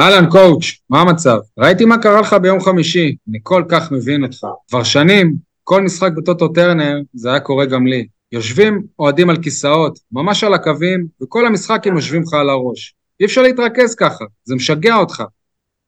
[0.00, 1.38] אהלן קואוץ', מה המצב?
[1.58, 4.46] ראיתי מה קרה לך ביום חמישי, אני כל כך מבין אותך.
[4.68, 5.34] כבר שנים,
[5.64, 8.06] כל משחק בטוטו טרנר, זה היה קורה גם לי.
[8.32, 12.94] יושבים אוהדים על כיסאות, ממש על הקווים, וכל המשחק הם יושבים לך על הראש.
[13.20, 15.22] אי אפשר להתרכז ככה, זה משגע אותך.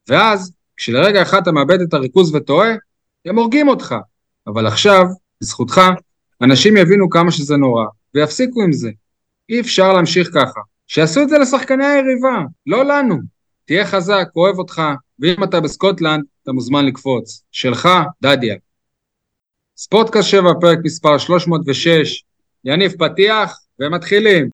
[0.09, 2.75] ואז, כשלרגע אחד אתה מאבד את הריכוז וטועה,
[3.25, 3.95] הם הורגים אותך.
[4.47, 5.05] אבל עכשיו,
[5.41, 5.81] בזכותך,
[6.43, 7.85] אנשים יבינו כמה שזה נורא,
[8.15, 8.91] ויפסיקו עם זה.
[9.49, 10.61] אי אפשר להמשיך ככה.
[10.87, 13.32] שיעשו את זה לשחקני היריבה, לא לנו.
[13.65, 14.83] תהיה חזק, אוהב אותך,
[15.19, 17.43] ואם אתה בסקוטלנד, אתה מוזמן לקפוץ.
[17.51, 17.89] שלך,
[18.23, 18.57] דדיה.
[19.77, 22.25] ספורטקאסט 7, פרק מספר 306.
[22.65, 24.49] יניב פתיח, ומתחילים.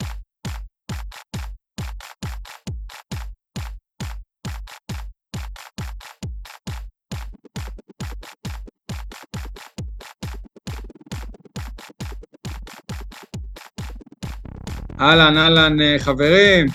[15.00, 16.66] אהלן, אהלן, אה, חברים,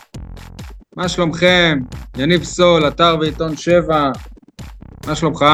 [0.96, 1.80] מה שלומכם?
[2.17, 4.12] יניב סול, אתר ועיתון 7,
[5.08, 5.45] מה שלומך?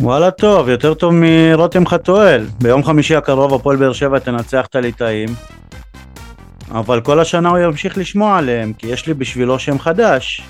[0.00, 2.46] וואלה טוב, יותר טוב מרותם חתואל.
[2.62, 5.28] ביום חמישי הקרוב הפועל באר שבע תנצח את הליטאים,
[6.70, 10.42] אבל כל השנה הוא ימשיך לשמוע עליהם, כי יש לי בשבילו שם חדש.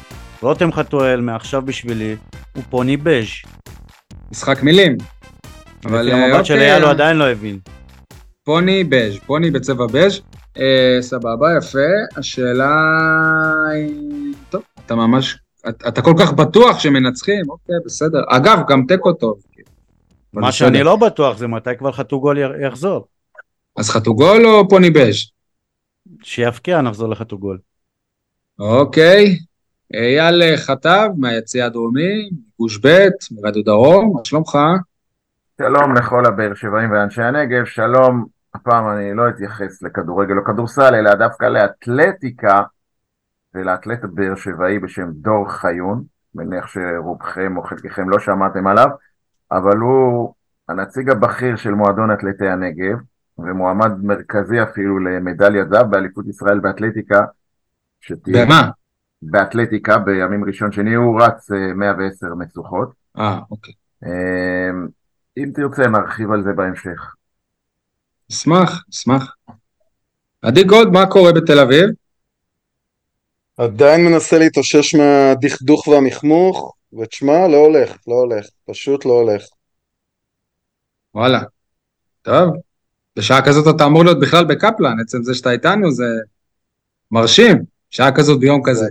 [0.42, 2.16] רותם חתואל, מעכשיו בשבילי,
[2.54, 3.24] הוא פוני בז'.
[4.30, 4.96] משחק מילים.
[5.84, 7.58] אבל המבט אוקיי, של אייל הוא עדיין לא הבין.
[8.44, 10.20] פוני בז', פוני בצבע בז'.
[10.58, 12.16] אה, סבבה, יפה.
[12.16, 12.74] השאלה
[13.72, 14.34] היא...
[14.50, 15.38] טוב, אתה ממש...
[15.68, 18.20] אתה, אתה כל כך בטוח שמנצחים, אוקיי, בסדר.
[18.28, 19.38] אגב, גם תיקו טוב.
[20.32, 20.52] מה.
[20.52, 23.06] שאני לא בטוח זה מתי כבר חתוגול יחזור.
[23.76, 25.14] אז חתוגול או פוני בז'?
[26.22, 27.58] שיפקיע נחזור לחתוגול.
[28.58, 29.38] אוקיי.
[29.94, 34.58] אייל חטב מהיציע הדרומי, גוש ב', מרדיו דרום, מה שלומך?
[35.58, 38.26] שלום לכל הבאר שבעים ואנשי הנגב, שלום,
[38.56, 42.62] הפעם אני לא אתייחס לכדורגל או כדורסל, אלא דווקא לאתלטיקה
[43.54, 46.04] ולאתלט באר שבעי בשם דור חיון,
[46.34, 48.88] מניח שרובכם או חלקכם לא שמעתם עליו,
[49.52, 50.34] אבל הוא
[50.68, 52.98] הנציג הבכיר של מועדון אתלטי הנגב,
[53.38, 57.24] ומועמד מרכזי אפילו למדליית זהב באליפות ישראל באתלטיקה,
[58.00, 58.70] שתהיה במה?
[59.22, 62.92] באתלטיקה בימים ראשון שני, הוא רץ אה, 110 מצוחות.
[63.18, 63.74] אה, אוקיי.
[64.04, 64.70] אה,
[65.36, 67.14] אם תרצה נרחיב על זה בהמשך.
[68.32, 69.34] אשמח, אשמח.
[70.42, 71.84] עדי גולד, מה קורה בתל אביב?
[73.56, 79.42] עדיין מנסה להתאושש מהדכדוך והמכמוך, ותשמע, לא הולך, לא הולך, פשוט לא הולך.
[81.14, 81.40] וואלה.
[82.22, 82.54] טוב.
[83.16, 86.04] בשעה כזאת אתה אמור להיות בכלל בקפלן, עצם זה שאתה איתנו זה
[87.10, 87.62] מרשים.
[87.90, 88.86] שעה כזאת ביום כזה.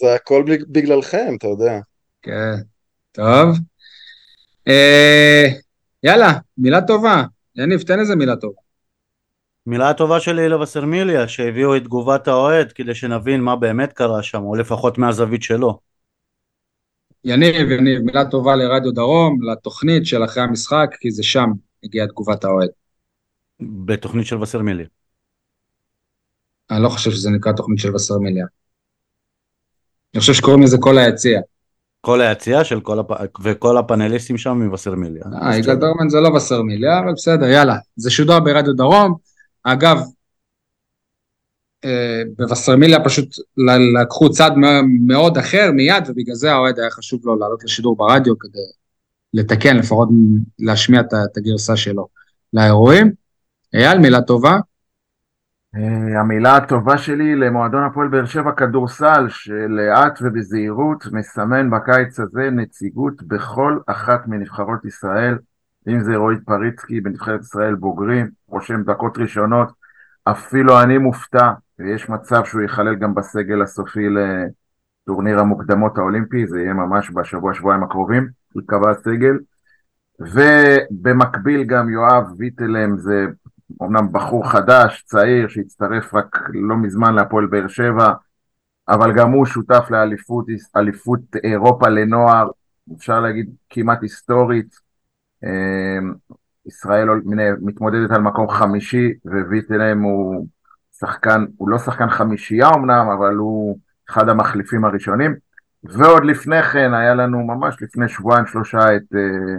[0.00, 1.78] זה הכל בג- בגללכם, אתה יודע.
[2.22, 2.54] כן.
[3.12, 3.56] טוב.
[4.68, 5.46] אה,
[6.02, 7.22] יאללה, מילה טובה.
[7.56, 8.60] יניב, תן איזה מילה טובה.
[9.68, 14.54] מילה טובה שלי לווסרמיליה, שהביאו את תגובת האוהד כדי שנבין מה באמת קרה שם, או
[14.54, 15.78] לפחות מהזווית שלו.
[17.24, 21.50] יניב, יניב, מילה טובה לרדיו דרום, לתוכנית של אחרי המשחק, כי זה שם
[21.84, 22.68] הגיעה תגובת האוהד.
[23.60, 24.86] בתוכנית של וסרמיליה.
[26.70, 28.46] אני לא חושב שזה נקרא תוכנית של וסרמיליה.
[30.14, 31.40] אני חושב שקוראים לזה כל היציע.
[32.00, 33.10] כל היציאה של כל הפ...
[33.42, 35.22] וכל הפאנליסטים שם מווסרמיליה.
[35.42, 37.76] אה, יגאל ברמן זה לא וסרמיליה, אבל בסדר, יאללה.
[37.96, 39.27] זה שודר ברדיו דרום.
[39.64, 39.98] אגב,
[41.84, 43.28] אה, בווסרמיליה פשוט
[44.02, 44.50] לקחו צד
[45.06, 48.58] מאוד אחר מיד, ובגלל זה האוהד היה חשוב לו לעלות לשידור ברדיו כדי
[49.34, 50.08] לתקן, לפחות
[50.58, 52.08] להשמיע את הגרסה שלו
[52.52, 53.12] לאירועים.
[53.74, 54.58] אייל, מילה טובה.
[55.76, 63.22] אה, המילה הטובה שלי למועדון הפועל באר שבע כדורסל, שלאט ובזהירות מסמן בקיץ הזה נציגות
[63.22, 65.38] בכל אחת מנבחרות ישראל,
[65.88, 69.68] אם זה רועי פריצקי בנבחרת ישראל בוגרים, רושם דקות ראשונות,
[70.24, 76.72] אפילו אני מופתע, ויש מצב שהוא ייכלל גם בסגל הסופי לטורניר המוקדמות האולימפי, זה יהיה
[76.72, 79.38] ממש בשבוע שבועיים הקרובים, ייקבע הסגל.
[80.20, 83.26] ובמקביל גם יואב ויטלם זה
[83.80, 88.12] אומנם בחור חדש, צעיר, שהצטרף רק לא מזמן להפועל באר שבע,
[88.88, 92.50] אבל גם הוא שותף לאליפות אליפות אירופה לנוער,
[92.96, 94.87] אפשר להגיד כמעט היסטורית.
[95.44, 95.98] אה,
[96.66, 97.08] ישראל
[97.60, 100.46] מתמודדת על מקום חמישי, וויטלם הוא
[100.98, 103.78] שחקן, הוא לא שחקן חמישייה אמנם, אבל הוא
[104.10, 105.34] אחד המחליפים הראשונים.
[105.84, 109.02] ועוד לפני כן, היה לנו ממש לפני שבועיים שלושה את...
[109.14, 109.58] אה,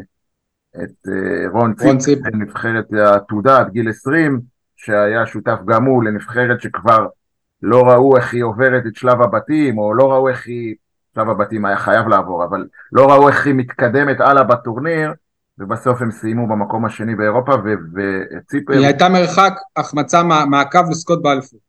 [0.76, 2.20] את אה, רון ציפ.
[2.34, 4.42] נבחרת העתודה עד גיל 20,
[4.76, 7.08] שהיה שותף גם הוא לנבחרת שכבר
[7.62, 10.76] לא ראו איך היא עוברת את שלב הבתים, או לא ראו איך היא,
[11.16, 15.14] שלב הבתים היה חייב לעבור, אבל לא ראו איך היא מתקדמת הלאה בטורניר,
[15.60, 21.60] ובסוף הם סיימו במקום השני באירופה, וציפר, היא הייתה מרחק החמצה מה- מהקו לזכות באליפות.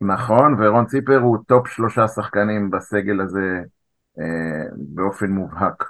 [0.00, 3.60] נכון, ורון ציפר הוא טופ שלושה שחקנים בסגל הזה
[4.20, 5.84] אה, באופן מובהק.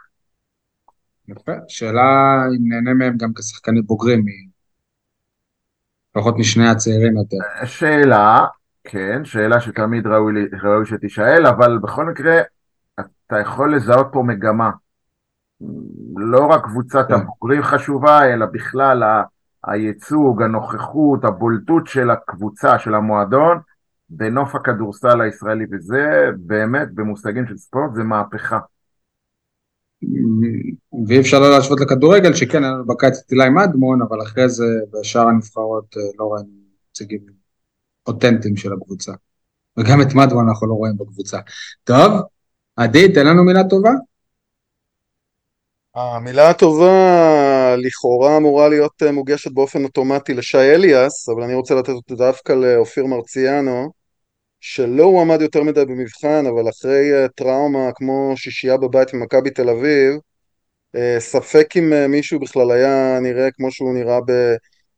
[1.28, 1.52] יפה.
[1.68, 4.24] שאלה אם נהנה מהם גם כשחקנים בוגרים,
[6.16, 7.36] לפחות משני הצעירים יותר.
[7.64, 8.46] שאלה,
[8.84, 10.32] כן, שאלה שתמיד ראוי,
[10.62, 12.40] ראוי שתישאל, אבל בכל מקרה,
[13.00, 14.70] אתה יכול לזהות פה מגמה.
[16.16, 17.14] לא רק קבוצת כן.
[17.14, 19.22] הבוגרים חשובה, אלא בכלל ה-
[19.66, 23.58] הייצוג, הנוכחות, הבולטות של הקבוצה, של המועדון,
[24.08, 28.58] בנוף הכדורסל הישראלי, וזה באמת, במושגים של ספורט, זה מהפכה.
[31.06, 34.64] ואי אפשר לא להשוות לכדורגל, שכן, היה לנו בקיץ את אילי מדמון, אבל אחרי זה
[34.92, 36.48] בשאר הנבחרות אה, לא ראינו
[36.90, 37.20] נציגים
[38.06, 39.12] אותנטיים של הקבוצה.
[39.76, 41.38] וגם את מדמון אנחנו לא רואים בקבוצה.
[41.84, 42.22] טוב,
[42.76, 43.90] עדי, תן לנו מילה טובה.
[45.94, 51.88] המילה הטובה לכאורה אמורה להיות אה, מוגשת באופן אוטומטי לשי אליאס, אבל אני רוצה לתת
[51.88, 53.92] אותה דווקא לאופיר מרציאנו,
[54.60, 60.14] שלא הועמד יותר מדי במבחן, אבל אחרי אה, טראומה כמו שישייה בבית ממכבי תל אביב,
[60.96, 64.18] אה, ספק אם מישהו בכלל היה נראה כמו שהוא נראה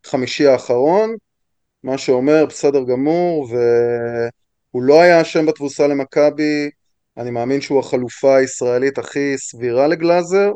[0.04, 1.14] בחמישי האחרון,
[1.82, 6.70] מה שאומר בסדר גמור, והוא לא היה אשם בתבוסה למכבי,
[7.16, 10.50] אני מאמין שהוא החלופה הישראלית הכי סבירה לגלאזר,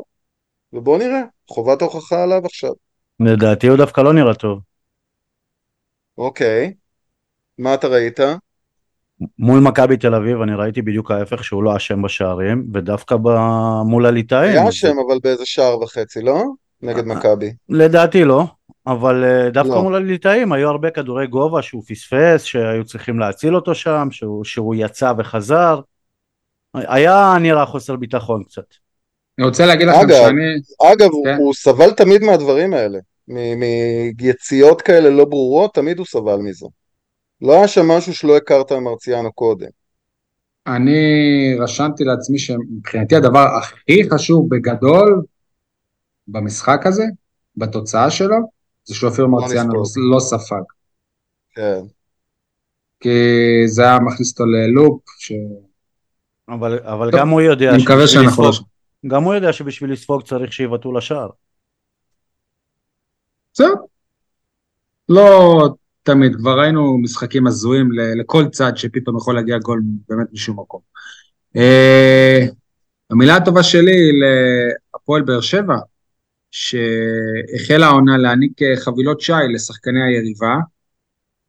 [0.73, 2.71] ובואו נראה, חובת ההוכחה עליו עכשיו.
[3.19, 4.59] לדעתי הוא דווקא לא נראה טוב.
[6.17, 6.73] אוקיי,
[7.57, 8.19] מה אתה ראית?
[9.39, 14.05] מול מכבי תל אביב אני ראיתי בדיוק ההפך שהוא לא אשם בשערים ודווקא ב- מול
[14.05, 14.51] הליטאים.
[14.51, 16.43] היה אשם אבל באיזה שער וחצי, לא?
[16.81, 17.53] נגד אה, מכבי.
[17.69, 18.45] לדעתי לא,
[18.87, 19.83] אבל אה, דווקא לא.
[19.83, 24.75] מול הליטאים היו הרבה כדורי גובה שהוא פספס, שהיו צריכים להציל אותו שם, שהוא, שהוא
[24.75, 25.79] יצא וחזר.
[26.73, 28.65] היה נראה חוסר ביטחון קצת.
[29.41, 30.91] אני רוצה להגיד לכם אגב, שאני...
[30.93, 31.35] אגב, כן.
[31.37, 32.99] הוא סבל תמיד מהדברים האלה.
[34.17, 36.65] מיציאות כאלה לא ברורות, תמיד הוא סבל מזה.
[37.41, 39.67] לא היה שם משהו שלא הכרת ממרציאנו קודם.
[40.67, 40.99] אני
[41.59, 45.23] רשמתי לעצמי שמבחינתי הדבר הכי חשוב בגדול
[46.27, 47.03] במשחק הזה,
[47.57, 48.37] בתוצאה שלו,
[48.83, 49.83] זה שאופיר מרציאנו
[50.13, 50.61] לא, ספג.
[51.55, 51.81] כן.
[52.99, 53.09] כי
[53.65, 55.31] זה היה מכניס אותו ללופ, ש...
[56.49, 58.51] אבל, אבל טוב, גם הוא יודע אני מקווה שאנחנו לא...
[59.07, 61.29] גם הוא יודע שבשביל לספוג צריך שיבעטו לשער.
[63.53, 63.75] זהו.
[65.09, 65.69] לא
[66.03, 67.89] תמיד, כבר ראינו משחקים הזויים
[68.19, 70.81] לכל צד שפתאום יכול להגיע גול באמת משום מקום.
[71.55, 72.45] אה,
[73.09, 74.13] המילה הטובה שלי היא
[74.93, 75.75] להפועל באר שבע,
[76.51, 80.55] שהחלה העונה להעניק אה, חבילות שי לשחקני היריבה.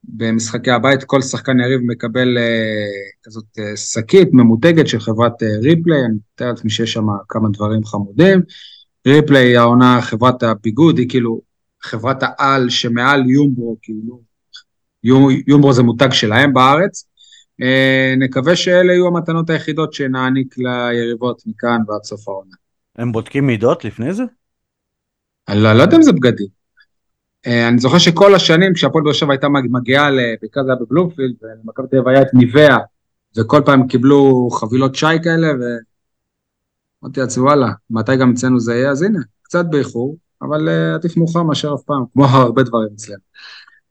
[0.05, 2.87] במשחקי הבית כל שחקן יריב מקבל אה,
[3.23, 7.85] כזאת אה, שקית ממותגת של חברת אה, ריפליי, אני מתאר לעצמי שיש שם כמה דברים
[7.85, 8.43] חמודים.
[9.07, 11.41] ריפליי העונה חברת הביגוד, היא כאילו
[11.83, 14.21] חברת העל שמעל יומברו, כאילו,
[15.47, 17.05] יומברו זה מותג שלהם בארץ.
[18.17, 22.55] נקווה שאלה יהיו המתנות היחידות שנעניק ליריבות מכאן ועד סוף העונה.
[22.97, 24.23] הם בודקים מידות לפני זה?
[25.49, 26.62] אני לא יודע אם זה בגדים.
[27.47, 30.11] אה, אני זוכר שכל השנים כשהפועל באר שבע הייתה מג- מגיעה,
[30.41, 32.79] בעיקר זה היה בבלומפילד, ולמכבי תל אביב היה את ניבאה,
[33.39, 35.49] וכל פעם קיבלו חבילות שי כאלה,
[37.03, 38.91] ואמרתי לעצמי וואלה, מתי גם אצלנו זה יהיה?
[38.91, 43.19] אז הנה, קצת באיחור, אבל אה, עדיף מאוחר מאשר אף פעם, כמו הרבה דברים אצלנו.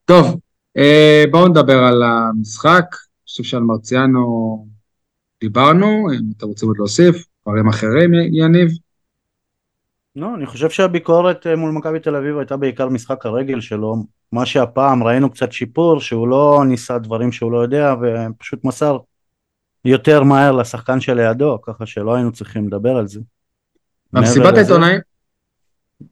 [0.06, 0.39] טוב,
[0.77, 4.68] אה, בואו נדבר על המשחק, אני חושב שעל מרציאנו
[5.42, 8.71] דיברנו, אם אתם רוצים עוד להוסיף, דברים אחרים, יניב?
[10.15, 13.95] לא, אני חושב שהביקורת אה, מול מכבי תל אביב הייתה בעיקר משחק הרגל שלו,
[14.31, 18.97] מה שהפעם ראינו קצת שיפור, שהוא לא ניסה דברים שהוא לא יודע ופשוט מסר
[19.85, 23.19] יותר מהר לשחקן שלידו, ככה שלא היינו צריכים לדבר על זה.
[24.13, 24.99] במסיבת העיתונאים,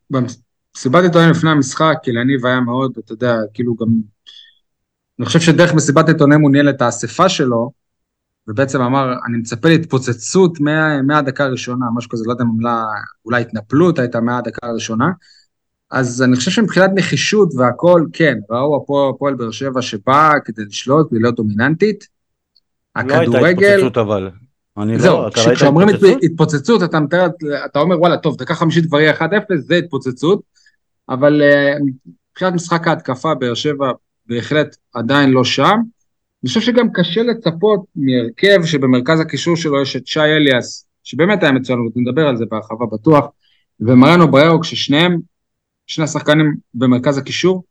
[0.10, 3.88] במסיבת העיתונאים לפני המשחק, יניב היה מאוד, אתה יודע, כאילו גם,
[5.20, 7.72] אני חושב שדרך מסיבת העיתונאים הוא ניהל את האספה שלו,
[8.48, 12.86] ובעצם אמר, אני מצפה להתפוצצות מה- מהדקה הראשונה, משהו כזה, לא יודע אם המילה,
[13.25, 15.12] אולי התנפלות הייתה מהדקה הראשונה,
[15.91, 21.19] אז אני חושב שמבחינת נחישות והכל, כן, ראו הפועל באר שבע שבאה כדי לשלוט, כדי
[21.19, 22.08] להיות דומיננטית.
[22.96, 24.29] לא הייתה הכדורגל, התפוצצות אבל.
[24.77, 26.24] אני לא, זהו, אתה ראית כשאומרים התפוצצות?
[26.24, 27.27] התפוצצות, אתה מתאר,
[27.65, 29.22] אתה אומר וואלה, טוב, דקה חמישית כבר יהיה 1-0,
[29.58, 30.41] זה התפוצצות,
[31.10, 31.74] אבל אה,
[32.31, 33.91] מבחינת משחק ההתקפה, באר שבע
[34.25, 35.79] בהחלט עדיין לא שם.
[36.43, 41.51] אני חושב שגם קשה לצפות מהרכב שבמרכז הקישור שלו יש את שי אליאס, שבאמת היה
[41.51, 43.25] מצוין, ונדבר על זה בהרחבה בטוח,
[43.79, 45.19] ומריאנו בררו, כששניהם,
[45.88, 47.63] שני השחקנים במרכז הקישור,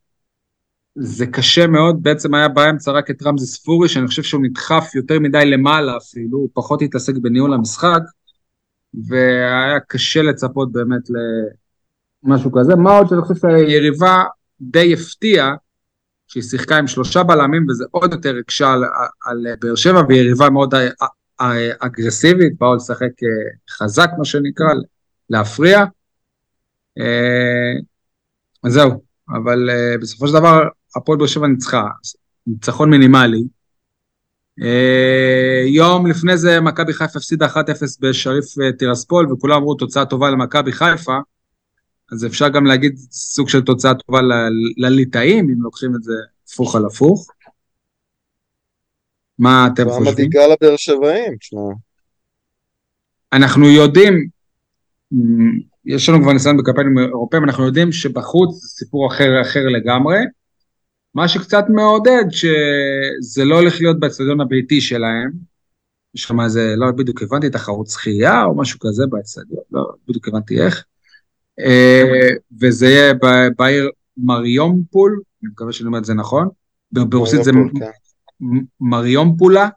[0.94, 5.20] זה קשה מאוד, בעצם היה באמצע רק את רמזי ספורי, שאני חושב שהוא נדחף יותר
[5.20, 8.00] מדי למעלה אפילו, הוא פחות התעסק בניהול המשחק,
[9.08, 11.02] והיה קשה לצפות באמת
[12.25, 12.75] למשהו כזה.
[12.75, 14.25] מה עוד שאני חושב שהיריבה
[14.60, 15.54] די הפתיעה,
[16.28, 18.85] שהיא שיחקה עם שלושה בלמים, וזה עוד יותר הקשה על,
[19.26, 20.75] על באר שבע, והיא יריבה מאוד
[21.78, 23.11] אגרסיבית, באו לשחק
[23.70, 24.66] חזק, מה שנקרא,
[25.30, 25.85] להפריע.
[28.64, 29.70] אז זהו, אבל
[30.00, 31.85] בסופו של דבר הפועל באר שבע ניצחה,
[32.47, 33.44] ניצחון מינימלי.
[35.66, 37.56] יום לפני זה מכבי חיפה הפסידה 1-0
[38.00, 38.44] בשריף
[38.78, 41.18] טירספול, וכולם אמרו תוצאה טובה למכבי חיפה,
[42.12, 44.21] אז אפשר גם להגיד סוג של תוצאה טובה
[44.77, 46.12] לליטאים, אם לוקחים את זה
[46.47, 47.31] הפוך על הפוך.
[49.38, 50.12] מה אתם חושבים?
[50.12, 51.61] מדאיגה לבאר שבעים, תשמע.
[53.33, 54.29] אנחנו יודעים,
[55.85, 60.19] יש לנו כבר ניסיון בקמפיינים אירופאים, אנחנו יודעים שבחוץ זה סיפור אחר, אחר לגמרי.
[61.15, 65.31] מה שקצת מעודד, שזה לא הולך להיות באצטדיון הביתי שלהם.
[66.15, 70.29] יש לך מה איזה, לא בדיוק הבנתי, תחרות שחייה או משהו כזה באצטדיון, לא בדיוק
[70.29, 70.85] הבנתי איך.
[71.61, 73.15] אה, וזה יהיה
[73.57, 76.49] בעיר מריומפול, אני מקווה שאני אומר את זה נכון.
[76.93, 77.87] ברוסית זה כן.
[78.81, 79.69] מריומפולה,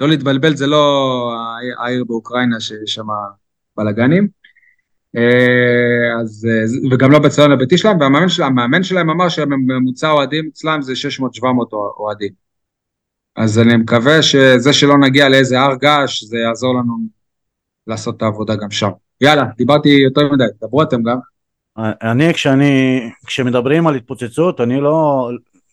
[0.00, 1.34] לא להתבלבל, זה לא
[1.78, 3.06] העיר באוקראינה שיש שם
[3.76, 4.28] בלאגנים.
[5.16, 6.48] אה, אז,
[6.90, 11.44] וגם לא בציון הביתי שלהם, והמאמן שלהם, שלהם אמר שממוצע אוהדים אצלם זה 600-700
[11.98, 12.32] אוהדים.
[13.36, 16.94] אז אני מקווה שזה שלא נגיע לאיזה הר געש, זה יעזור לנו
[17.86, 18.90] לעשות את העבודה גם שם.
[19.20, 21.18] יאללה, דיברתי יותר מדי, דברו אתם גם.
[22.02, 25.30] אני, כשאני, כשמדברים על התפוצצות, אני לא,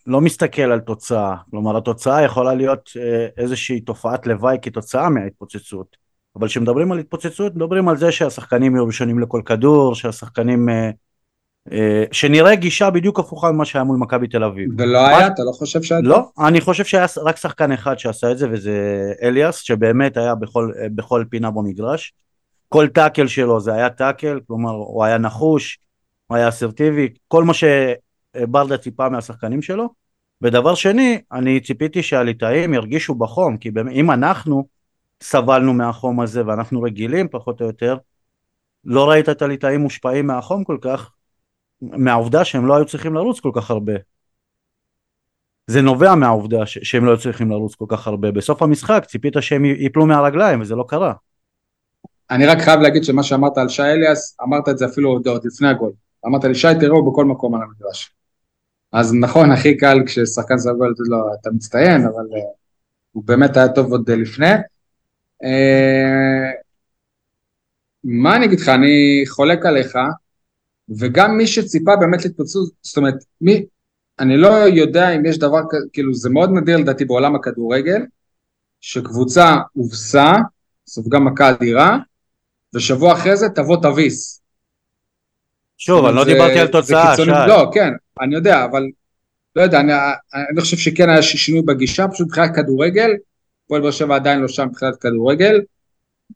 [0.08, 1.36] לא מסתכל על תוצאה.
[1.52, 5.98] כלומר, התוצאה יכולה להיות אה, איזושהי תופעת לוואי כתוצאה מההתפוצצות.
[6.36, 10.70] אבל כשמדברים על התפוצצות, מדברים על זה שהשחקנים יהיו ראשונים לכל כדור, שהשחקנים...
[10.70, 10.90] אה,
[11.72, 14.70] אה, שנראה גישה בדיוק הפוכה ממה שהיה מול מכבי תל אביב.
[14.78, 15.28] ולא היה?
[15.28, 16.02] אתה לא חושב שהיה?
[16.04, 20.72] לא, אני חושב שהיה רק שחקן אחד שעשה את זה, וזה אליאס, שבאמת היה בכל,
[20.96, 22.14] בכל פינה במגרש.
[22.70, 25.80] כל טאקל שלו זה היה טאקל, כלומר הוא היה נחוש,
[26.28, 29.90] הוא היה אסרטיבי, כל מה שברדה ציפה מהשחקנים שלו.
[30.42, 34.68] ודבר שני, אני ציפיתי שהליטאים ירגישו בחום, כי אם אנחנו
[35.24, 37.98] סבלנו מהחום הזה ואנחנו רגילים פחות או יותר,
[38.86, 41.12] לא ראית את הליטאים מושפעים מהחום כל כך,
[41.82, 43.94] מהעובדה שהם לא היו צריכים לרוץ כל כך הרבה.
[45.68, 48.32] זה נובע מהעובדה שהם לא היו צריכים לרוץ כל כך הרבה.
[48.32, 51.14] בסוף המשחק ציפית שהם ייפלו מהרגליים וזה לא קרה.
[52.32, 55.68] אני רק חייב להגיד שמה שאמרת על שי אליאס, אמרת את זה אפילו עוד לפני
[55.68, 55.92] הגול.
[56.26, 58.14] אמרת לי, שי תראו בכל מקום על המדרש.
[58.92, 62.46] אז נכון, הכי קל כששחקן סגול, אתה לא, אתה מצטיין, אבל uh,
[63.12, 64.54] הוא באמת היה טוב עוד לפני.
[65.44, 65.48] Uh,
[68.04, 69.98] מה אני אגיד לך, אני חולק עליך,
[71.00, 73.66] וגם מי שציפה באמת להתפוצצות, זאת אומרת, מי,
[74.20, 78.06] אני לא יודע אם יש דבר כזה, כאילו זה מאוד נדיר לדעתי בעולם הכדורגל,
[78.82, 80.34] שקבוצה הובסה,
[80.88, 81.98] סופגה מכה אדירה,
[82.76, 84.42] ושבוע אחרי זה תבוא תביס.
[85.78, 87.26] שוב, אני לא דיברתי על תוצאה, שי.
[87.26, 87.90] לא, כן,
[88.22, 88.84] אני יודע, אבל
[89.56, 89.94] לא יודע, אני,
[90.52, 93.12] אני חושב שכן היה שינוי בגישה, פשוט מבחינת כדורגל,
[93.68, 95.62] פועל באר שבע עדיין לא שם מבחינת כדורגל,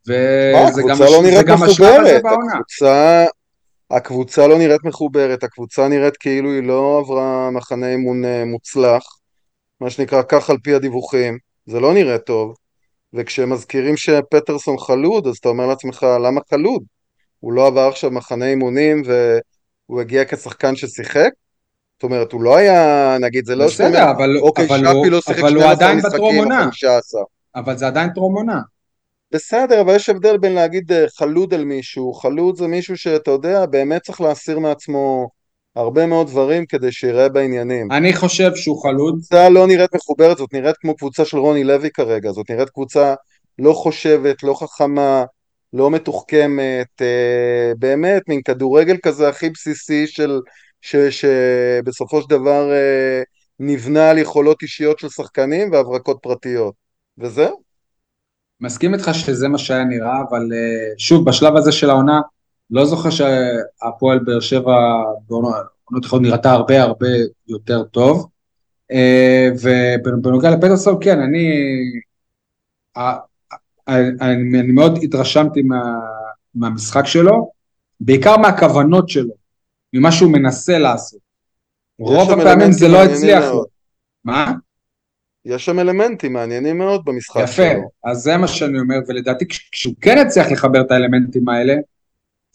[0.08, 2.54] וזה גם, לא זה גם השלב הזה בעונה.
[2.54, 3.26] הקבוצה,
[3.92, 9.04] הקבוצה לא נראית מחוברת, הקבוצה נראית כאילו היא לא עברה מחנה אימון אה, מוצלח,
[9.82, 12.56] מה שנקרא כך על פי הדיווחים, זה לא נראה טוב,
[13.14, 16.84] וכשמזכירים שפטרסון חלוד, אז אתה אומר לעצמך, למה חלוד?
[17.40, 21.30] הוא לא עבר עכשיו מחנה אימונים והוא הגיע כשחקן ששיחק?
[21.96, 25.50] זאת אומרת, הוא לא היה, נגיד, זה לא בסדר, אבל, אוקיי, אבל, שפי לא שיחק
[25.50, 27.22] 12 משחקים או 15.
[27.56, 28.60] אבל זה עדיין טרום עונה.
[29.32, 33.66] בסדר, אבל יש הבדל בין להגיד אה, חלוד על מישהו, חלוד זה מישהו שאתה יודע,
[33.66, 35.30] באמת צריך להסיר מעצמו
[35.76, 37.92] הרבה מאוד דברים כדי שיראה בעניינים.
[37.92, 39.14] אני חושב שהוא חלוד.
[39.14, 43.14] קבוצה לא נראית מחוברת, זאת נראית כמו קבוצה של רוני לוי כרגע, זאת נראית קבוצה
[43.60, 45.24] לא חושבת, לא חכמה,
[45.74, 50.40] לא מתוחכמת, אה, באמת מין כדורגל כזה הכי בסיסי של,
[50.82, 53.22] ש, שבסופו של דבר אה,
[53.60, 56.74] נבנה על יכולות אישיות של שחקנים והברקות פרטיות,
[57.18, 57.62] וזהו.
[58.62, 62.22] מסכים איתך שזה מה שהיה נראה, אבל אה, שוב, בשלב הזה של העונה,
[62.72, 67.08] לא זוכר שהפועל באר שבע בעונות יכולות נראתה הרבה הרבה
[67.48, 68.30] יותר טוב.
[69.62, 71.52] ובנוגע לפטרסון, כן, אני,
[73.88, 76.00] אני, אני מאוד התרשמתי מה,
[76.56, 77.52] מהמשחק שלו,
[78.00, 79.34] בעיקר מהכוונות שלו,
[79.94, 81.20] ממה שהוא מנסה לעשות.
[82.00, 83.66] רוב הפעמים זה לא הצליח לו.
[84.26, 84.54] מה?
[85.46, 87.66] יש שם אלמנטים מעניינים מאוד במשחק יפה, שלו.
[87.66, 91.74] יפה, אז זה מה שאני אומר, ולדעתי כשהוא כן הצליח לחבר את האלמנטים האלה,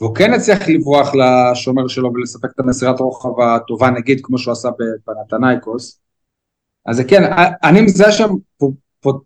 [0.00, 4.68] והוא כן הצליח לברוח לשומר שלו ולספק את המסירת רוחב הטובה, נגיד כמו שהוא עשה
[5.06, 6.00] בנתנייקוס,
[6.86, 7.22] אז זה כן,
[7.64, 8.28] אני מזהה שם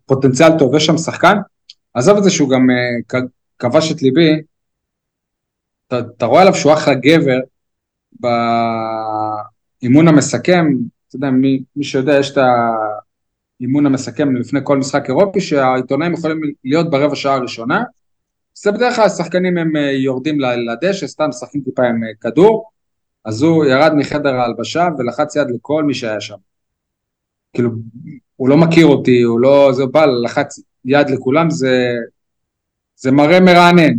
[0.05, 1.37] פוטנציאל טוב, יש שם שחקן?
[1.93, 3.17] עזוב את זה שהוא גם uh,
[3.59, 4.41] כבש את ליבי,
[5.87, 7.39] אתה, אתה רואה עליו שהוא אחלה גבר
[9.81, 10.65] באימון המסכם,
[11.07, 12.37] אתה יודע, מי, מי שיודע, יש את
[13.59, 17.83] האימון המסכם לפני כל משחק אירופי, שהעיתונאים יכולים להיות ברבע שעה הראשונה.
[18.53, 22.71] זה בדרך כלל השחקנים הם אה, יורדים לדשא, סתם משחקים טיפה עם אה, כדור,
[23.25, 26.35] אז הוא ירד מחדר ההלבשה ולחץ יד לכל מי שהיה שם.
[27.53, 27.69] כאילו,
[28.35, 31.93] הוא לא מכיר אותי, הוא לא, זה בא, לחץ יד לכולם, זה,
[32.95, 33.93] זה מראה מרענן.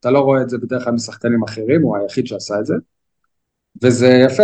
[0.00, 2.74] אתה לא רואה את זה בדרך כלל משחקנים אחרים, הוא היחיד שעשה את זה.
[3.82, 4.42] וזה יפה,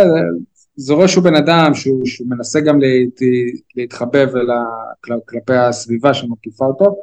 [0.75, 3.19] זה, רואה שהוא בן אדם, שהוא, שהוא מנסה גם להת,
[3.75, 4.27] להתחבב
[5.01, 6.95] כל, כלפי הסביבה שמקיפה אותו,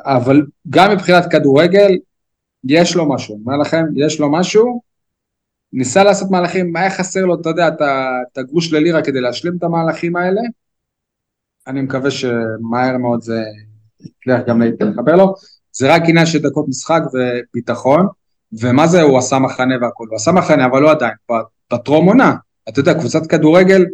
[0.00, 1.98] אבל גם מבחינת כדורגל,
[2.64, 4.82] יש לו משהו, אומר לכם, יש לו משהו,
[5.72, 10.16] ניסה לעשות מהלכים, היה חסר לו, אתה יודע, את הגוש ללירה כדי להשלים את המהלכים
[10.16, 10.40] האלה,
[11.66, 13.42] אני מקווה שמהר מאוד זה
[14.00, 15.34] יצליח גם להתחבר לו,
[15.72, 18.06] זה רק עניין של דקות משחק וביטחון,
[18.60, 21.14] ומה זה הוא עשה מחנה והכל, הוא עשה מחנה אבל לא עדיין,
[21.72, 22.34] בטרום עונה,
[22.68, 23.84] אתה יודע, קבוצת כדורגל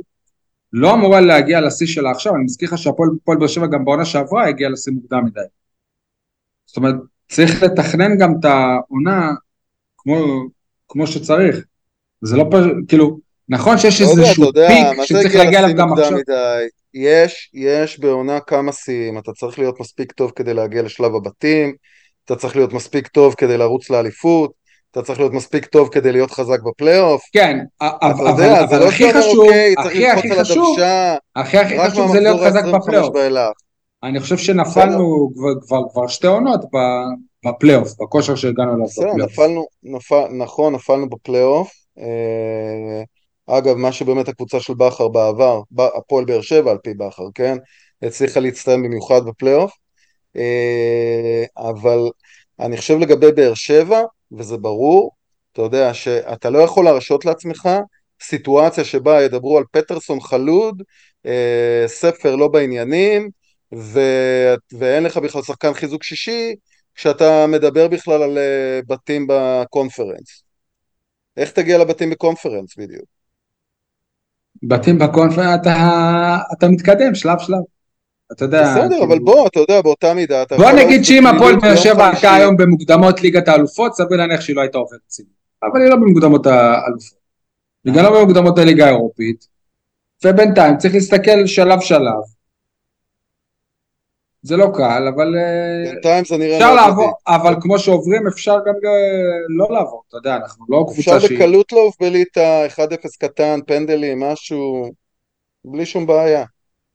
[0.73, 4.47] לא אמורה להגיע לשיא שלה עכשיו, אני מזכיר לך שהפועל באר שבע גם בעונה שעברה
[4.47, 5.41] הגיע לשיא מוקדם מדי.
[6.69, 6.95] זאת אומרת,
[7.29, 9.33] צריך לתכנן גם את העונה
[9.99, 10.17] כמו,
[10.89, 11.57] כמו שצריך.
[12.21, 16.13] זה לא פשוט, כאילו, נכון שיש לא איזשהו יודע, פיק שצריך להגיע אליו גם עכשיו.
[16.13, 16.67] מדי.
[16.95, 21.75] יש, יש בעונה כמה שיאים, אתה צריך להיות מספיק טוב כדי להגיע לשלב הבתים,
[22.25, 24.53] אתה צריך להיות מספיק טוב כדי לרוץ לאליפות,
[24.91, 27.23] אתה צריך להיות מספיק טוב כדי להיות חזק בפלייאוף.
[27.33, 30.79] כן, אבל, אבל, יודע, אבל לא הכי חשוב, אוקיי, הכי הכי חשוב,
[31.37, 33.17] הכי הכי חשוב זה להיות חזק בפלייאוף.
[34.03, 36.61] אני חושב שנפלנו כבר, כבר, כבר שתי עונות
[37.47, 39.31] בפלייאוף, בכושר שהגענו אליו בפלייאוף.
[39.31, 41.71] נפלנו, נפל, נכון, נפלנו בפלייאוף.
[41.99, 43.03] אה,
[43.59, 45.61] אגב, מה שבאמת הקבוצה של בכר בעבר,
[45.99, 47.57] הפועל באר שבע על פי בכר, כן?
[48.03, 49.73] הצליחה להצטיין במיוחד בפלייאוף.
[50.37, 51.99] אה, אבל
[52.61, 54.03] אני חושב לגבי באר שבע,
[54.33, 55.11] וזה ברור,
[55.53, 57.69] אתה יודע שאתה לא יכול להרשות לעצמך
[58.23, 60.83] סיטואציה שבה ידברו על פטרסון חלוד,
[61.27, 63.31] אה, ספר לא בעניינים,
[63.75, 64.01] ו...
[64.79, 66.55] ואין לך בכלל שחקן חיזוק שישי,
[66.95, 70.43] כשאתה מדבר בכלל על אה, בתים בקונפרנס.
[71.37, 73.05] איך תגיע לבתים בקונפרנס בדיוק?
[74.63, 75.77] בתים בקונפרנס, אתה,
[76.53, 77.59] אתה מתקדם שלב שלב.
[78.33, 78.63] אתה יודע...
[78.63, 79.05] בסדר, כאילו...
[79.05, 80.45] אבל בוא, אתה יודע, באותה מידה...
[80.57, 84.61] בוא נגיד שאם הפועל באר שבע הייתה היום במוקדמות ליגת האלופות, סביר להניח שהיא לא
[84.61, 85.33] הייתה עוברת ציבור.
[85.63, 87.19] אבל היא לא במוקדמות האלופות.
[87.85, 89.47] היא גם לא במוקדמות הליגה האירופית.
[90.25, 92.38] ובינתיים צריך להסתכל שלב שלב.
[94.49, 95.35] זה לא קל, אבל...
[95.37, 96.57] אה, בינתיים זה נראה...
[96.57, 98.75] אפשר לעבור, אבל כמו שעוברים אפשר גם
[99.49, 101.17] לא לעבור, אתה יודע, אנחנו לא קבוצה שהיא...
[101.17, 102.81] אפשר בקלות לעוף בליטא, 1-0
[103.19, 104.91] קטן, פנדלים, משהו,
[105.65, 106.45] בלי שום בעיה.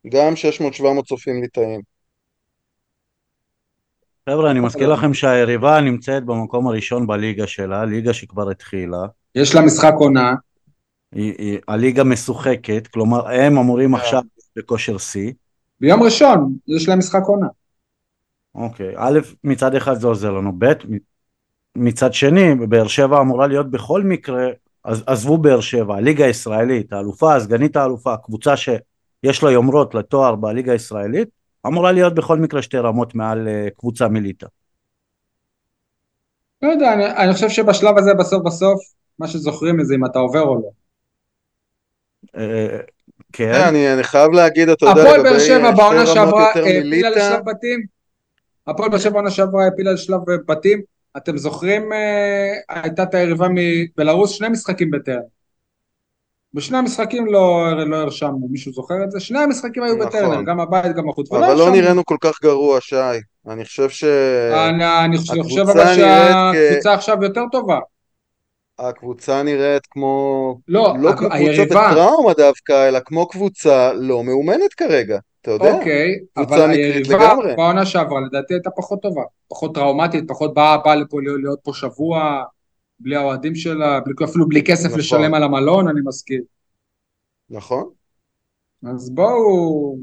[0.09, 0.33] גם
[0.79, 1.81] 600-700 צופים ליטאים.
[4.29, 9.05] חבר'ה, אני מזכיר לכם שהיריבה נמצאת במקום הראשון בליגה שלה, ליגה שכבר התחילה.
[9.35, 10.33] יש לה משחק עונה.
[11.67, 14.21] הליגה משוחקת, כלומר הם אמורים עכשיו
[14.55, 15.31] בכושר שיא.
[15.83, 17.47] ביום ראשון יש להם משחק עונה.
[18.55, 20.73] אוקיי, א', מצד אחד זה עוזר לנו, ב',
[21.75, 24.47] מצד שני, באר שבע אמורה להיות בכל מקרה,
[24.83, 31.29] עזבו באר שבע, הליגה הישראלית, האלופה, הסגנית האלופה, קבוצה שיש לה יומרות לתואר בליגה הישראלית,
[31.67, 34.47] אמורה להיות בכל מקרה שתי רמות מעל uh, קבוצה מליטה.
[36.61, 38.79] לא יודע, אני, אני חושב שבשלב הזה בסוף בסוף,
[39.19, 40.69] מה שזוכרים מזה אם אתה עובר או לא.
[43.33, 43.51] אה, כן.
[43.51, 47.83] אה, אני, אני חייב להגיד, אתה יודע, הפועל באר שבע בעונה שעברה העפילה לשלב בתים.
[48.67, 50.81] הפועל באר שבע בעונה שעברה העפילה לשלב בתים.
[51.17, 55.21] אתם זוכרים, אה, הייתה את היריבה מבלארוס, שני משחקים בטרם.
[56.53, 59.19] בשני המשחקים לא, לא הרשמנו, מישהו זוכר את זה?
[59.19, 60.07] שני המשחקים היו נכון.
[60.07, 61.31] בטרנר, גם הבית, גם החוץ.
[61.31, 62.95] אבל לא נראינו כל כך גרוע, שי.
[63.47, 64.03] אני חושב ש...
[64.69, 66.97] אני, אני חושב אבל שהקבוצה כ...
[66.97, 67.79] עכשיו יותר טובה.
[68.79, 70.57] הקבוצה נראית כמו...
[70.67, 75.73] לא, לא כמו קבוצה בטראומה דווקא, אלא כמו קבוצה לא מאומנת כרגע, אתה יודע?
[75.73, 81.17] אוקיי, אבל היריבה בעונה שעברה לדעתי הייתה פחות טובה, פחות טראומטית, פחות באה בא לפה
[81.21, 82.43] להיות פה שבוע
[82.99, 84.99] בלי האוהדים שלה, בלי, אפילו בלי כסף נכון.
[84.99, 86.41] לשלם על המלון, אני מזכיר.
[87.49, 87.89] נכון.
[88.87, 89.97] אז בואו...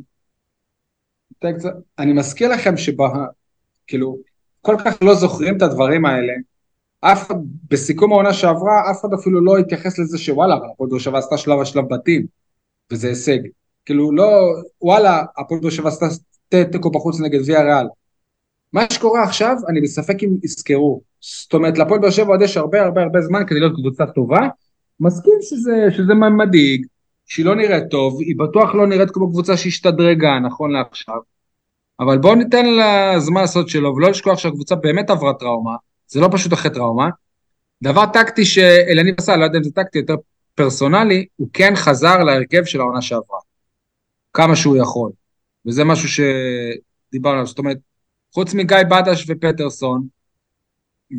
[1.99, 3.09] אני מזכיר לכם שבה...
[3.87, 4.19] כאילו,
[4.61, 6.33] כל כך לא זוכרים את הדברים האלה,
[7.01, 7.31] אף
[7.71, 11.37] בסיכום העונה שעברה, אף אחד אפילו לא התייחס לזה שוואלה, אבל הפועל באר שבע עשתה
[11.39, 12.27] שלב השלב בתים,
[12.93, 13.39] וזה הישג.
[13.85, 14.31] כאילו, לא,
[14.83, 16.07] וואלה, הפועל באר שבע עשתה
[16.73, 17.87] תיקו בחוץ נגד ויה ריאל.
[18.73, 21.01] מה שקורה עכשיו, אני בספק אם יזכרו.
[21.21, 24.49] זאת אומרת, לפועל באר שבע עוד יש הרבה הרבה הרבה זמן כדי להיות קבוצה טובה.
[25.01, 26.87] מסכים שזה, שזה מדאיג,
[27.27, 31.19] שהיא לא נראית טוב, היא בטוח לא נראית כמו קבוצה שהשתדרגה, נכון לעכשיו.
[32.01, 35.77] אבל בואו ניתן לה זמן לעשות שלו, ולא לשכוח שהקבוצה באמת עברה טראומה,
[36.11, 37.09] זה לא פשוט אחרי טראומה.
[37.83, 40.15] דבר טקטי שאלניב עשה, לא יודע אם זה טקטי, יותר
[40.55, 43.39] פרסונלי, הוא כן חזר להרכב של העונה שעברה.
[44.33, 45.13] כמה שהוא יכול.
[45.67, 47.79] וזה משהו שדיברנו עליו, זאת אומרת,
[48.35, 50.07] חוץ מגיא בדש ופטרסון,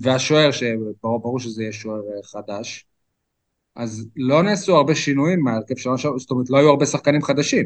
[0.02, 2.86] והשוער, שברור ברור שזה יהיה שוער אה, חדש,
[3.76, 7.66] אז לא נעשו הרבה שינויים מהרכב שלנו, זאת אומרת, לא היו הרבה שחקנים חדשים.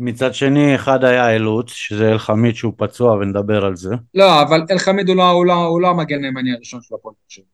[0.00, 3.94] מצד שני, אחד היה אילוץ, שזה אלחמיד שהוא פצוע ונדבר על זה.
[4.14, 7.44] לא, אבל אלחמיד הוא לא, הוא לא, הוא לא המגן הימני הראשון של הפועל באר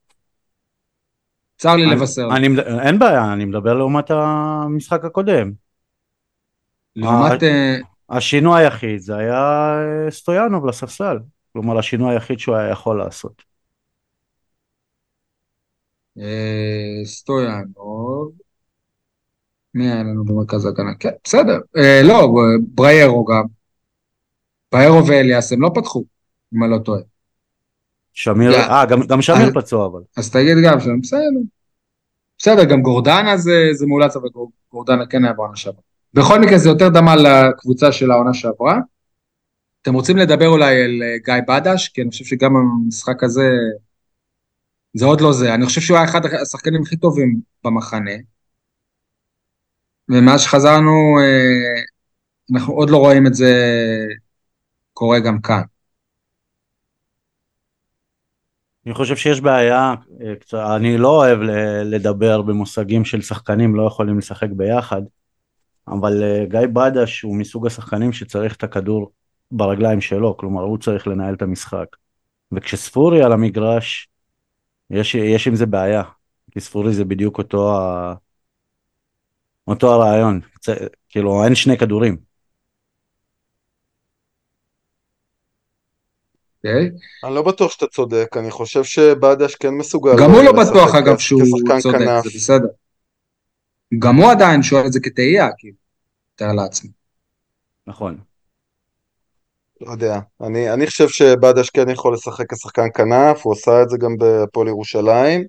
[1.58, 2.28] צר לי אני- לבשר.
[2.36, 2.48] אני,
[2.80, 5.52] אין בעיה, אני מדבר לעומת המשחק הקודם.
[6.96, 7.42] לעומת...
[7.42, 7.76] אה,
[8.10, 9.74] השינוי היחיד זה היה
[10.06, 11.18] אה, סטויאנוב לספסל.
[11.52, 13.42] כלומר, השינוי היחיד שהוא היה יכול לעשות.
[16.18, 18.03] אה, סטויאנוב,
[19.74, 20.94] מי היה לנו במרכז ההגנה?
[21.00, 21.58] כן, בסדר.
[21.76, 22.28] אה, לא,
[22.74, 23.44] בריירו גם.
[24.72, 26.04] בריירו ואליאס הם לא פתחו,
[26.54, 27.00] אם אני לא טועה.
[28.12, 28.54] שמיר.
[28.54, 30.00] אה, גם, גם שמיר אז- פצוע אבל.
[30.16, 31.20] אז תגיד גם שם, בסדר.
[32.38, 35.80] בסדר, גם גורדנה זה, זה מאולץ, אבל גור- גורדנה כן היה בעונה שעברה.
[36.14, 38.78] בכל מקרה זה יותר דמה לקבוצה של העונה שעברה.
[39.82, 41.88] אתם רוצים לדבר אולי על אה, גיא בדש?
[41.88, 43.48] כי אני חושב שגם המשחק הזה,
[44.94, 45.54] זה עוד לא זה.
[45.54, 48.10] אני חושב שהוא היה אחד השחקנים הכי טובים במחנה.
[50.08, 51.82] ומאז שחזרנו, אה,
[52.54, 53.54] אנחנו עוד לא רואים את זה
[54.92, 55.62] קורה גם כאן.
[58.86, 59.94] אני חושב שיש בעיה,
[60.54, 61.38] אה, אני לא אוהב
[61.84, 65.02] לדבר במושגים של שחקנים לא יכולים לשחק ביחד,
[65.88, 69.12] אבל אה, גיא בדש הוא מסוג השחקנים שצריך את הכדור
[69.50, 71.86] ברגליים שלו, כלומר הוא צריך לנהל את המשחק.
[72.52, 74.08] וכשספורי על המגרש,
[74.90, 76.02] יש, יש עם זה בעיה,
[76.50, 78.14] כי ספורי זה בדיוק אותו, ה...
[79.68, 80.68] אותו הרעיון, צ...
[81.08, 82.16] כאילו אין שני כדורים.
[86.56, 86.90] אוקיי?
[87.24, 90.12] אני לא בטוח שאתה צודק, אני חושב שבדש כן מסוגל.
[90.18, 92.24] גם הוא לא בטוח, אגב, שהוא צודק, כנף.
[92.24, 92.68] זה בסדר.
[93.98, 95.76] גם הוא עדיין שואל את זה כתהייה, כאילו,
[96.34, 96.90] מתאר לעצמי.
[97.86, 98.18] נכון.
[99.80, 100.20] לא יודע.
[100.40, 104.68] אני, אני חושב שבדש כן יכול לשחק כשחקן כנף, הוא עשה את זה גם בהפועל
[104.68, 105.44] ירושלים.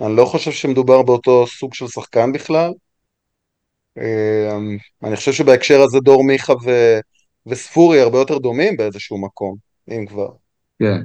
[0.00, 2.72] אני לא חושב שמדובר באותו סוג של שחקן בכלל.
[3.98, 6.70] אמ, אני חושב שבהקשר הזה דור מיכה ו,
[7.46, 9.56] וספורי הרבה יותר דומים באיזשהו מקום,
[9.90, 10.28] אם כבר.
[10.78, 11.02] כן.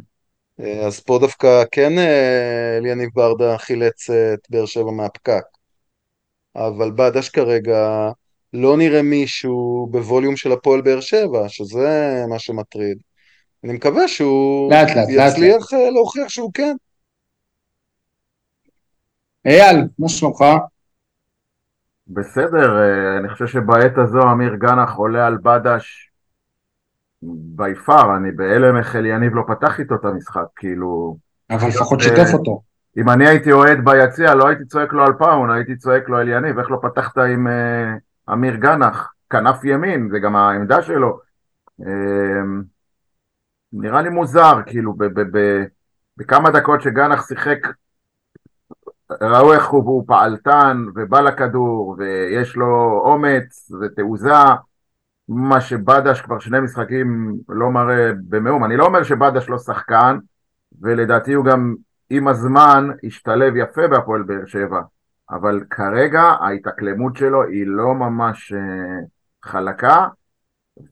[0.60, 5.44] אה, אז פה דווקא כן אה, אליניב ברדה חילץ אה, את באר שבע מהפקק.
[6.56, 8.10] אבל בדש כרגע
[8.54, 12.98] לא נראה מישהו בווליום של הפועל באר שבע, שזה מה שמטריד.
[13.64, 16.76] אני מקווה שהוא לאט לאט, לאט יצליח אה, להוכיח שהוא כן.
[19.48, 20.44] אייל, מה שלומך?
[22.08, 26.12] בסדר, אה, אני חושב שבעת הזו אמיר גנח עולה על בדש
[27.22, 31.18] בי פאר, אני בהלם איך אליניב לא פתח איתו את המשחק, כאילו,
[31.50, 32.62] אבל לפחות אה, שיתף אותו.
[32.98, 36.60] אם אני הייתי אוהד ביציע לא הייתי צועק לו על פאון, הייתי צועק לו אליניב,
[36.60, 37.94] איך לא פתחת עם אה,
[38.34, 41.20] אמיר גנח, כנף ימין, זה גם העמדה שלו.
[41.82, 42.42] אה,
[43.74, 45.64] נראה לי מוזר, כאילו, ב- ב- ב-
[46.18, 47.58] בכמה דקות שגנח שיחק
[49.12, 54.34] ראו איך הוא, הוא פעלתן ובא לכדור ויש לו אומץ ותעוזה,
[55.28, 58.64] מה שבדש כבר שני משחקים לא מראה במאום.
[58.64, 60.18] אני לא אומר שבדש לא שחקן,
[60.82, 61.76] ולדעתי הוא גם
[62.10, 64.82] עם הזמן השתלב יפה בהפועל באר שבע,
[65.30, 69.00] אבל כרגע ההתאקלמות שלו היא לא ממש אה,
[69.44, 70.08] חלקה,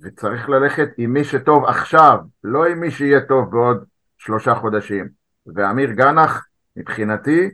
[0.01, 3.83] וצריך ללכת עם מי שטוב עכשיו, לא עם מי שיהיה טוב בעוד
[4.17, 5.09] שלושה חודשים.
[5.55, 7.49] ואמיר גנח, מבחינתי,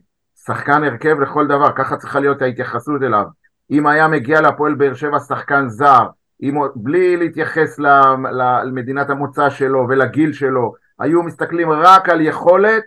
[0.46, 3.26] שחקן הרכב לכל דבר, ככה צריכה להיות ההתייחסות אליו.
[3.72, 6.08] אם היה מגיע להפועל באר שבע שחקן זר,
[6.42, 7.80] אם, בלי להתייחס
[8.64, 12.84] למדינת המוצא שלו ולגיל שלו, היו מסתכלים רק על יכולת,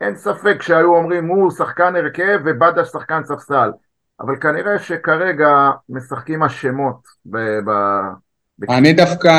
[0.00, 3.70] אין ספק שהיו אומרים הוא שחקן הרכב ובדש שחקן ספסל.
[4.20, 7.38] אבל כנראה שכרגע משחקים השמות ב...
[7.38, 7.70] ב
[8.70, 9.30] אני דווקא,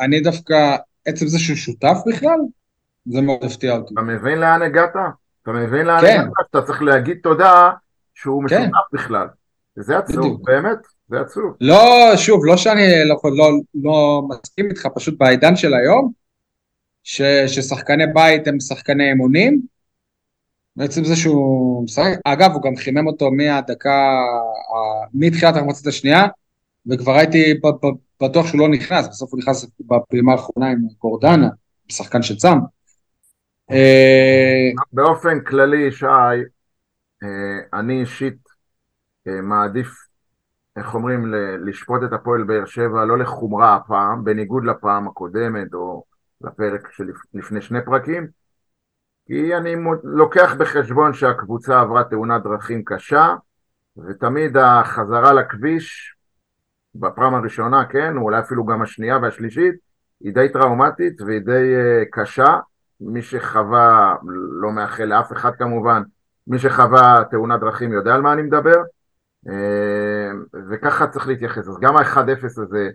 [0.00, 2.38] אני דווקא, עצם זה שהוא שותף בכלל,
[3.06, 3.94] זה מאוד הפתיע אותי.
[3.94, 4.94] אתה מבין לאן הגעת?
[5.50, 6.20] אתה מבין לאן כן.
[6.20, 6.32] הגעת?
[6.50, 7.70] אתה צריך להגיד תודה
[8.14, 8.62] שהוא כן.
[8.62, 9.26] משותף בכלל.
[9.76, 10.40] זה עצוב, בדיוק.
[10.44, 11.56] באמת, זה עצוב.
[11.60, 16.12] לא, שוב, לא שאני לא, לא, לא מסכים איתך, פשוט בעידן של היום,
[17.02, 19.60] ש, ששחקני בית הם שחקני אמונים,
[20.76, 24.20] בעצם זה שהוא משחק, אגב, הוא גם חימם אותו מהדקה,
[25.14, 26.26] מתחילת המחצית השנייה,
[26.86, 27.54] וכבר הייתי
[28.22, 31.48] בטוח שהוא לא נכנס, בסוף הוא נכנס בפעימה האחרונה עם גורדנה,
[31.88, 32.58] שחקן שצם.
[33.70, 36.06] אה, באופן כללי, שי,
[37.22, 38.38] אה, אני אישית
[39.28, 39.88] אה, מעדיף,
[40.76, 41.34] איך אומרים,
[41.66, 46.04] לשפוט את הפועל באר שבע לא לחומרה הפעם, בניגוד לפעם הקודמת או
[46.40, 48.26] לפרק שלפני שני פרקים,
[49.26, 53.34] כי אני לוקח בחשבון שהקבוצה עברה תאונת דרכים קשה,
[53.96, 56.14] ותמיד החזרה לכביש
[56.94, 59.74] בפעם הראשונה, כן, אולי אפילו גם השנייה והשלישית,
[60.20, 61.74] היא די טראומטית והיא די
[62.10, 62.58] קשה.
[63.00, 64.16] מי שחווה,
[64.60, 66.02] לא מאחל לאף אחד כמובן,
[66.46, 68.82] מי שחווה תאונת דרכים יודע על מה אני מדבר,
[69.46, 69.50] uh,
[70.70, 71.68] וככה צריך להתייחס.
[71.68, 72.90] אז גם ה-1-0 הזה,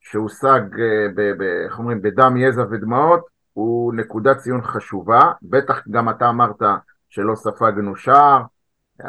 [0.00, 6.62] שהושג, uh, איך אומרים, בדם, יזע ודמעות, הוא נקודת ציון חשובה, בטח גם אתה אמרת
[7.08, 8.42] שלא ספגנו שער,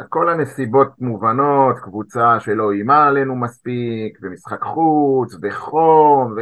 [0.08, 6.34] כל הנסיבות מובנות, קבוצה שלא איימה עלינו מספיק, ומשחק חוץ, וחום,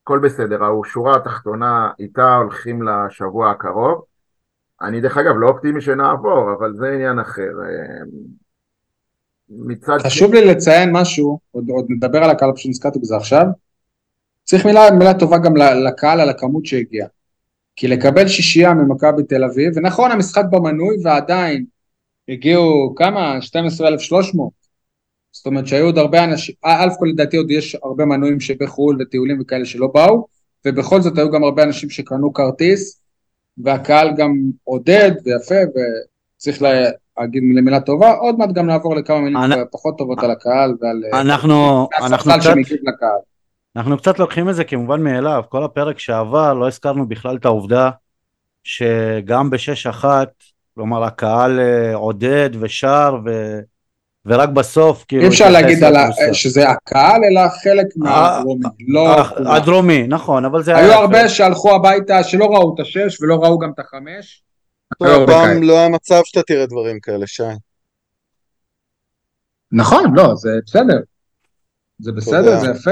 [0.00, 4.02] והכל בסדר, השורה התחתונה איתה הולכים לשבוע הקרוב.
[4.82, 7.50] אני דרך אגב לא אופטימי שנעבור, אבל זה עניין אחר.
[9.48, 9.98] מצד...
[9.98, 13.44] חשוב לי לציין משהו, עוד, עוד נדבר על הקהל, פשוט נזכרתי בזה עכשיו.
[14.44, 17.08] צריך מילה, מילה טובה גם לקהל על הכמות שהגיעה.
[17.76, 21.64] כי לקבל שישייה ממכבי תל אביב, ונכון המשחק במנוי ועדיין
[22.28, 23.42] הגיעו כמה?
[23.42, 24.59] 12,300.
[25.40, 29.40] זאת אומרת שהיו עוד הרבה אנשים, א' כל לדעתי עוד יש הרבה מנויים שבחו"ל וטיולים
[29.40, 30.26] וכאלה שלא באו,
[30.66, 33.00] ובכל זאת היו גם הרבה אנשים שקנו כרטיס,
[33.58, 34.32] והקהל גם
[34.64, 35.54] עודד ויפה,
[36.34, 39.54] וצריך להגיד מילה טובה, עוד מעט גם נעבור לכמה מילים אני...
[39.72, 41.20] פחות טובות על הקהל ועל...
[41.20, 42.54] אנחנו, אנחנו קצת...
[43.76, 47.90] אנחנו קצת לוקחים את זה כמובן מאליו, כל הפרק שעבר לא הזכרנו בכלל את העובדה
[48.64, 50.28] שגם בשש אחת
[50.74, 53.60] כלומר הקהל אה, עודד ושר ו...
[54.26, 55.22] ורק בסוף כאילו...
[55.22, 56.08] אי אפשר להגיד על ה...
[56.32, 59.16] שזה הקהל אלא חלק מהדרומי, לא...
[59.56, 60.76] הדרומי, נכון, אבל זה...
[60.76, 64.42] היו הרבה שהלכו הביתה שלא ראו את השש ולא ראו גם את החמש.
[65.00, 67.42] הפעם לא המצב שאתה תראה דברים כאלה, שי.
[69.72, 70.98] נכון, לא, זה בסדר.
[71.98, 72.90] זה בסדר, זה יפה.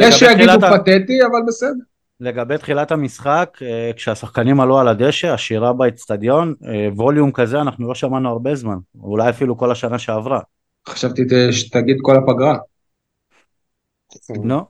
[0.00, 1.84] יש שיגידו פתטי, אבל בסדר.
[2.20, 7.94] לגבי תחילת המשחק, אה, כשהשחקנים עלו על הדשא, השירה באצטדיון, אה, ווליום כזה אנחנו לא
[7.94, 10.40] שמענו הרבה זמן, אולי אפילו כל השנה שעברה.
[10.88, 12.58] חשבתי שתגיד כל הפגרה.
[14.42, 14.64] נו.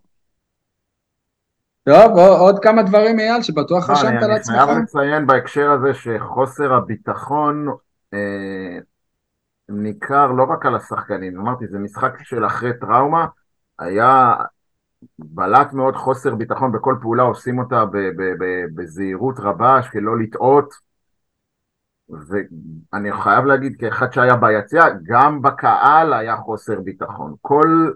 [1.84, 4.54] טוב, עוד כמה דברים אייל שבטוח רשמת לעצמך.
[4.56, 7.66] אני חייב לציין בהקשר הזה שחוסר הביטחון
[8.14, 8.78] אה,
[9.68, 13.26] ניכר לא רק על השחקנים, אמרתי זה משחק של אחרי טראומה,
[13.78, 14.34] היה
[15.18, 17.84] בלט מאוד חוסר ביטחון בכל פעולה, עושים אותה
[18.74, 20.89] בזהירות רבה, שלא לטעות.
[22.10, 27.34] ואני חייב להגיד, כאחד שהיה ביציע, גם בקהל היה חוסר ביטחון.
[27.40, 27.90] כל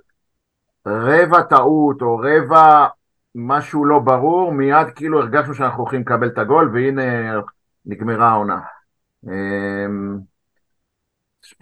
[0.86, 2.86] רבע טעות או רבע
[3.34, 7.02] משהו לא ברור, מיד כאילו הרגשנו שאנחנו הולכים לקבל את הגול, והנה
[7.86, 8.60] נגמרה העונה.
[9.26, 10.18] אמ,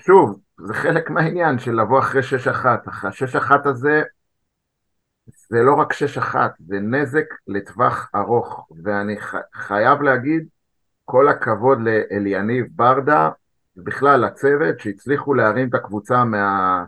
[0.00, 2.88] שוב, זה חלק מהעניין של לבוא אחרי 6-1.
[2.88, 4.02] אחרי ה-6-1 הזה,
[5.26, 9.16] זה לא רק שש אחת, זה נזק לטווח ארוך, ואני
[9.54, 10.46] חייב להגיד,
[11.12, 13.30] כל הכבוד לאליניב ברדה,
[13.76, 16.84] ובכלל לצוות, שהצליחו להרים את הקבוצה מה...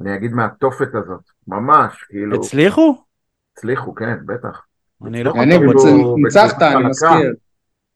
[0.00, 2.36] אני אגיד מהתופת הזאת, ממש, כאילו...
[2.36, 3.04] הצליחו?
[3.52, 4.62] הצליחו, כן, בטח.
[5.06, 7.34] אני לא חושב, כאילו, ניצחת, אני מזכיר.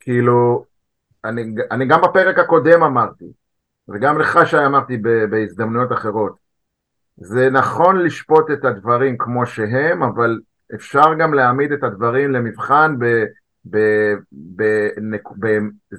[0.00, 0.64] כאילו,
[1.24, 3.32] אני, אני גם בפרק הקודם אמרתי,
[3.88, 4.96] וגם לך שי אמרתי
[5.30, 6.36] בהזדמנויות אחרות,
[7.16, 10.40] זה נכון לשפוט את הדברים כמו שהם, אבל
[10.74, 12.96] אפשר גם להעמיד את הדברים למבחן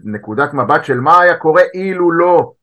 [0.03, 2.53] בנקודת מבט של מה היה קורה אילו לא.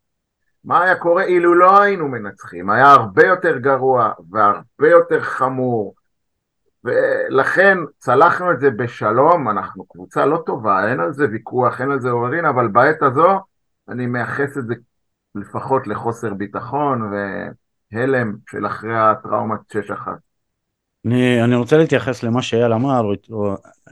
[0.65, 2.71] מה היה קורה אילו לא היינו מנצחים?
[2.71, 5.95] היה הרבה יותר גרוע והרבה יותר חמור,
[6.85, 12.01] ולכן צלחנו את זה בשלום, אנחנו קבוצה לא טובה, אין על זה ויכוח, אין על
[12.01, 13.41] זה עוררין, אבל בעת הזו
[13.89, 14.75] אני מייחס את זה
[15.35, 17.17] לפחות לחוסר ביטחון, ו...
[17.93, 19.61] הלם של אחרי הטראומת
[19.91, 20.09] 6-1.
[21.07, 23.03] אני, אני רוצה להתייחס למה שאייל אמר,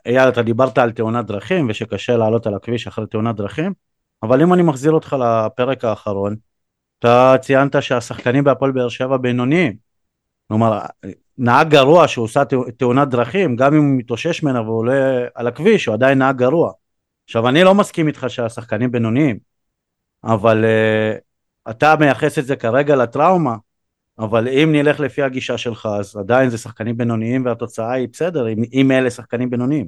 [0.06, 3.72] אייל אתה דיברת על תאונת דרכים ושקשה לעלות על הכביש אחרי תאונת דרכים,
[4.22, 6.36] אבל אם אני מחזיר אותך לפרק האחרון,
[6.98, 9.76] אתה ציינת שהשחקנים בהפועל באר שבע בינוניים,
[10.48, 10.78] כלומר
[11.38, 12.42] נהג גרוע שהוא עושה
[12.76, 16.72] תאונת דרכים, גם אם הוא מתאושש ממנה ועולה על הכביש הוא עדיין נהג גרוע.
[17.24, 19.38] עכשיו אני לא מסכים איתך שהשחקנים בינוניים,
[20.24, 23.56] אבל uh, אתה מייחס את זה כרגע לטראומה,
[24.20, 28.62] אבל אם נלך לפי הגישה שלך, אז עדיין זה שחקנים בינוניים והתוצאה היא בסדר, אם,
[28.72, 29.86] אם אלה שחקנים בינוניים.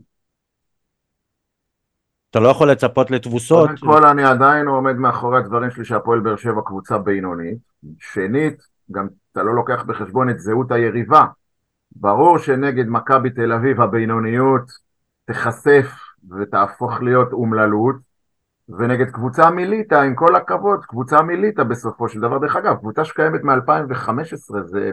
[2.30, 3.70] אתה לא יכול לצפות לתבוסות.
[3.80, 7.58] קודם כל אני עדיין עומד מאחורי הדברים שלי שהפועל באר שבע קבוצה בינונית.
[7.98, 11.24] שנית, גם אתה לא לוקח בחשבון את זהות היריבה.
[11.96, 14.62] ברור שנגד מכבי תל אביב הבינוניות
[15.26, 15.86] תיחשף
[16.30, 17.96] ותהפוך להיות אומללות,
[18.78, 23.44] ונגד קבוצה מליטה, עם כל הכבוד, קבוצה מליטה בסופו של דבר, דרך אגב, קבוצה שקיימת
[23.44, 24.90] מ-2015, זה...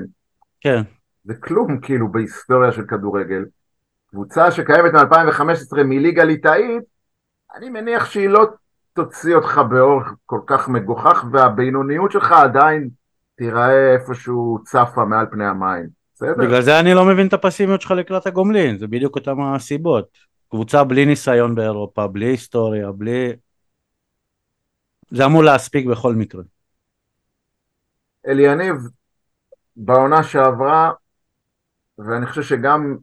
[0.61, 0.81] כן.
[1.23, 3.45] זה כלום כאילו בהיסטוריה של כדורגל.
[4.09, 6.83] קבוצה שקיימת מ-2015 מליגה ליטאית,
[7.55, 8.45] אני מניח שהיא לא
[8.93, 12.89] תוציא אותך באור כל כך מגוחך, והבינוניות שלך עדיין
[13.35, 15.85] תיראה איפשהו צפה מעל פני המים.
[16.15, 16.33] בסדר.
[16.37, 20.07] בגלל זה אני לא מבין את הפסימיות שלך לקראת הגומלין, זה בדיוק אותם הסיבות.
[20.51, 23.33] קבוצה בלי ניסיון באירופה, בלי היסטוריה, בלי...
[25.11, 26.43] זה אמור להספיק בכל מקרה.
[28.27, 28.75] אליניב,
[29.75, 30.91] בעונה שעברה,
[31.97, 32.97] ואני חושב שגם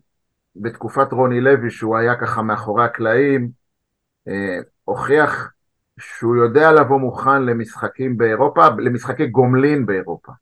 [0.57, 3.51] בתקופת רוני לוי, שהוא היה ככה מאחורי הקלעים,
[4.29, 5.53] אה, הוכיח
[6.01, 10.33] שהוא יודע לבוא מוכן למשחקים באירופה, למשחקי גומלין באירופה.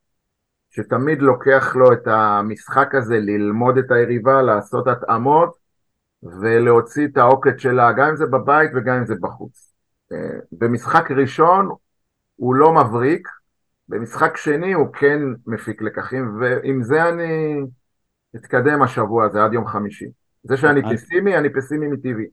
[0.70, 5.57] שתמיד לוקח לו את המשחק הזה ללמוד את היריבה, לעשות התאמות
[6.22, 9.73] ולהוציא את העוקץ שלה, גם אם זה בבית וגם אם זה בחוץ.
[10.12, 10.17] אה,
[10.53, 11.69] במשחק ראשון
[12.37, 13.29] הוא לא מבריק,
[13.88, 17.61] במשחק שני הוא כן מפיק לקחים, ועם זה אני
[18.37, 20.07] אתקדם השבוע הזה עד יום חמישי.
[20.43, 22.25] זה שאני אני- פסימי, אני פסימי מטבעי.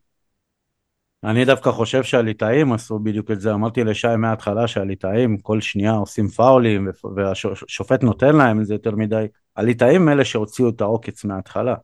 [1.24, 6.28] אני דווקא חושב שהליטאים עשו בדיוק את זה, אמרתי לשי מההתחלה שהליטאים כל שנייה עושים
[6.28, 9.26] פאולים ופ- והשופט נותן להם את זה יותר מדי.
[9.56, 11.76] הליטאים אלה שהוציאו את העוקץ מההתחלה.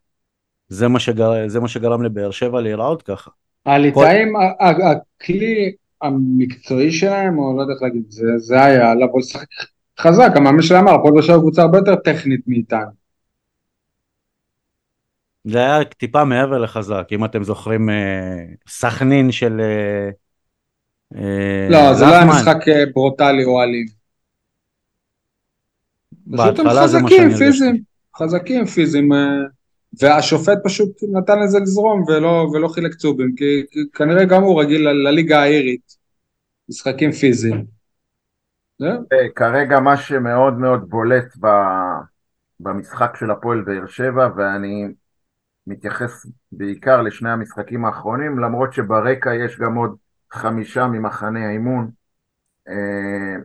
[0.68, 3.32] זה מה, שגר, זה מה שגרם לבאר שבע להיראות ככה.
[3.68, 9.48] הליטאים, הכלי המקצועי שלהם, או לא יודע איך להגיד, זה, זה היה לבוא לשחק
[10.00, 12.92] חזק, המאמן שלהם אמר, הפועל באר שבע קבוצה הרבה יותר טכנית מאיתנו.
[15.44, 19.62] זה היה טיפה מעבר לחזק, אם אתם זוכרים אה, סכנין של...
[19.62, 20.10] אה,
[21.16, 22.26] אה, לא, זה לא היה.
[22.26, 22.58] משחק
[22.94, 23.86] ברוטלי או אלים.
[26.38, 27.30] פשוט הם חזקים.
[27.38, 27.82] פיזיים,
[28.18, 29.12] חזקים פיזיים,
[30.02, 35.42] והשופט פשוט נתן לזה לזרום ולא, ולא חילק צהובים, כי, כנראה גם הוא רגיל לליגה
[35.42, 35.98] האירית,
[36.70, 37.66] משחקים פיזיים.
[39.14, 41.48] אה, כרגע מה שמאוד מאוד בולט ב...
[42.60, 44.88] במשחק של הפועל באר שבע, ואני
[45.68, 49.96] מתייחס בעיקר לשני המשחקים האחרונים, למרות שברקע יש גם עוד
[50.32, 51.92] חמישה ממחנה האימון,
[52.68, 53.36] אה,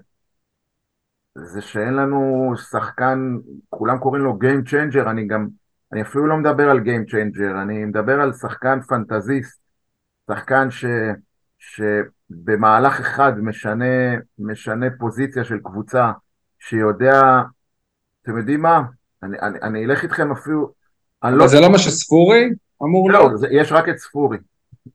[1.34, 3.36] זה שאין לנו שחקן,
[3.70, 5.48] כולם קוראים לו Game Changer, אני גם,
[5.92, 9.60] אני אפילו לא מדבר על Game Changer, אני מדבר על שחקן פנטזיסט,
[10.30, 10.84] שחקן ש...
[11.58, 13.84] שבמהלך אחד משנה,
[14.38, 16.12] משנה פוזיציה של קבוצה,
[16.58, 17.20] שיודע,
[18.22, 18.82] אתם יודעים מה?
[19.22, 20.72] אני, אני, אני אלך איתכם אפילו,
[21.22, 22.50] אני אבל זה לא מה שספורי
[22.82, 23.32] אמור להיות.
[23.32, 24.38] לא, זה, יש רק את ספורי.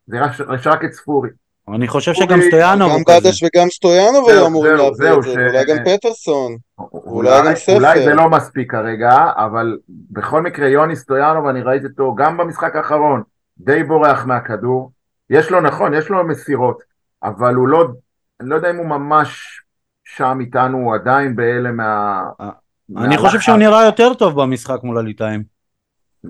[0.07, 1.29] זה רק, יש רק את ספורי.
[1.75, 3.19] אני חושב אורי, שגם סטויאנוב גם הוא כזה.
[3.19, 6.57] דדש וגם סטויאנוב היו אמורים להביא את זה, ואולי גם פטרסון.
[6.79, 7.75] אולי, אולי גם ספר.
[7.75, 12.75] אולי זה לא מספיק כרגע, אבל בכל מקרה יוני סטויאנוב, אני ראיתי אותו גם במשחק
[12.75, 13.23] האחרון,
[13.57, 14.91] די בורח מהכדור.
[15.29, 16.79] יש לו, נכון, יש לו מסירות,
[17.23, 17.87] אבל הוא לא,
[18.41, 19.61] אני לא יודע אם הוא ממש
[20.05, 22.23] שם איתנו, הוא עדיין באלה מה...
[22.97, 23.17] אני.
[23.17, 25.43] חושב שהוא נראה יותר טוב במשחק מול הליטאים.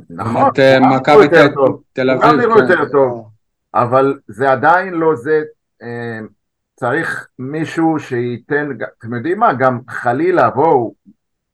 [0.09, 1.47] נכון, אה, גם מכבי תל-.
[1.93, 2.41] תל הוא גם אביב.
[2.41, 2.61] נראה כן.
[2.61, 3.36] יותר טוב.
[3.81, 5.43] אבל זה עדיין לא זה,
[5.81, 6.19] אה,
[6.75, 10.93] צריך מישהו שייתן, אתם יודעים מה, גם חלילה, בואו,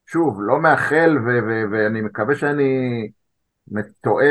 [0.07, 1.17] שוב, לא מאחל
[1.71, 3.11] ואני מקווה שאני
[4.01, 4.27] טועה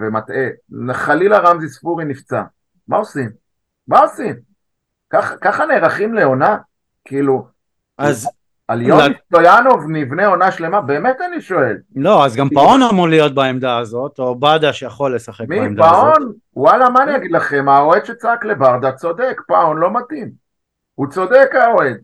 [0.00, 0.46] ומטעה,
[0.92, 2.42] חלילה רמזי ספורי נפצע,
[2.88, 3.30] מה עושים?
[3.88, 4.34] מה עושים?
[5.40, 6.56] ככה נערכים לעונה?
[7.04, 7.46] כאילו,
[7.98, 8.28] אז
[8.72, 10.80] על יוני סטויאנוב נבנה עונה שלמה?
[10.80, 11.76] באמת אני שואל.
[11.96, 16.16] לא, אז גם פאון אמור להיות בעמדה הזאת, או בדה שיכול לשחק מי בעמדה הזאת.
[16.16, 16.32] פאון?
[16.56, 17.68] וואלה, מה אני אגיד לכם?
[17.68, 20.30] האוהד שצעק לברדה צודק, פאון לא מתאים.
[20.94, 21.96] הוא צודק האוהד,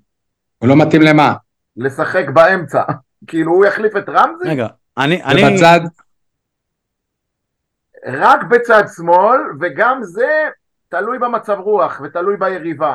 [0.58, 1.34] הוא לא מתאים למה?
[1.76, 2.82] לשחק באמצע.
[3.26, 4.48] כאילו הוא יחליף את רמזי?
[4.48, 4.66] רגע,
[4.98, 5.80] אני, אני, ובצד,
[8.06, 10.48] רק בצד שמאל, וגם זה
[10.88, 12.94] תלוי במצב רוח ותלוי ביריבה.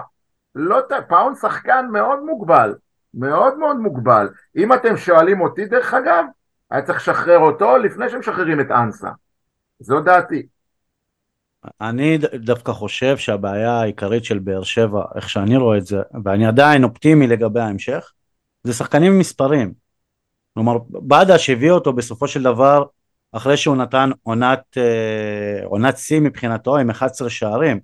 [0.55, 2.73] לא, פאון שחקן מאוד מוגבל,
[3.13, 4.30] מאוד מאוד מוגבל.
[4.58, 6.26] אם אתם שואלים אותי, דרך אגב,
[6.71, 9.10] היה צריך לשחרר אותו לפני שמשחררים את אנסה.
[9.80, 10.47] זו דעתי.
[11.82, 16.84] אני דווקא חושב שהבעיה העיקרית של באר שבע, איך שאני רואה את זה, ואני עדיין
[16.84, 18.12] אופטימי לגבי ההמשך,
[18.63, 19.73] זה שחקנים עם מספרים.
[20.54, 22.86] כלומר, בדש הביא אותו בסופו של דבר,
[23.32, 27.80] אחרי שהוא נתן עונת, אה, עונת שיא מבחינתו עם 11 שערים.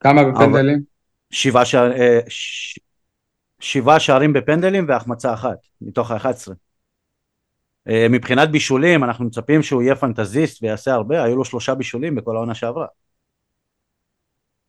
[0.00, 0.82] כמה בפנדלים?
[1.30, 2.78] שבעה שער, אה, ש...
[3.64, 6.52] שבעה שערים בפנדלים והחמצה אחת מתוך ה-11.
[7.88, 12.36] אה, מבחינת בישולים אנחנו מצפים שהוא יהיה פנטזיסט ויעשה הרבה, היו לו שלושה בישולים בכל
[12.36, 12.86] העונה שעברה.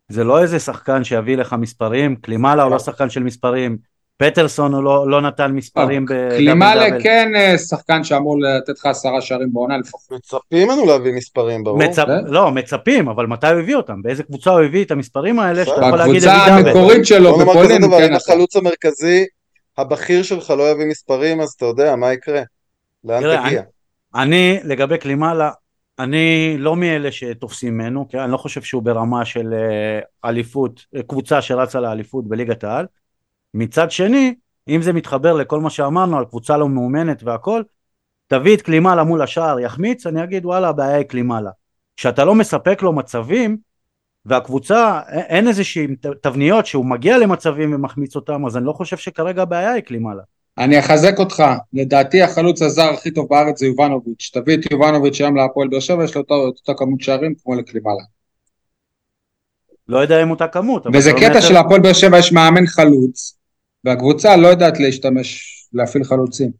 [0.08, 3.78] זה לא איזה שחקן שיביא לך מספרים, קלימאלה הוא לא שחקן של מספרים,
[4.18, 7.04] פטרסון הוא לא, לא נתן מספרים בדאבל קלימאלה דאבל.
[7.04, 10.12] כן אה, שחקן שאמור לתת לך עשרה שערים בעונה לפחות.
[10.12, 11.78] מצפים לנו להביא מספרים, ברור.
[11.78, 12.06] מצפ...
[12.06, 12.26] כן.
[12.26, 14.02] לא, מצפים, אבל מתי הוא הביא אותם?
[14.02, 15.86] באיזה קבוצה הוא הביא את המספרים האלה שאתה.
[15.86, 16.46] יכול להגיד בקבוצה?
[16.46, 18.16] המקורית שלו בוא נאמר כזה בפולין, דבר, כן אם.
[18.16, 19.26] החלוץ המרכזי,
[19.78, 22.42] הבכיר שלך לא יביא מספרים, אז אתה יודע, מה יקרה?
[23.04, 23.62] לאן תראה, תגיע?
[24.16, 25.52] אני, לגבי קלימאלה,
[26.00, 31.04] אני לא מאלה שתופסים ממנו, כי אני לא חושב שהוא ברמה של אה, אליפות, אה,
[31.04, 32.86] קבוצה שרצה לאליפות בליגת העל.
[33.56, 34.36] מצד שני,
[34.68, 37.64] אם זה מתחבר לכל מה שאמרנו על קבוצה לא מאומנת והכל,
[38.28, 41.50] תביא את קלימלה מול השער, יחמיץ, אני אגיד וואלה הבעיה היא קלימלה.
[41.98, 43.58] כשאתה לא מספק לו מצבים,
[44.26, 45.88] והקבוצה, אין איזושהי
[46.22, 50.24] תבניות שהוא מגיע למצבים ומחמיץ אותם, אז אני לא חושב שכרגע הבעיה היא קלימלה.
[50.58, 51.44] אני אחזק אותך,
[51.74, 56.04] לדעתי החלוץ הזר הכי טוב בארץ זה יובנוביץ', תביא את יובנוביץ' היום להפועל באר שבע,
[56.04, 58.04] יש לו אותה כמות שערים כמו לקלימלה.
[59.88, 60.88] לא יודע אם אותה כמות.
[60.94, 61.42] וזה קטע מייצר...
[61.42, 63.38] שלהפועל באר שבע יש מאמן חלוץ,
[63.86, 66.52] והקבוצה לא יודעת להשתמש, להפעיל חלוצים.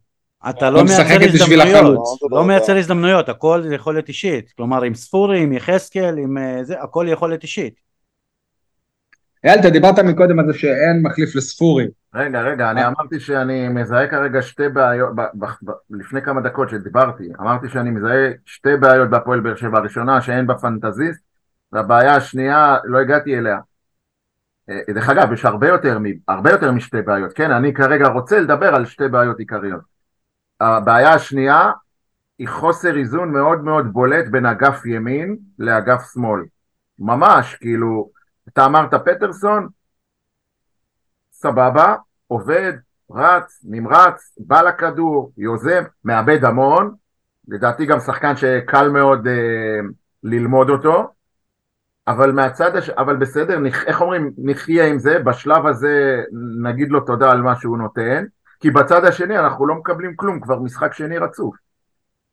[0.50, 4.52] אתה לא מייצר הזדמנויות, לא מייצר הזדמנויות, הכל זה יכולת אישית.
[4.56, 7.74] כלומר, עם ספורי, עם יחזקאל, עם אה, זה, הכל יכולת אישית.
[9.44, 11.86] אייל, אתה דיברת מקודם על זה שאין מחליף לספורי.
[12.14, 15.10] רגע, רגע, אני אמרתי שאני מזהה כרגע שתי בעיות,
[15.90, 20.54] לפני כמה דקות שדיברתי, אמרתי שאני מזהה שתי בעיות בהפועל באר שבע, הראשונה שאין בה
[20.54, 21.20] פנטזיסט,
[21.72, 23.58] והבעיה השנייה, לא הגעתי אליה.
[24.70, 25.98] אה, דרך אגב, יש הרבה יותר,
[26.28, 27.50] הרבה יותר משתי בעיות, כן?
[27.50, 29.80] אני כרגע רוצה לדבר על שתי בעיות עיקריות.
[30.60, 31.70] הבעיה השנייה
[32.38, 36.40] היא חוסר איזון מאוד מאוד בולט בין אגף ימין לאגף שמאל.
[36.98, 38.10] ממש, כאילו,
[38.48, 39.68] אתה אמרת פטרסון,
[41.32, 41.94] סבבה,
[42.26, 42.72] עובד,
[43.10, 46.94] רץ, נמרץ, בא לכדור, יוזם, מאבד המון,
[47.48, 49.80] לדעתי גם שחקן שקל מאוד אה,
[50.22, 51.12] ללמוד אותו,
[52.08, 52.90] אבל מהצד, הש...
[52.90, 53.84] אבל בסדר, נכ...
[53.84, 56.22] איך אומרים, נחיה עם זה, בשלב הזה
[56.62, 58.24] נגיד לו תודה על מה שהוא נותן,
[58.60, 61.56] כי בצד השני אנחנו לא מקבלים כלום, כבר משחק שני רצוף.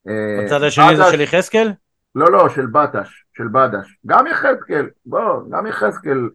[0.07, 0.97] אה, בצד השני בדש...
[0.97, 1.71] זה של יחזקאל?
[2.15, 3.97] לא, לא, של בטש, של בדש.
[4.05, 6.29] גם יחזקאל, בוא, גם יחזקאל.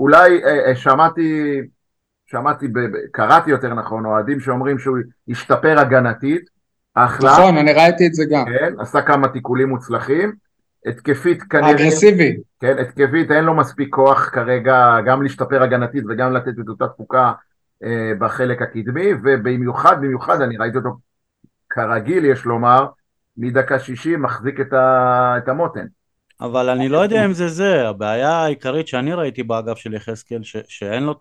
[0.00, 1.60] אולי אה, אה, שמעתי,
[2.26, 2.78] שמעתי, ב,
[3.12, 6.60] קראתי יותר נכון, אוהדים שאומרים שהוא השתפר הגנתית.
[6.94, 7.32] אחלה.
[7.32, 8.44] נכון, אני ראיתי את זה גם.
[8.44, 10.32] כן, עשה כמה תיקולים מוצלחים.
[10.86, 11.70] התקפית כנראה...
[11.70, 12.36] אגרסיבי.
[12.60, 17.32] כן, התקפית אין לו מספיק כוח כרגע גם להשתפר הגנתית וגם לתת את אותה תפוקה
[17.84, 20.90] אה, בחלק הקדמי, ובמיוחד, במיוחד, אני ראיתי אותו
[21.70, 22.86] כרגיל, יש לומר,
[23.36, 25.86] מדקה שישי מחזיק את, ה, את המותן.
[26.40, 31.02] אבל אני לא יודע אם זה זה, הבעיה העיקרית שאני ראיתי באגף של יחזקאל, שאין
[31.02, 31.12] לו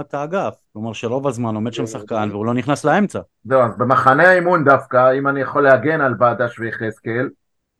[0.00, 3.20] את האגף, כלומר שרוב הזמן עומד שם שחקן והוא לא נכנס לאמצע.
[3.44, 7.28] זהו, אז במחנה האימון דווקא, אם אני יכול להגן על בדש ויחזקאל,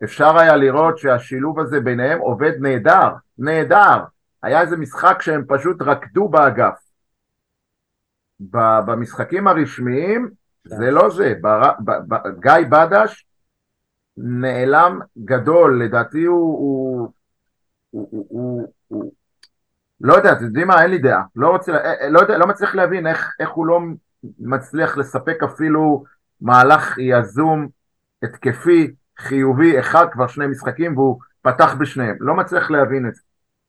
[0.05, 3.99] אפשר היה לראות שהשילוב הזה ביניהם עובד נהדר, נהדר.
[4.43, 6.81] היה איזה משחק שהם פשוט רקדו באגף.
[8.87, 10.31] במשחקים הרשמיים
[10.65, 11.35] זה לא זה,
[12.41, 13.27] גיא בדש
[14.17, 17.13] נעלם גדול, לדעתי הוא, הוא,
[17.91, 19.13] הוא, הוא, הוא, הוא
[20.01, 22.47] לא יודע, אתם יודעים מה, אין לי דעה, לא, רוצה, אה, אה, לא, יודע, לא
[22.47, 23.81] מצליח להבין איך, איך הוא לא
[24.39, 26.05] מצליח לספק אפילו
[26.41, 27.69] מהלך יזום,
[28.23, 33.23] התקפי, חיובי, אחד, כבר שני משחקים, והוא פתח בשניהם, לא מצליח להבין את זה.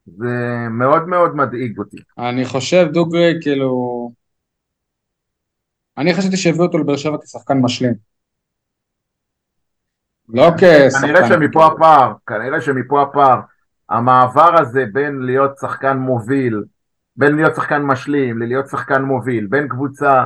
[0.06, 1.98] זה מאוד מאוד מדאיג אותי.
[2.18, 4.12] אני חושב, דוגרי, כאילו...
[5.98, 7.94] אני חשבתי שהביאו אותו לבאר שבע כשחקן משלים.
[10.30, 11.08] לא כשחקן...
[11.08, 13.40] כנראה שמפה הפער, כנראה שמפה הפער,
[13.90, 16.64] המעבר הזה בין להיות שחקן מוביל,
[17.16, 20.24] בין להיות שחקן משלים ללהיות שחקן מוביל, בין קבוצה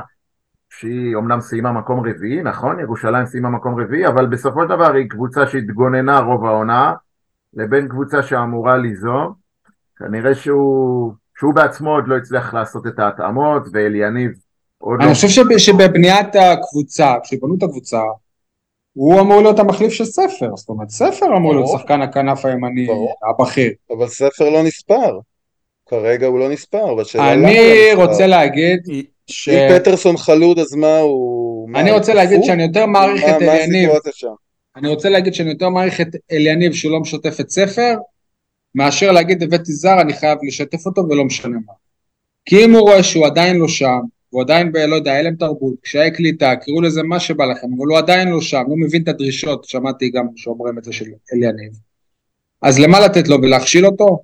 [0.70, 2.80] שהיא אומנם סיימה מקום רביעי, נכון?
[2.80, 6.94] ירושלים סיימה מקום רביעי, אבל בסופו של דבר היא קבוצה שהתגוננה רוב העונה,
[7.54, 9.32] לבין קבוצה שאמורה ליזום.
[9.98, 14.30] כנראה שהוא, שהוא בעצמו עוד לא הצליח לעשות את ההתאמות, ואליניב
[14.78, 15.04] עוד לא...
[15.04, 18.00] אני חושב שבבניית הקבוצה, כשבנו את הקבוצה,
[18.92, 22.88] הוא אמור להיות המחליף של ספר, זאת אומרת ספר אמור להיות שחקן הכנף הימני
[23.30, 23.72] הבכיר.
[23.96, 25.18] אבל ספר לא נספר,
[25.86, 28.80] כרגע הוא לא נספר, אני רוצה להגיד
[29.30, 29.48] ש...
[29.48, 31.68] אם פטרסון חלוד אז מה הוא...
[31.74, 33.90] אני רוצה להגיד שאני יותר מעריך את אליניב,
[34.76, 37.94] אני רוצה להגיד שאני יותר מעריך את אליניב שהוא לא משתף את ספר,
[38.74, 41.72] מאשר להגיד הבאתי זר אני חייב לשתף אותו ולא משנה מה.
[42.44, 44.00] כי אם הוא רואה שהוא עדיין לא שם,
[44.30, 44.76] הוא עדיין ב...
[44.76, 48.40] לא יודע, הלם תרבות, קשיי קליטה, קראו לזה מה שבא לכם, אבל הוא עדיין לא
[48.40, 51.72] שם, לא מבין את הדרישות, שמעתי גם שאומרים את זה של אליניב.
[52.62, 54.18] אז למה לתת לו ולהכשיל אותו?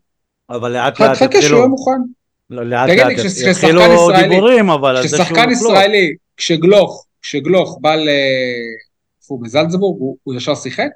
[0.51, 1.31] אבל לאט לאט יתחילו...
[1.31, 2.01] חכה שהוא יהיה מוכן.
[2.51, 3.13] לא, לאט לאט
[3.51, 3.83] יתחילו
[4.23, 5.03] דיבורים, אבל...
[5.03, 8.09] כששחקן ישראלי, כשגלוך, כשגלוך בא ל...
[9.23, 10.89] איפה הוא בזלצבורג, הוא, הוא ישר שיחק?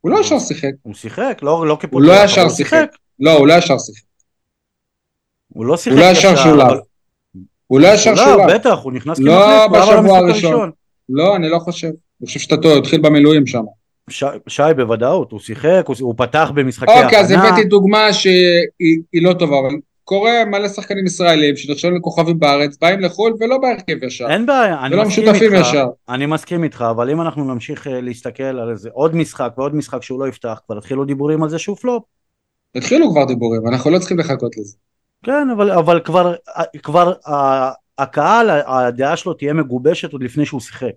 [0.00, 0.70] הוא לא ישר שיחק.
[0.82, 2.86] הוא שיחק, לא, לא כפותח, הוא לא ישר שיחק.
[3.20, 4.04] לא, הוא לא ישר שיחק.
[5.48, 6.78] הוא לא שיחק הוא לא ישר שולב.
[7.66, 8.50] הוא לא ישר שולב.
[8.54, 10.70] בטח, הוא נכנס לא בשבוע הראשון.
[11.08, 11.86] לא, אני לא חושב.
[12.20, 13.62] אני חושב שאתה טועה, הוא התחיל במילואים שם.
[14.48, 17.04] שי בוודאות, הוא שיחק, הוא פתח במשחקי הכנה.
[17.04, 19.76] אוקיי, אז הבאתי דוגמה שהיא לא טובה, אבל
[20.06, 24.30] קורה מלא שחקנים ישראלים שנחשבים לכוכבים בארץ, באים לחו"ל ולא בהרכב ישר.
[24.30, 25.86] אין בעיה, אני מסכים איתך, ישר.
[26.08, 30.02] אני מסכים איתך, אבל אם אנחנו נמשיך אה, להסתכל על איזה עוד משחק ועוד משחק
[30.02, 32.02] שהוא לא יפתח, כבר התחילו דיבורים על זה שהוא פלופ.
[32.74, 34.76] התחילו כבר דיבורים, אנחנו לא צריכים לחכות לזה.
[35.22, 37.12] כן, אבל, אבל כבר, אה, כבר
[37.98, 40.94] הקהל, הדעה שלו תהיה מגובשת עוד לפני שהוא שיחק.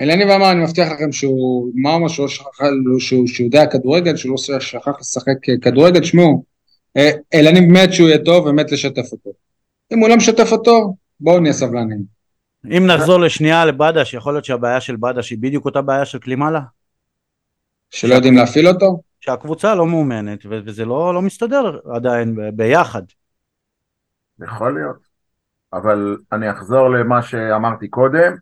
[0.00, 2.44] אלניב אמר, אני מבטיח לכם שהוא מה שהוא שכח,
[2.98, 6.50] שהוא, שהוא יודע כדורגל, שהוא לא שכח לשחק כדורגל, שמעו,
[6.96, 9.30] אה, אלניב מת שהוא יהיה טוב ומת לשתף אותו.
[9.92, 12.20] אם הוא לא משתף אותו, בואו נהיה סבלנים.
[12.64, 16.60] אם נחזור לשנייה לבדש, יכול להיות שהבעיה של בדש היא בדיוק אותה בעיה של קלימאלה?
[17.90, 19.02] שלא יודעים להפעיל אותו?
[19.20, 23.02] שהקבוצה לא מאומנת, וזה לא, לא מסתדר עדיין ביחד.
[24.42, 24.96] יכול להיות,
[25.72, 28.34] אבל אני אחזור למה שאמרתי קודם,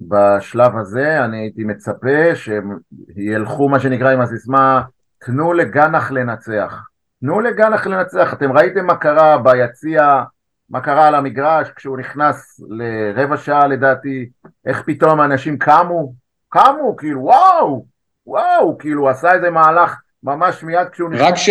[0.00, 4.82] בשלב הזה אני הייתי מצפה שילכו מה שנקרא עם הסיסמה
[5.18, 6.87] תנו לגנח לנצח.
[7.20, 8.32] תנו לגנח לנצח.
[8.32, 10.22] אתם ראיתם מה קרה ביציע,
[10.70, 14.28] מה קרה על המגרש כשהוא נכנס לרבע שעה לדעתי,
[14.66, 16.12] איך פתאום אנשים קמו,
[16.48, 17.86] קמו, כאילו וואו,
[18.26, 21.28] וואו, כאילו הוא עשה איזה מהלך ממש מיד כשהוא נכנס.
[21.28, 21.48] רק ש...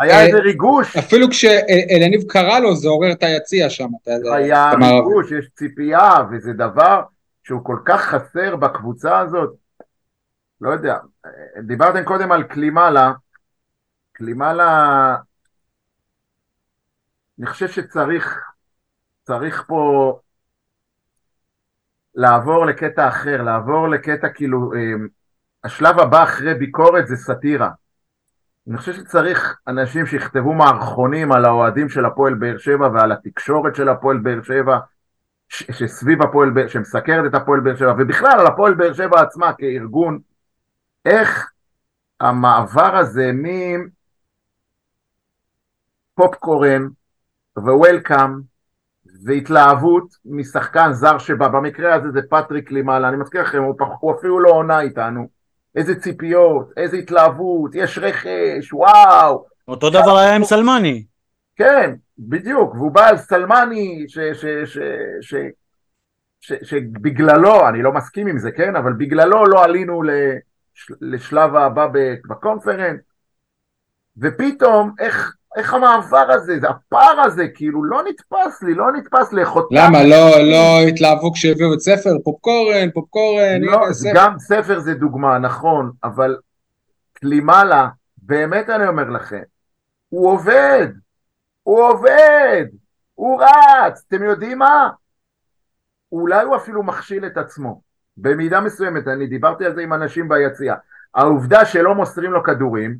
[0.00, 0.96] היה איזה ריגוש.
[0.96, 3.88] אפילו כשאלניב קרא לו זה עורר את היציע שם.
[4.34, 7.02] היה ריגוש, יש ציפייה, וזה דבר
[7.42, 9.50] שהוא כל כך חסר בקבוצה הזאת,
[10.60, 10.96] לא יודע,
[11.62, 13.12] דיברתם קודם על קלימאלה,
[14.16, 15.16] קלימאלה,
[17.38, 18.38] אני חושב שצריך,
[19.22, 20.12] צריך פה
[22.14, 25.06] לעבור לקטע אחר, לעבור לקטע כאילו, אה,
[25.64, 27.70] השלב הבא אחרי ביקורת זה סאטירה.
[28.68, 33.88] אני חושב שצריך אנשים שיכתבו מערכונים על האוהדים של הפועל באר שבע ועל התקשורת של
[33.88, 34.78] הפועל באר שבע,
[35.48, 40.18] שסביב הפועל, שמסקרת את הפועל באר שבע, ובכלל על הפועל באר שבע עצמה כארגון,
[41.04, 41.50] איך
[42.20, 43.30] המעבר הזה
[46.18, 46.88] מפופקורן
[47.58, 48.40] ווולקאם
[49.24, 54.40] והתלהבות משחקן זר שבא, במקרה הזה זה פטריק לימאלה, אני מזכיר לכם, הוא, הוא אפילו
[54.40, 55.28] לא עונה איתנו,
[55.76, 59.44] איזה ציפיות, איזה התלהבות, יש רכש, וואו.
[59.68, 61.04] אותו דבר היה עם סלמני.
[61.56, 64.06] כן, בדיוק, והוא בא על סלמני
[66.40, 70.02] שבגללו, אני לא מסכים עם זה, כן, אבל בגללו לא עלינו
[71.00, 71.88] לשלב הבא
[72.28, 73.00] בקונפרנס,
[74.18, 79.68] ופתאום איך, איך המעבר הזה, הפער הזה, כאילו לא נתפס לי, לא נתפס לאכות...
[79.70, 82.10] למה, לא, לא התלהבו כשהביאו את ספר?
[82.24, 84.10] פופקורן, פופקורן, לא, ספר.
[84.14, 86.36] גם ספר זה דוגמה, נכון, אבל
[87.12, 89.42] קלימאלה, באמת אני אומר לכם,
[90.08, 90.86] הוא עובד,
[91.62, 92.64] הוא עובד,
[93.14, 94.90] הוא רץ, אתם יודעים מה?
[96.12, 97.80] אולי הוא אפילו מכשיל את עצמו,
[98.16, 100.74] במידה מסוימת, אני דיברתי על זה עם אנשים ביציע,
[101.14, 102.96] העובדה שלא מוסרים לו כדורים,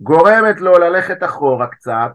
[0.00, 2.10] גורמת לו ללכת אחורה קצת,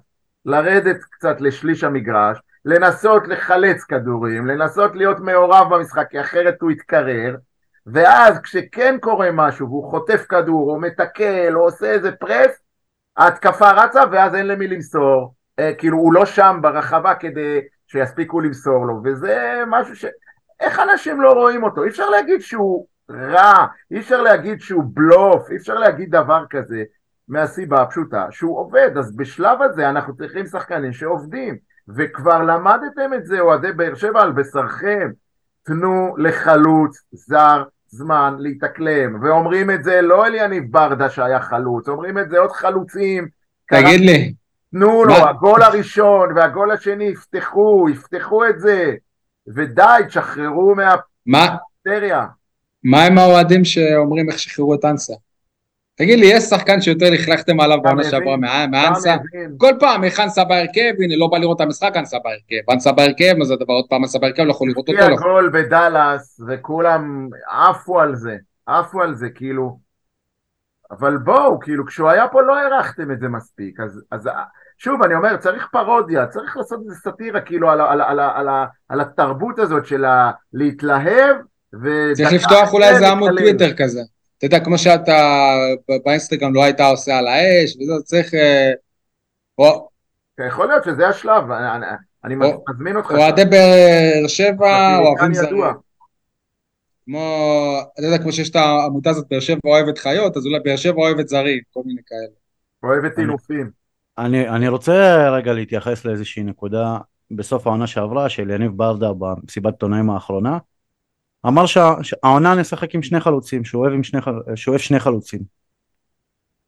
[0.45, 7.35] לרדת קצת לשליש המגרש, לנסות לחלץ כדורים, לנסות להיות מעורב במשחק, כי אחרת הוא יתקרר,
[7.87, 12.51] ואז כשכן קורה משהו והוא חוטף כדור, או מתקל, או עושה איזה פרס,
[13.17, 18.85] ההתקפה רצה ואז אין למי למסור, אה, כאילו הוא לא שם ברחבה כדי שיספיקו למסור
[18.85, 20.05] לו, וזה משהו ש...
[20.59, 21.83] איך אנשים לא רואים אותו?
[21.83, 26.83] אי אפשר להגיד שהוא רע, אי אפשר להגיד שהוא בלוף, אי אפשר להגיד דבר כזה,
[27.27, 31.57] מהסיבה הפשוטה שהוא עובד, אז בשלב הזה אנחנו צריכים שחקנים שעובדים,
[31.95, 35.11] וכבר למדתם את זה אוהדי באר שבע על בשרכם,
[35.63, 42.29] תנו לחלוץ זר זמן להתאקלם, ואומרים את זה לא אליניב ברדה שהיה חלוץ, אומרים את
[42.29, 43.27] זה עוד חלוצים.
[43.67, 44.33] תגיד לי,
[44.71, 48.93] תנו לו, הגול הראשון והגול השני יפתחו, יפתחו את זה,
[49.47, 50.75] ודי, תשחררו
[51.25, 52.25] מהפטריה.
[52.83, 55.13] מה עם האוהדים שאומרים איך שחררו את אנסה?
[55.97, 58.37] תגיד לי, יש שחקן שיותר לכלכתם עליו בעונה שעברה
[58.71, 59.15] מאנסה?
[59.57, 62.71] כל פעם, איך אנסה בהרכב, הנה, לא בא לראות את המשחק, אנסה בהרכב.
[62.71, 65.01] אנסה בהרכב, מה זה הדבר, עוד פעם אנסה בהרכב, לא יכול לראות אותו.
[65.01, 69.77] לפי הגול בדאלאס, וכולם עפו על זה, עפו על זה, כאילו.
[70.91, 74.29] אבל בואו, כאילו, כשהוא היה פה לא הערכתם את זה מספיק, אז, אז
[74.77, 78.47] שוב, אני אומר, צריך פרודיה, צריך לעשות איזה סאטירה, כאילו, על, על, על, על,
[78.89, 80.05] על, התרבות הזאת של
[80.53, 81.35] להתלהב.
[82.13, 84.01] צריך לפתוח אולי איזה עמוד טוויטר כזה.
[84.37, 85.51] אתה יודע, כמו שאתה
[86.05, 88.33] באינסטגרם לא היית עושה על האש, וזה צריך...
[88.33, 88.71] אה,
[89.57, 89.89] או...
[90.47, 91.43] יכול להיות שזה השלב,
[92.23, 93.11] אני מזמין אותך.
[93.11, 95.63] אוהדי באר שבע אוהבים זרים.
[97.05, 100.75] כמו, אתה יודע, כמו שיש את העמותה הזאת, באר שבע אוהבת חיות, אז אולי באר
[100.75, 102.35] שבע אוהבת זרים, כל מיני כאלה.
[102.83, 103.69] אוהבת טינופים.
[104.17, 106.97] אני, אני רוצה רגע להתייחס לאיזושהי נקודה
[107.31, 110.57] בסוף העונה שעברה של יניב ברדה במסיבת עיתונאים האחרונה.
[111.47, 111.65] אמר
[112.01, 114.19] שהעונה נשחק עם שני חלוצים, שהוא אוהב, שני,
[114.55, 115.39] שהוא אוהב שני חלוצים.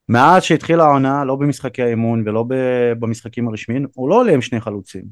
[0.09, 2.45] מאז שהתחילה העונה, לא במשחקי האימון ולא
[2.99, 5.03] במשחקים הרשמיים, הוא לא עולה עם שני חלוצים.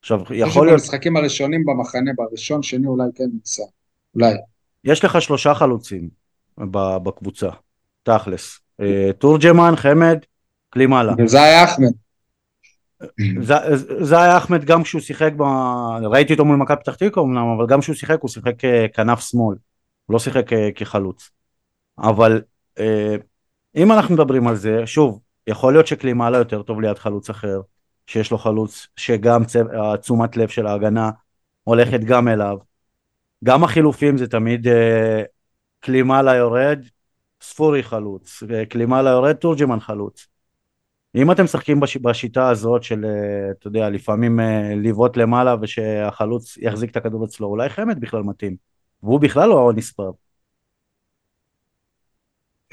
[0.00, 0.80] עכשיו, יכול להיות...
[0.80, 3.62] במשחקים הראשונים במחנה, בראשון, שני אולי כן ניסה.
[4.14, 4.34] אולי.
[4.84, 6.08] יש לך שלושה חלוצים
[7.02, 7.48] בקבוצה,
[8.02, 8.60] תכלס.
[8.80, 10.18] אה, תורג'מן, חמד,
[10.70, 11.12] קלימאלה.
[11.26, 11.92] זה היה אחמד.
[14.00, 15.42] זה, היה אחמד גם כשהוא שיחק, ב...
[16.02, 19.56] ראיתי אותו מול מכבי פתח תקווה אמנם, אבל גם כשהוא שיחק הוא שיחק ככנף שמאל,
[20.06, 20.44] הוא לא שיחק
[20.74, 21.30] כחלוץ.
[21.98, 22.42] אבל
[22.78, 23.16] אה,
[23.76, 27.60] אם אנחנו מדברים על זה, שוב, יכול להיות שקלימאלה יותר טוב ליד חלוץ אחר,
[28.06, 29.42] שיש לו חלוץ שגם
[30.00, 31.10] תשומת לב של ההגנה
[31.64, 32.58] הולכת גם אליו.
[33.44, 35.22] גם החילופים זה תמיד אה,
[35.80, 36.78] קלימאלה יורד,
[37.42, 40.26] ספורי חלוץ, קלימאלה יורד, תורג'מן חלוץ.
[41.14, 46.56] אם אתם משחקים בש, בשיטה הזאת של, אה, אתה יודע, לפעמים אה, לבעוט למעלה ושהחלוץ
[46.60, 48.56] יחזיק את הכדור אצלו, אולי חמד בכלל מתאים,
[49.02, 50.10] והוא בכלל לא נספר.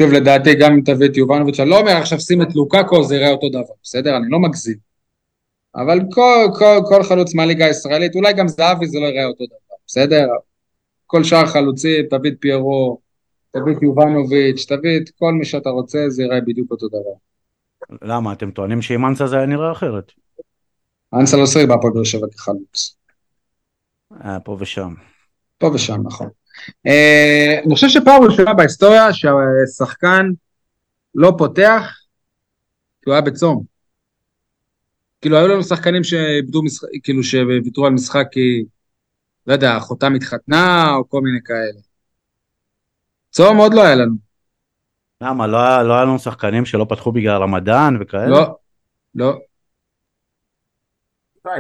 [0.02, 3.16] שוב, לדעתי גם אם תביא את יובנוביץ', אני לא אומר עכשיו שים את לוקאקו זה
[3.16, 4.18] יראה אותו דבר, בסדר?
[4.18, 4.78] אני לא מגזים.
[5.76, 9.76] אבל כל, כל, כל חלוץ מהליגה הישראלית, אולי גם זהבי זה לא יראה אותו דבר,
[9.88, 10.28] בסדר?
[11.06, 13.00] כל שאר חלוצים, תביא את פיירו,
[13.52, 17.16] תביא את יובנוביץ', תביא את כל מי שאתה רוצה, זה יראה בדיוק אותו דבר.
[18.02, 18.34] למה?
[18.34, 20.12] אתם טוענים שעם אנסה זה היה נראה אחרת.
[21.14, 22.96] אנסה לא שיחק בהפועל באר שבע כחלוץ.
[24.26, 24.94] אה, פה ושם.
[25.58, 26.30] פה ושם, נכון.
[26.88, 30.26] אה, אני חושב שפעם ראשונה בהיסטוריה שהשחקן
[31.16, 32.06] לא פותח
[33.02, 33.64] כי הוא היה בצום.
[35.22, 38.66] כאילו היו לנו שחקנים שאיבדו משחק, כאילו שוויתרו על משחק כי,
[39.48, 41.82] לא יודע, אחותם התחתנה או כל מיני כאלה.
[43.32, 44.25] צום עוד לא היה לנו.
[45.22, 45.48] למה?
[45.48, 48.26] לא היה, לא היה לנו שחקנים שלא פתחו בגלל רמדאן וכאלה?
[48.26, 48.58] לא,
[49.16, 49.40] לא.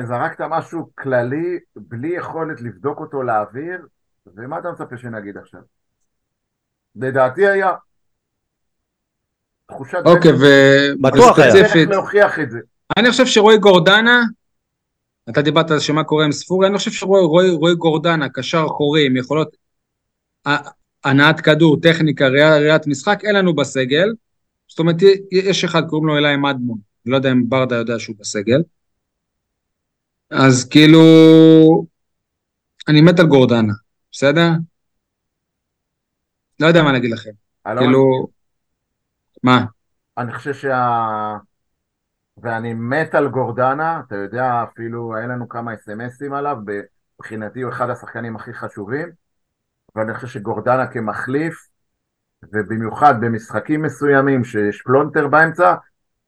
[0.03, 3.80] זרקת משהו כללי בלי יכולת לבדוק אותו לאוויר,
[4.36, 5.62] ומה אתה מצפה שנגיד עכשיו?
[6.95, 7.72] לדעתי היה.
[9.68, 9.97] תחושת...
[10.06, 10.32] אוקיי,
[11.01, 11.51] בטוח היה.
[11.51, 12.60] צריך להוכיח את זה.
[12.97, 14.24] אני חושב שרועי גורדנה,
[15.30, 19.56] אתה דיברת על שמה קורה עם ספורי, אני חושב שרועי גורדנה, קשר אחורי, עם יכולות
[21.06, 24.14] הנעת כדור, טכניקה, ראיית משחק, אין לנו בסגל.
[24.68, 24.95] זאת אומרת,
[25.32, 28.64] יש אחד, קוראים לו אלי מדמון, אני לא יודע אם ברדה יודע שהוא בסגל.
[30.30, 30.99] אז כאילו,
[32.88, 33.74] אני מת על גורדנה,
[34.12, 34.49] בסדר?
[36.60, 37.32] לא יודע מה להגיד לכם.
[37.78, 38.28] כאילו,
[39.43, 39.66] מה?
[40.18, 41.38] אני חושב שה...
[42.38, 46.58] ואני מת על גורדנה, אתה יודע, אפילו היה לנו כמה אס.אם.אסים עליו,
[47.20, 49.25] מבחינתי הוא אחד השחקנים הכי חשובים.
[49.96, 51.68] ואני חושב שגורדנה כמחליף,
[52.54, 55.76] ובמיוחד במשחקים מסוימים שיש פלונטר באמצע,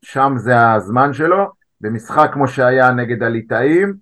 [0.02, 1.52] שם זה הזמן שלו.
[1.82, 3.94] במשחק כמו שהיה נגד הליטאים,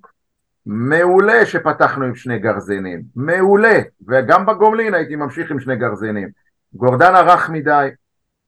[0.66, 6.30] מעולה שפתחנו עם שני גרזינים, מעולה, וגם בגומלין הייתי ממשיך עם שני גרזינים.
[6.74, 7.90] גורדנה רך מדי,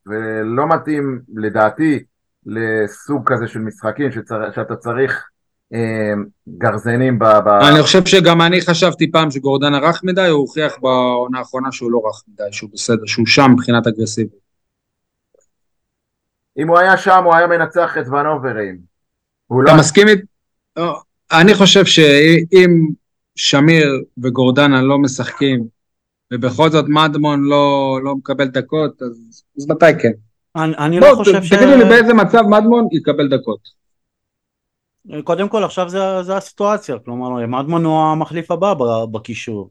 [0.06, 2.04] ולא מתאים לדעתי
[2.46, 4.52] לסוג כזה של משחקים שצר...
[4.52, 5.28] שאתה צריך
[6.58, 7.24] גרזנים ב...
[7.24, 7.48] ב...
[7.48, 12.02] אני חושב שגם אני חשבתי פעם שגורדנה רך מדי, הוא הוכיח בעונה האחרונה שהוא לא
[12.06, 14.48] רך מדי, שהוא בסדר, שהוא שם מבחינת אגרסיביות.
[16.58, 18.78] אם הוא היה שם הוא היה מנצח את ונוברים.
[19.48, 19.80] אתה לא...
[19.80, 20.26] מסכים איתי?
[20.78, 21.02] לא,
[21.32, 22.88] אני חושב שאם
[23.36, 25.64] שמיר וגורדנה לא משחקים,
[26.34, 30.12] ובכל זאת מדמון לא, לא מקבל דקות, אז, אז מתי כן?
[30.56, 31.54] אני, אני לא חושב ש...
[31.54, 33.60] תגידו לי באיזה מצב מדמון יקבל דקות.
[35.24, 38.74] קודם כל עכשיו זה, זה הסיטואציה, כלומר מדמון הוא המחליף הבא
[39.12, 39.70] בקישור.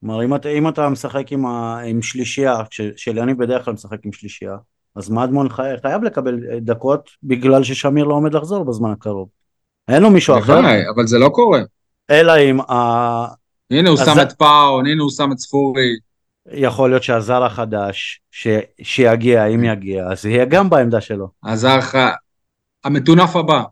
[0.00, 2.56] כלומר אם אתה, אם אתה משחק עם, ה, עם שלישייה,
[2.96, 4.56] שלני בדרך כלל משחק עם שלישייה,
[4.96, 9.28] אז מדמון חי, חייב לקבל דקות בגלל ששמיר לא עומד לחזור בזמן הקרוב.
[9.88, 10.60] אין לו מישהו אחר.
[10.94, 11.60] אבל זה לא קורה.
[12.10, 12.60] אלא אם...
[12.60, 12.74] ה...
[13.70, 14.06] הנה הוא אז...
[14.06, 15.96] שם את פאון, הנה הוא שם את ספורי.
[16.52, 18.48] יכול להיות שהזר החדש ש...
[18.82, 21.28] שיגיע, אם יגיע, אז יהיה גם בעמדה שלו.
[21.44, 21.78] הזר,
[22.84, 23.62] המטונף הבא.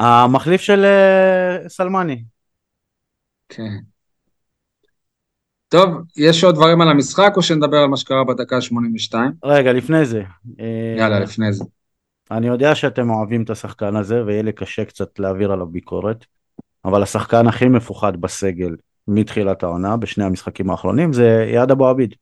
[0.00, 2.24] המחליף של uh, סלמני.
[3.48, 3.76] כן.
[5.68, 9.14] טוב, יש עוד דברים על המשחק או שנדבר על מה שקרה בדקה ה-82?
[9.44, 10.22] רגע, לפני זה.
[10.98, 11.64] יאללה, uh, לפני זה.
[12.30, 16.24] אני יודע שאתם אוהבים את השחקן הזה ויהיה לי קשה קצת להעביר עליו ביקורת,
[16.84, 18.76] אבל השחקן הכי מפוחד בסגל
[19.08, 22.14] מתחילת העונה, בשני המשחקים האחרונים, זה יעד אבו עביד.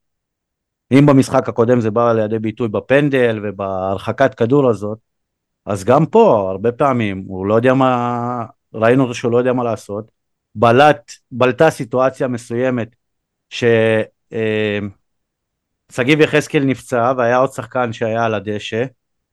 [0.92, 4.98] אם במשחק הקודם זה בא לידי ביטוי בפנדל ובהרחקת כדור הזאת,
[5.68, 8.44] אז גם פה הרבה פעמים הוא לא יודע מה,
[8.74, 10.10] ראינו אותו שהוא לא יודע מה לעשות,
[10.54, 12.88] בלט, בלטה סיטואציה מסוימת
[13.50, 14.08] ששגיב
[16.20, 18.84] אה, יחזקאל נפצע והיה עוד שחקן שהיה על הדשא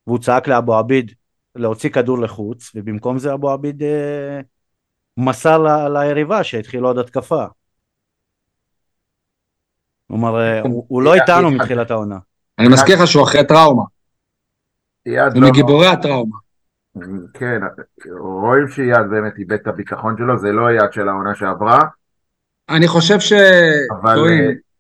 [0.08, 1.12] והוא צעק לאבו עביד
[1.56, 4.40] להוציא כדור לחוץ ובמקום זה אבו עביד אה,
[5.18, 7.46] מסר ל, ליריבה שהתחילה עוד התקפה.
[10.08, 12.18] כלומר אה, הוא, הוא לא איתנו מתחילת העונה.
[12.60, 13.95] אני מזכיר לך שהוא אחרי טראומה.
[15.08, 16.38] הוא לא- מגיבורי הטראומה.
[17.34, 17.62] כן,
[18.20, 21.80] רואים שיד באמת איבד את הביטחון שלו, זה לא יד של העונה שעברה.
[22.70, 23.34] אני חושב ש...
[23.92, 24.18] אבל...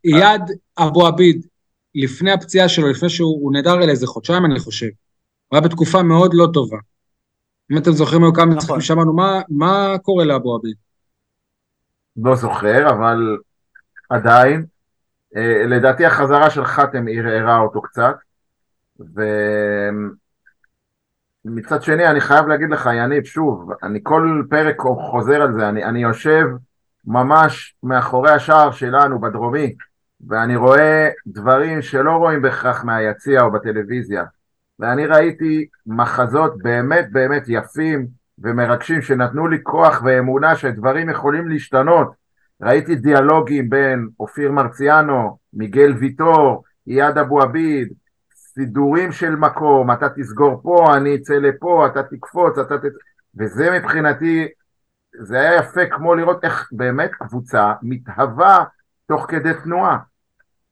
[0.03, 0.41] יד
[0.79, 1.45] אבו עביד,
[1.95, 4.85] לפני הפציעה שלו, לפני שהוא נהדר אל איזה חודשיים אני חושב,
[5.47, 6.77] הוא היה בתקופה מאוד לא טובה.
[7.71, 8.81] אם אתם זוכרים היו כמה משחקים נכון.
[8.81, 10.75] שאמרנו, מה- מה קורה לאבו עביד?
[12.17, 13.37] לא זוכר, אבל
[14.09, 14.65] עדיין.
[15.35, 18.15] אה, לדעתי החזרה של חתם ערערה אותו קצת.
[21.45, 24.75] ומצד שני, אני חייב להגיד לך, יניב, שוב, אני כל פרק
[25.11, 26.45] חוזר על זה, אני, אני יושב
[27.05, 29.75] ממש מאחורי השער שלנו בדרומי,
[30.27, 34.23] ואני רואה דברים שלא רואים בהכרח מהיציע או בטלוויזיה.
[34.79, 38.07] ואני ראיתי מחזות באמת באמת יפים
[38.39, 42.11] ומרגשים שנתנו לי כוח ואמונה שדברים יכולים להשתנות.
[42.61, 47.93] ראיתי דיאלוגים בין אופיר מרציאנו, מיגל ויטור, אייד אבו עביד,
[48.55, 52.81] סידורים של מקום, אתה תסגור פה, אני אצא לפה, אתה תקפוץ, אתה ת...
[53.37, 54.47] וזה מבחינתי,
[55.21, 58.63] זה היה יפה כמו לראות איך באמת קבוצה מתהווה
[59.07, 59.97] תוך כדי תנועה.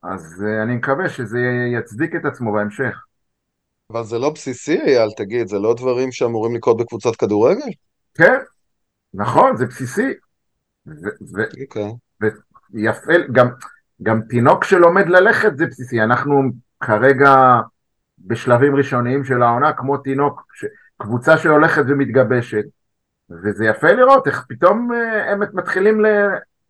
[0.04, 1.40] אז uh, אני מקווה שזה
[1.74, 3.04] יצדיק את עצמו בהמשך.
[3.92, 7.70] אבל זה לא בסיסי, אייל, תגיד, זה לא דברים שאמורים לקרות בקבוצת כדורגל?
[8.14, 8.38] כן,
[9.14, 10.14] נכון, זה בסיסי.
[10.88, 11.92] ו- ו- אוקיי.
[12.74, 13.48] יפה, גם,
[14.04, 16.42] גם תינוק שלומד ללכת זה בסיסי, אנחנו
[16.80, 17.62] כרגע
[18.24, 20.66] בשלבים ראשוניים של העונה, כמו תינוק, ש...
[20.98, 22.64] קבוצה שהולכת ומתגבשת,
[23.30, 26.08] וזה יפה לראות איך פתאום אה, הם מתחילים ל...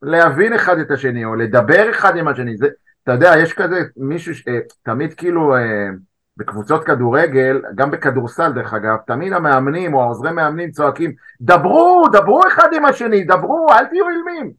[0.02, 2.68] להבין אחד את השני, או לדבר אחד עם השני, זה,
[3.04, 4.48] אתה יודע, יש כזה מישהו, ש...
[4.48, 5.90] אה, תמיד כאילו אה,
[6.38, 12.68] בקבוצות כדורגל, גם בכדורסל דרך אגב, תמיד המאמנים או העוזרי מאמנים צועקים, דברו, דברו אחד
[12.76, 14.52] עם השני, דברו, אל תהיו אילמים.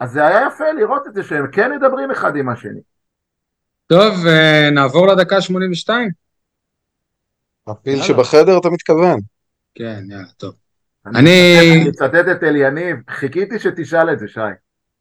[0.00, 2.80] אז זה היה יפה לראות את זה שהם כן מדברים אחד עם השני.
[3.86, 4.14] טוב,
[4.72, 6.27] נעבור לדקה 82?
[7.70, 8.02] הפיל.
[8.02, 9.20] שבחדר, אתה מתכוון?
[9.74, 10.54] כן, יאללה, טוב.
[11.06, 14.40] אני- אני אצטט את אליניב, חיכיתי שתשאל את זה, שי.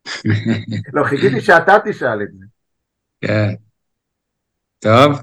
[0.94, 2.46] לא, חיכיתי שאתה תשאל את זה.
[3.22, 3.54] כן.
[4.80, 5.20] טוב.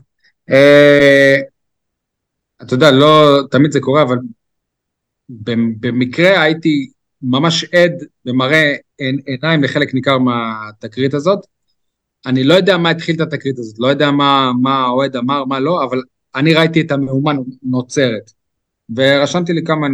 [0.51, 1.36] אה,
[2.62, 4.16] אתה יודע, לא תמיד זה קורה, אבל
[5.28, 6.90] במ- במקרה הייתי
[7.22, 7.92] ממש עד
[8.26, 8.74] ומראה
[9.26, 11.38] עיניים לחלק ניכר מהתקרית הזאת.
[12.26, 15.84] אני לא יודע מה התחיל את התקרית הזאת, לא יודע מה האוהד אמר, מה לא,
[15.84, 16.03] אבל
[16.35, 17.32] אני ראיתי את המהומה
[17.62, 18.30] נוצרת.
[18.97, 19.87] ורשמתי לי כמה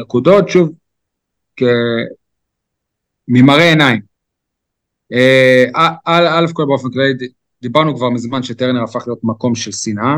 [0.00, 0.72] נקודות, שוב.
[3.28, 4.00] ממראה עיניים.
[5.12, 5.64] אה,
[6.04, 7.12] א', כל באופן כללי,
[7.62, 10.16] דיברנו כבר מזמן שטרנר הפך להיות מקום של שנאה,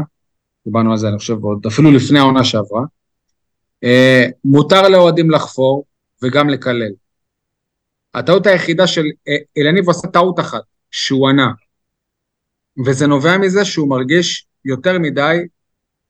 [0.65, 2.83] דיברנו על זה אני חושב עוד אפילו לפני העונה שעברה.
[3.85, 5.85] אה, מותר לאוהדים לחפור
[6.23, 6.93] וגם לקלל.
[8.15, 9.05] הטעות היחידה של
[9.59, 11.51] אלניב עשה טעות אחת, שהוא ענה.
[12.87, 15.39] וזה נובע מזה שהוא מרגיש יותר מדי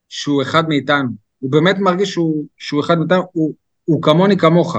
[0.09, 1.09] שהוא אחד מאיתנו.
[1.39, 4.77] הוא באמת מרגיש שהוא, שהוא אחד מאיתנו, הוא, הוא כמוני כמוך.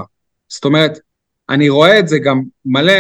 [0.48, 1.00] זאת אומרת,
[1.50, 2.94] אני רואה את זה גם מלא,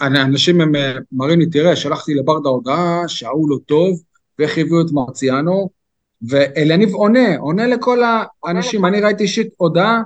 [0.00, 0.72] אנשים הם
[1.12, 4.02] מראים לי, תראה, שלחתי לברדה הודעה שההוא לא טוב,
[4.38, 5.70] ואיך הביאו את מרציאנו,
[6.28, 8.02] ואליניב עונה, עונה לכל
[8.44, 8.84] האנשים.
[8.84, 10.02] אני ראיתי אישית הודעה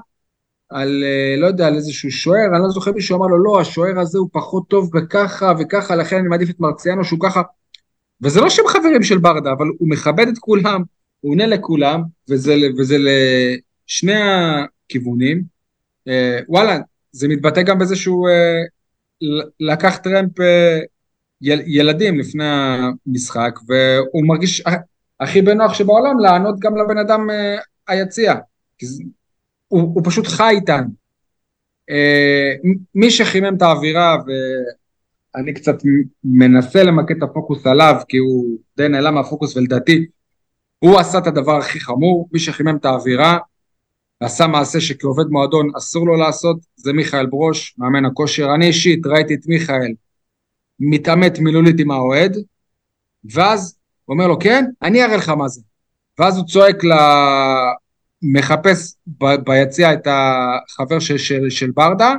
[0.70, 1.04] על,
[1.38, 4.28] לא יודע, על איזשהו שוער, אני לא זוכר מישהו אמר לו, לא, השוער הזה הוא
[4.32, 7.42] פחות טוב בככה וככה, לכן אני מעדיף את מרציאנו שהוא ככה.
[8.22, 10.82] וזה לא שהם חברים של ברדה, אבל הוא מכבד את כולם,
[11.20, 15.42] הוא עונה לכולם, וזה, וזה לשני הכיוונים.
[16.08, 16.78] אה, וואלה,
[17.12, 18.60] זה מתבטא גם בזה שהוא אה,
[19.60, 20.78] לקח טרמפ אה,
[21.42, 22.44] יל, ילדים לפני
[23.06, 24.82] המשחק, והוא מרגיש ה-
[25.20, 27.56] הכי בנוח שבעולם לענות גם לבן אדם אה,
[27.88, 28.34] היציע.
[29.68, 30.88] הוא, הוא פשוט חי איתנו.
[31.90, 32.52] אה,
[32.94, 34.16] מי שחימם את האווירה,
[35.34, 35.76] ואני קצת
[36.24, 40.06] מנסה למקד את הפוקוס עליו, כי הוא די נעלם מהפוקוס, ולדעתי
[40.78, 43.38] הוא עשה את הדבר הכי חמור, מי שחימם את האווירה,
[44.20, 48.54] עשה מעשה שכעובד מועדון אסור לו לעשות, זה מיכאל ברוש, מאמן הכושר.
[48.54, 49.92] אני אישית ראיתי את מיכאל
[50.80, 52.36] מתעמת מילולית עם האוהד,
[53.34, 55.60] ואז הוא אומר לו, כן, אני אראה לך מה זה.
[56.18, 56.92] ואז הוא צועק ל...
[58.22, 59.34] מחפש ב...
[59.34, 62.14] ביציע את החבר של, של, של ברדה,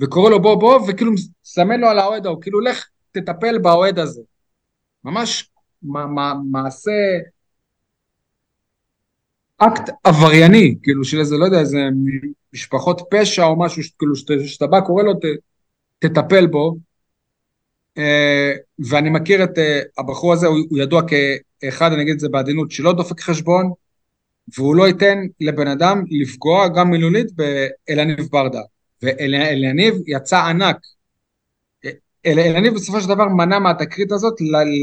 [0.00, 4.22] וקורא לו בוא בוא, וכאילו מסמן לו על האוהד ההוא, כאילו לך תטפל באוהד הזה.
[5.04, 5.50] ממש
[6.50, 6.92] מעשה
[9.58, 11.78] אקט עברייני, כאילו של איזה, לא יודע, איזה
[12.52, 15.24] משפחות פשע או משהו, כאילו שאתה בא, קורא לו, ת,
[15.98, 16.76] תטפל בו.
[17.98, 22.28] אה, ואני מכיר את אה, הבחור הזה, הוא, הוא ידוע כאחד, אני אגיד את זה
[22.28, 23.72] בעדינות, שלא דופק חשבון,
[24.58, 28.60] והוא לא ייתן לבן אדם לפגוע גם מילולית באלניב ברדה.
[29.02, 30.76] ואלניב יצא ענק.
[32.26, 34.34] אל, אלניב בסופו של דבר מנע מהתקרית הזאת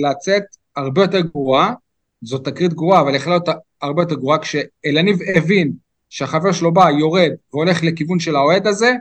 [0.03, 0.43] לצאת
[0.76, 1.74] הרבה יותר גרועה,
[2.22, 3.49] זאת תקרית גרועה, אבל יכלה להיות
[3.82, 5.74] הרבה יותר גרועה, כשאלניב הבין
[6.09, 8.93] שהחבר שלו בא, יורד והולך לכיוון של האוהד הזה,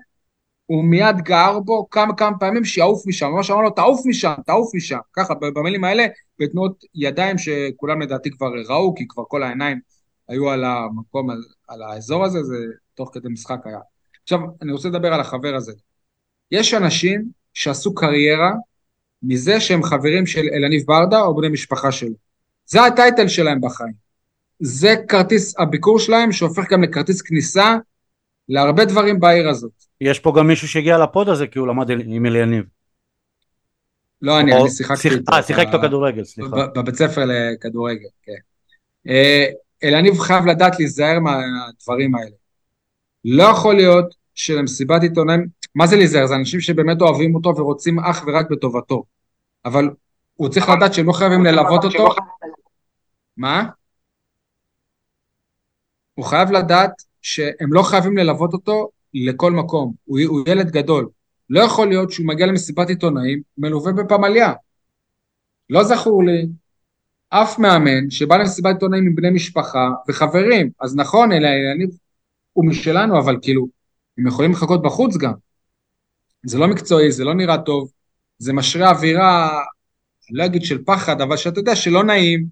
[0.67, 4.75] הוא מיד גער בו כמה כמה פעמים שיעוף משם, ממש אמר לו תעוף משם, תעוף
[4.75, 6.07] משם, ככה במילים האלה,
[6.39, 9.81] בתנועות ידיים שכולם לדעתי כבר ראו, כי כבר כל העיניים
[10.29, 12.57] היו על המקום, על, על האזור הזה, זה
[12.95, 13.79] תוך כדי משחק היה.
[14.27, 15.73] עכשיו, אני רוצה לדבר על החבר הזה.
[16.51, 17.25] יש אנשים
[17.55, 18.53] שעשו קריירה
[19.23, 22.15] מזה שהם חברים של אלניב ברדה או בני משפחה שלו.
[22.67, 23.93] זה הטייטל שלהם בחיים.
[24.61, 27.77] זה כרטיס הביקור שלהם שהופך גם לכרטיס כניסה
[28.49, 29.73] להרבה דברים בעיר הזאת.
[30.01, 32.65] יש פה גם מישהו שהגיע לפוד הזה כי הוא למד עם אליניב.
[34.23, 35.33] לא אני, אני שיחקתי איתו.
[35.33, 36.67] אה, שיחקת כדורגל, סליחה.
[36.75, 38.33] בבית ספר לכדורגל, כן.
[39.09, 39.47] אה,
[39.85, 42.46] אלניב חייב לדעת להיזהר מהדברים האלה.
[43.29, 46.27] לא יכול להיות שלמסיבת עיתונאים, מה זה להיזהר?
[46.27, 49.05] זה אנשים שבאמת אוהבים אותו ורוצים אך ורק בטובתו.
[49.65, 49.91] אבל
[50.35, 52.09] הוא צריך לדעת שהם לא חייבים ללוות אותו.
[53.37, 53.65] מה?
[56.15, 59.93] הוא חייב לדעת שהם לא חייבים ללוות אותו לכל מקום.
[60.05, 61.09] הוא, הוא ילד גדול.
[61.51, 64.53] לא יכול להיות שהוא מגיע למסיבת עיתונאים מלווה בפמליה.
[65.71, 66.47] לא זכור לי
[67.29, 70.71] אף מאמן שבא למסיבת עיתונאים עם בני משפחה וחברים.
[70.81, 71.87] אז נכון, אלה אני,
[72.57, 73.69] הוא משלנו, אבל כאילו,
[74.19, 75.33] הם יכולים לחכות בחוץ גם.
[76.47, 77.91] זה לא מקצועי, זה לא נראה טוב,
[78.39, 79.49] זה משרה אווירה,
[80.31, 82.47] אני לא אגיד של פחד, אבל שאתה יודע שלא נעים,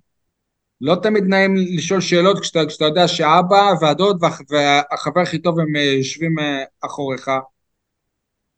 [0.81, 5.83] לא תמיד נעים לשאול שאלות כשאתה, כשאתה יודע שהאבא והדוד והחבר הכי טוב הם אה,
[5.83, 7.31] יושבים אה, אחוריך.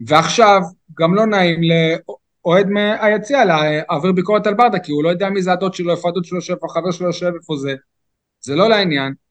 [0.07, 0.61] ועכשיו,
[0.99, 5.53] גם לא נעים לאוהד מהיציע להעביר ביקורת על ברדה, כי הוא לא יודע מי זה
[5.53, 7.74] הדוד שלו, איפה הדוד שלו יושב, החבר שלו יושב, איפה זה.
[8.40, 9.26] זה לא לעניין.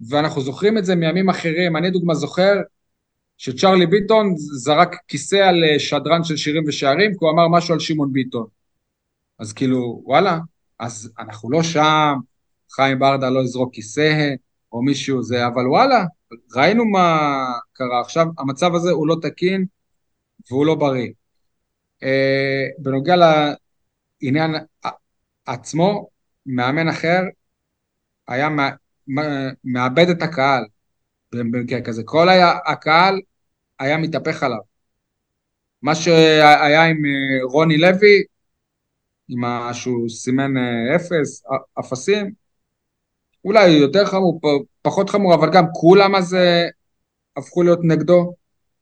[0.00, 1.76] ואנחנו זוכרים את זה מימים אחרים.
[1.76, 2.54] אני דוגמה זוכר
[3.36, 7.80] שצ'רלי ביטון זרק כיסא על אה, שדרן של שירים ושערים, כי הוא אמר משהו על
[7.80, 8.46] שמעון ביטון.
[9.38, 10.38] אז כאילו, וואלה,
[10.78, 12.14] אז אנחנו לא שם,
[12.72, 14.34] חיים ברדה לא יזרוק כיסא
[14.72, 16.04] או מישהו זה, אבל וואלה,
[16.56, 17.18] ראינו מה
[17.72, 18.00] קרה.
[18.00, 19.66] עכשיו, המצב הזה הוא לא תקין
[20.50, 21.10] והוא לא בריא.
[22.02, 24.54] אה, בנוגע לעניין
[25.46, 26.08] עצמו,
[26.46, 27.20] מאמן אחר
[28.28, 28.48] היה
[29.64, 30.64] מאבד את הקהל
[31.32, 32.02] במקרה כזה.
[32.04, 33.20] כל היה, הקהל
[33.78, 34.58] היה מתהפך עליו.
[35.82, 38.22] מה שהיה עם אה, רוני לוי,
[39.28, 41.42] עם שהוא סימן אה, אפס,
[41.80, 42.30] אפסים,
[43.44, 44.40] אולי יותר חמור,
[44.82, 46.66] פחות חמור, אבל גם כולם אז אה,
[47.36, 48.34] הפכו להיות נגדו.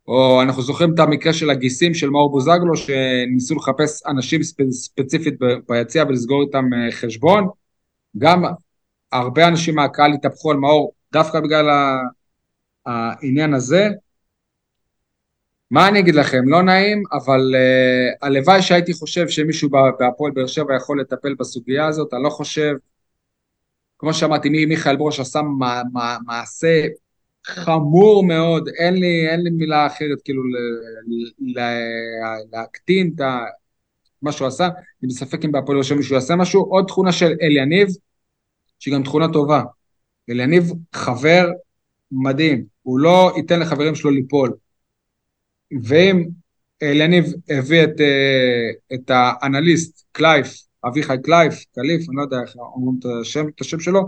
[0.08, 5.34] או אנחנו זוכרים את המקרה של הגיסים של מאור בוזגלו, שניסו לחפש אנשים ספציפית
[5.68, 7.48] ביציע ולסגור איתם חשבון.
[8.18, 8.44] גם
[9.12, 11.66] הרבה אנשים מהקהל התהפכו על מאור דווקא בגלל
[12.86, 13.88] העניין הזה.
[15.70, 20.76] מה אני אגיד לכם, לא נעים, אבל uh, הלוואי שהייתי חושב שמישהו בהפועל באר שבע
[20.76, 22.74] יכול לטפל בסוגיה הזאת, אני לא חושב,
[23.98, 26.86] כמו שאמרתי, מי, מיכאל ברוש עשה מה, מה, מעשה
[27.46, 30.56] חמור מאוד, אין לי, אין לי מילה אחרת כאילו ל,
[31.58, 31.60] ל,
[32.52, 33.20] להקטין את
[34.22, 37.32] מה שהוא עשה, אני בספק אם בהפועל באר שבע מישהו יעשה משהו, עוד תכונה של
[37.42, 37.88] אליניב,
[38.78, 39.62] שהיא גם תכונה טובה,
[40.30, 41.48] אליניב חבר
[42.12, 44.52] מדהים, הוא לא ייתן לחברים שלו ליפול.
[45.82, 46.28] ואם
[46.82, 50.54] אלניב הביא את, אה, את האנליסט קלייף,
[50.84, 54.00] אביחי קלייף, קליף, אני לא יודע איך אומרים את השם, את השם שלו,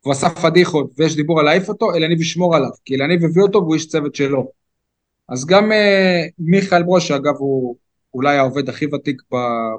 [0.00, 3.58] הוא עשה פדיחות ויש דיבור על להעיף אותו, אלניב ישמור עליו, כי אלניב הביא אותו
[3.58, 4.50] והוא איש צוות שלו.
[5.28, 7.76] אז גם אה, מיכאל ברוש, שאגב הוא
[8.14, 9.22] אולי העובד הכי ותיק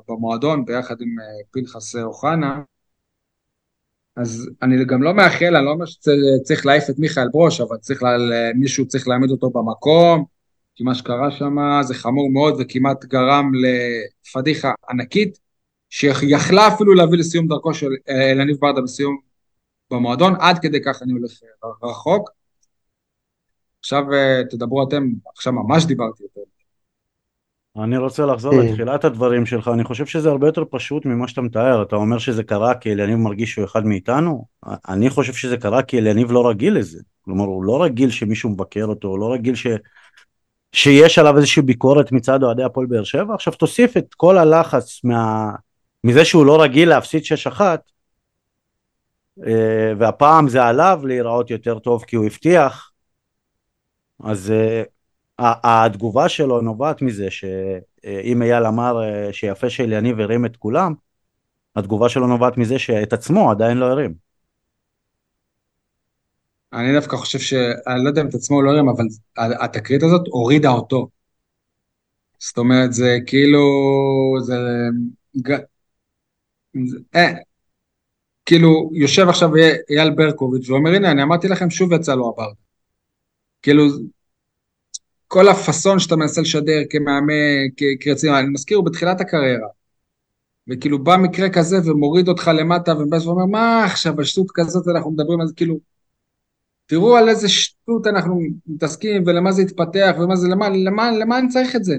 [0.07, 2.61] במועדון, ביחד עם אה, פנחס אוחנה,
[4.15, 8.03] אז אני גם לא מאחל, אני לא אומר שצריך להעיף את מיכאל ברוש, אבל צריך,
[8.03, 8.17] לה,
[8.55, 10.25] מישהו צריך להעמיד אותו במקום,
[10.75, 13.51] כי מה שקרה שם זה חמור מאוד וכמעט גרם
[14.25, 15.39] לפדיחה ענקית,
[15.89, 19.17] שיכלה אפילו להביא לסיום דרכו של אלניב ברדה בסיום
[19.91, 21.31] במועדון, עד כדי כך אני הולך
[21.83, 22.29] רחוק.
[23.79, 26.44] עכשיו אה, תדברו אתם, עכשיו ממש דיברתי יותר.
[27.83, 28.59] אני רוצה לחזור כן.
[28.59, 32.43] לתחילת הדברים שלך, אני חושב שזה הרבה יותר פשוט ממה שאתה מתאר, אתה אומר שזה
[32.43, 34.45] קרה כי אליניב מרגיש שהוא אחד מאיתנו,
[34.89, 38.85] אני חושב שזה קרה כי אליניב לא רגיל לזה, כלומר הוא לא רגיל שמישהו מבקר
[38.85, 39.67] אותו, הוא לא רגיל ש...
[40.71, 45.51] שיש עליו איזושהי ביקורת מצד אוהדי הפועל באר שבע, עכשיו תוסיף את כל הלחץ מה...
[46.03, 47.61] מזה שהוא לא רגיל להפסיד 6-1,
[49.47, 52.91] אה, והפעם זה עליו להיראות יותר טוב כי הוא הבטיח,
[54.23, 54.83] אז אה,
[55.39, 60.93] התגובה שלו נובעת מזה שאם אייל אמר אה, שיפה שאליניב הרים את כולם,
[61.75, 64.13] התגובה שלו נובעת מזה שאת עצמו עדיין לא הרים.
[66.73, 67.53] אני דווקא חושב ש...
[67.87, 69.05] אני לא יודע אם את עצמו לא הרים, אבל
[69.37, 71.09] התקרית הזאת הורידה אותו.
[72.39, 73.61] זאת אומרת, זה כאילו...
[74.41, 74.55] זה...
[77.15, 77.33] אה,
[78.45, 79.49] כאילו, יושב עכשיו
[79.89, 82.51] אייל ברקוביץ' ואומר, הנה, אני אמרתי לכם, שוב יצא לו הבר.
[83.61, 83.83] כאילו,
[85.27, 87.67] כל הפאסון שאתה מנסה לשדר כמאמן,
[87.99, 89.67] כרציני, אני מזכיר, הוא בתחילת הקריירה.
[90.69, 95.41] וכאילו בא מקרה כזה ומוריד אותך למטה ובא ואומר, מה עכשיו, בשטות כזאת אנחנו מדברים
[95.41, 95.79] על זה, כאילו,
[96.85, 101.47] תראו על איזה שטות אנחנו מתעסקים ולמה זה התפתח ומה זה, למה, למה, למה אני
[101.47, 101.95] צריך את זה?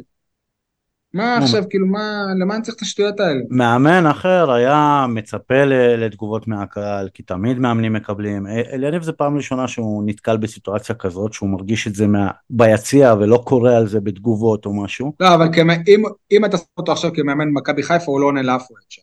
[1.16, 3.40] מה עכשיו, כאילו, מה, למה אני צריך את השטויות האלה?
[3.50, 5.64] מאמן אחר היה מצפה
[5.98, 8.46] לתגובות מהקהל, כי תמיד מאמנים מקבלים.
[8.46, 12.28] א- אליניב זה פעם ראשונה שהוא נתקל בסיטואציה כזאת, שהוא מרגיש את זה מה...
[12.50, 15.12] ביציע ולא קורא על זה בתגובות או משהו.
[15.20, 16.02] לא, אבל כמה, אם,
[16.32, 19.02] אם אתה שם אותו עכשיו כמאמן מכבי חיפה, הוא לא עונה לאף אחד שם.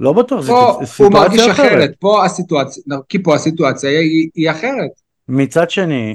[0.00, 1.72] לא בטוח, זו פה סיט- הוא מרגיש סיטואציה אחרת.
[1.78, 4.90] אחרת, פה הסיטואציה, כי פה הסיטואציה היא, היא אחרת.
[5.28, 6.14] מצד שני, אה,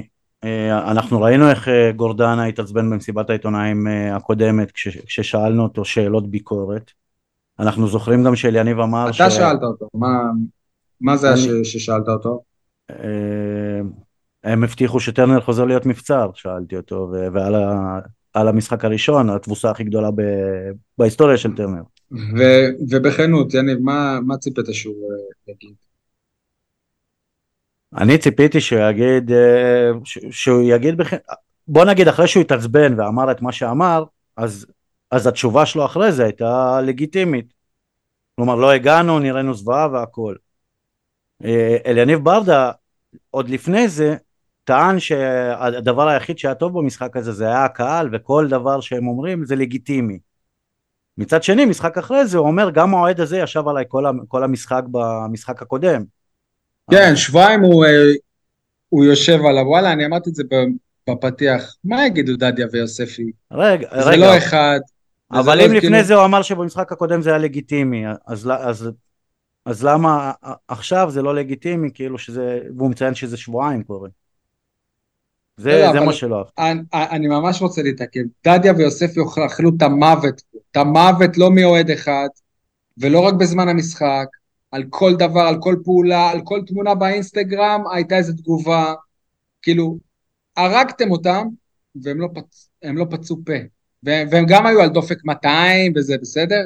[0.90, 6.90] אנחנו ראינו איך אה, גורדנה התעצבן במסיבת העיתונאים אה, הקודמת כש- כששאלנו אותו שאלות ביקורת.
[7.58, 10.08] אנחנו זוכרים גם שאליניב אמר אתה שאלת אותו, מה,
[11.00, 12.42] מה זה אני- ש, ששאלת אותו?
[12.90, 13.80] אה,
[14.44, 17.98] הם הבטיחו שטרנר חוזר להיות מבצר, שאלתי אותו, ו- ועל ה...
[18.34, 20.22] על המשחק הראשון, התבוסה הכי גדולה ב...
[20.98, 21.82] בהיסטוריה של טרנר.
[22.12, 22.42] ו,
[22.90, 25.74] ובכנות, יניב, מה, מה ציפית שהוא אה, יגיד?
[27.96, 29.90] אני ציפיתי שהוא יגיד, אה,
[30.30, 31.00] שהוא יגיד.
[31.68, 34.04] בוא נגיד אחרי שהוא התעצבן ואמר את מה שאמר,
[34.36, 34.66] אז,
[35.10, 37.54] אז התשובה שלו אחרי זה הייתה לגיטימית.
[38.36, 40.34] כלומר, לא הגענו, נראינו זוועה והכל.
[41.44, 42.70] אה, אליניב ברדה,
[43.30, 44.16] עוד לפני זה,
[44.64, 49.56] טען שהדבר היחיד שהיה טוב במשחק הזה זה היה הקהל, וכל דבר שהם אומרים זה
[49.56, 50.18] לגיטימי.
[51.18, 53.84] מצד שני, משחק אחרי זה, הוא אומר, גם האוהד הזה ישב עליי
[54.28, 56.04] כל המשחק במשחק הקודם.
[56.90, 57.90] כן, שבועיים הוא, אה,
[58.88, 60.42] הוא יושב עליו, וואלה, אני אמרתי את זה
[61.10, 63.30] בפתיח, מה יגידו דדיה ויוספי?
[63.52, 64.80] רגע, זה רגע, לא אחד.
[65.32, 68.90] אבל לא אם לפני כאילו- זה הוא אמר שבמשחק הקודם זה היה לגיטימי, אז, אז,
[69.64, 70.32] אז למה
[70.68, 74.08] עכשיו זה לא לגיטימי, כאילו שזה, והוא מציין שזה שבועיים קורה.
[75.56, 76.52] זה, לא, זה אבל- מה שלא אהבתי.
[76.62, 76.80] אני,
[77.10, 78.20] אני ממש רוצה להתעכב.
[78.46, 80.58] דדיה ויוספי אכלו את המוות, פה.
[80.70, 82.28] את המוות לא מאוהד אחד,
[82.98, 84.26] ולא רק בזמן המשחק,
[84.72, 88.94] על כל דבר, על כל פעולה, על כל תמונה באינסטגרם, הייתה איזו תגובה.
[89.62, 89.98] כאילו,
[90.56, 91.46] הרגתם אותם,
[92.02, 92.70] והם לא, פצ...
[92.82, 93.52] לא פצו פה.
[94.02, 96.64] והם, והם גם היו על דופק 200 וזה בסדר.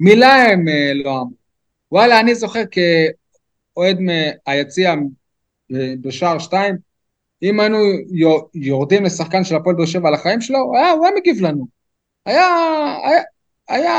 [0.00, 1.34] מילה הם אה, לא אמרו.
[1.92, 4.94] וואלה, אני זוכר כאוהד מהיציע
[5.74, 6.76] אה, בשער 2,
[7.42, 7.78] אם היינו
[8.12, 11.66] יו- יורדים לשחקן של הפועל באר שבע על החיים שלו, היה, הוא היה מגיב לנו.
[12.26, 12.46] היה,
[13.04, 13.22] היה,
[13.68, 13.94] היה,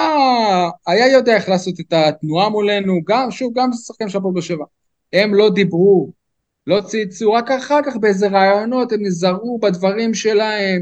[0.87, 4.65] היה יודע איך לעשות את התנועה מולנו, גם, שוב, גם שחקן של הפועל באר שבע.
[5.13, 6.11] הם לא דיברו,
[6.67, 10.81] לא צייצו, רק אחר כך באיזה רעיונות הם נזהרו בדברים שלהם,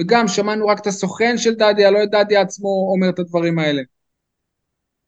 [0.00, 3.82] וגם שמענו רק את הסוכן של דדיה, לא את דדיה עצמו אומר את הדברים האלה.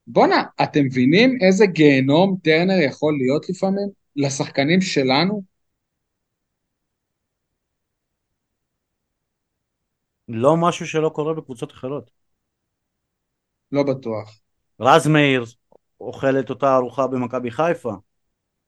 [0.07, 5.43] בואנה, אתם מבינים איזה גיהנום טרנר יכול להיות לפעמים לשחקנים שלנו?
[10.29, 12.11] לא משהו שלא קורה בקבוצות אחרות.
[13.73, 14.39] לא בטוח.
[14.81, 15.45] רז מאיר
[16.01, 17.93] אוכל את אותה ארוחה במכבי חיפה.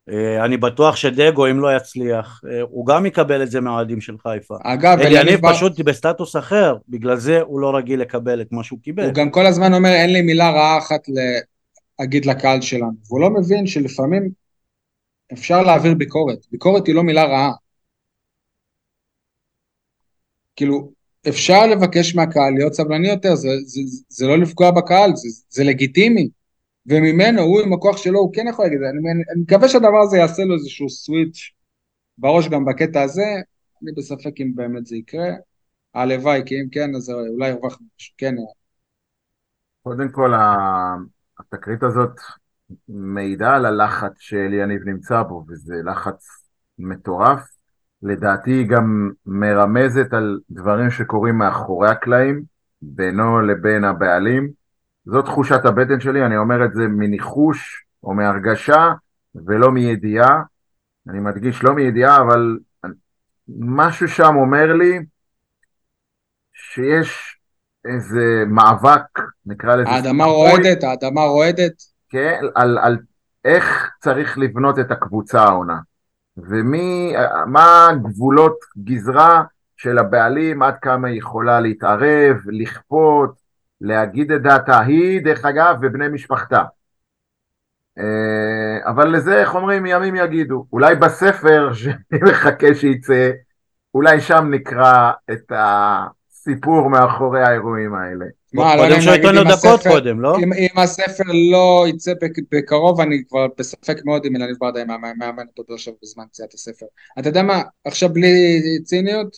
[0.08, 4.18] אה, אני בטוח שדגו, אם לא יצליח, אה, הוא גם יקבל את זה מהאוהדים של
[4.18, 4.56] חיפה.
[4.62, 8.78] אגב, אליניב בר- פשוט בסטטוס אחר, בגלל זה הוא לא רגיל לקבל את מה שהוא
[8.82, 9.04] קיבל.
[9.04, 11.00] הוא גם כל הזמן אומר, אין לי מילה רעה אחת
[11.98, 12.92] להגיד לקהל שלנו.
[13.08, 14.28] והוא לא מבין שלפעמים
[15.32, 16.38] אפשר להעביר ביקורת.
[16.50, 17.52] ביקורת היא לא מילה רעה.
[20.56, 20.92] כאילו,
[21.28, 26.28] אפשר לבקש מהקהל להיות סבלני יותר, זה, זה, זה לא לפגוע בקהל, זה, זה לגיטימי.
[26.86, 30.16] וממנו, הוא עם הכוח שלו, הוא כן יכול להגיד, אני, אני, אני מקווה שהדבר הזה
[30.16, 31.52] יעשה לו איזשהו סוויץ'
[32.18, 33.26] בראש גם בקטע הזה,
[33.82, 35.28] אני בספק אם באמת זה יקרה.
[35.94, 38.14] הלוואי, כי אם כן, אז אולי הרווחנו משהו.
[38.18, 38.34] כן,
[39.82, 40.32] קודם כל,
[41.38, 42.20] התקרית הזאת
[42.88, 46.26] מעידה על הלחץ שאליניב נמצא בו, וזה לחץ
[46.78, 47.57] מטורף.
[48.02, 52.42] לדעתי היא גם מרמזת על דברים שקורים מאחורי הקלעים,
[52.82, 54.50] בינו לבין הבעלים.
[55.04, 58.92] זו תחושת הבטן שלי, אני אומר את זה מניחוש או מהרגשה
[59.34, 60.42] ולא מידיעה.
[61.08, 62.58] אני מדגיש לא מידיעה, אבל
[63.58, 64.98] משהו שם אומר לי
[66.52, 67.38] שיש
[67.84, 69.90] איזה מאבק, נקרא לזה...
[69.90, 71.82] האדמה רועדת, האדמה רועדת.
[72.08, 72.98] כן, על, על
[73.44, 75.78] איך צריך לבנות את הקבוצה העונה.
[76.38, 77.14] ומי,
[77.46, 79.42] מה גבולות גזרה
[79.76, 83.30] של הבעלים, עד כמה היא יכולה להתערב, לכפות,
[83.80, 86.62] להגיד את דעתה, היא דרך אגב ובני משפחתה.
[87.98, 90.66] אה, אבל לזה, איך אומרים, ימים יגידו.
[90.72, 93.30] אולי בספר שאני מחכה שייצא,
[93.94, 98.26] אולי שם נקרא את הסיפור מאחורי האירועים האלה.
[98.52, 100.36] מה, לא יודע קודם אם שייתן להגיד אם דקות הספר, קודם, לא?
[100.36, 104.98] אם, אם הספר לא יצא בק- בקרוב, אני כבר בספק מאוד אם אלניב ברדה יהיה
[105.18, 106.86] מאמן פה שבע בזמן יציאת הספר.
[107.18, 109.36] אתה יודע מה, עכשיו בלי ציניות,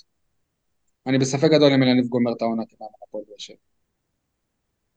[1.07, 3.57] אני בספק גדול אם אלניב גומר את העונה כמאמן הפועל באר שבע.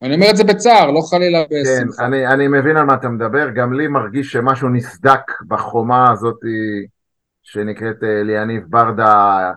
[0.02, 2.06] אני אומר את זה בצער, לא חלילה כן, בשמחה.
[2.06, 6.40] אני, אני מבין על מה אתה מדבר, גם לי מרגיש שמשהו נסדק בחומה הזאת
[7.44, 9.52] שנקראת אה, ליניב ברדה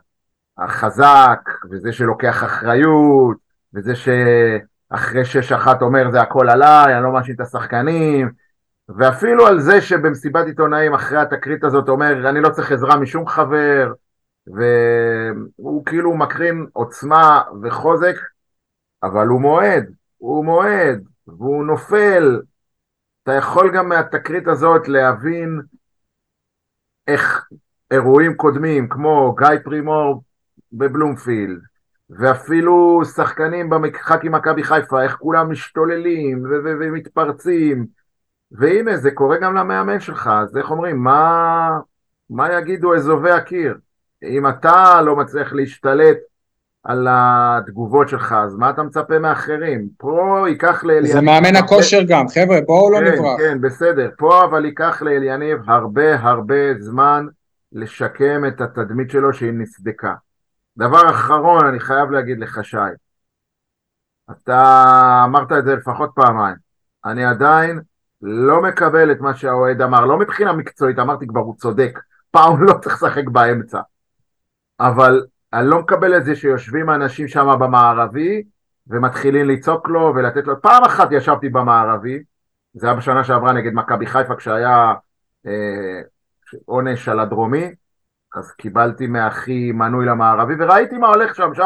[0.58, 1.40] החזק,
[1.70, 3.45] וזה שלוקח אחריות,
[3.76, 8.30] וזה שאחרי שש אחת אומר זה הכל עליי, אני לא מאשים את השחקנים,
[8.88, 13.92] ואפילו על זה שבמסיבת עיתונאים אחרי התקרית הזאת אומר אני לא צריך עזרה משום חבר,
[14.46, 18.16] והוא כאילו מקרין עוצמה וחוזק,
[19.02, 22.40] אבל הוא מועד, הוא מועד, והוא נופל.
[23.22, 25.60] אתה יכול גם מהתקרית הזאת להבין
[27.06, 27.46] איך
[27.90, 30.22] אירועים קודמים, כמו גיא פרימור
[30.72, 31.60] בבלומפילד,
[32.10, 36.42] ואפילו שחקנים במשחק עם מכבי חיפה, איך כולם משתוללים
[36.80, 37.86] ומתפרצים,
[38.52, 41.78] והנה זה קורה גם למאמן שלך, אז איך אומרים, מה,
[42.30, 43.74] מה יגידו אזובי הקיר?
[44.22, 46.16] אם אתה לא מצליח להשתלט
[46.84, 49.88] על התגובות שלך, אז מה אתה מצפה מאחרים?
[49.96, 51.12] פה ייקח לאליניב...
[51.12, 53.38] זה מאמן הכושר גם, חבר'ה, בואו לא כן, נברח.
[53.38, 54.10] כן, בסדר.
[54.18, 57.26] פה אבל ייקח לאליניב הרבה הרבה זמן
[57.72, 60.14] לשקם את התדמית שלו שהיא נסדקה.
[60.78, 62.76] דבר אחרון, אני חייב להגיד לך, שי,
[64.30, 66.56] אתה אמרת את זה לפחות פעמיים.
[67.04, 67.80] אני עדיין
[68.22, 71.98] לא מקבל את מה שהאוהד אמר, לא מבחינה מקצועית, אמרתי כבר, הוא צודק.
[72.30, 73.80] פעם לא צריך לשחק באמצע.
[74.80, 78.42] אבל אני לא מקבל את זה שיושבים אנשים שם במערבי
[78.86, 82.22] ומתחילים לצעוק לו ולתת לו, פעם אחת ישבתי במערבי,
[82.74, 84.94] זה היה בשנה שעברה נגד מכבי חיפה כשהיה
[85.46, 86.00] אה,
[86.64, 87.74] עונש על הדרומי,
[88.34, 91.62] אז קיבלתי מאחי מנוי למערבי וראיתי מה הולך שם, שי,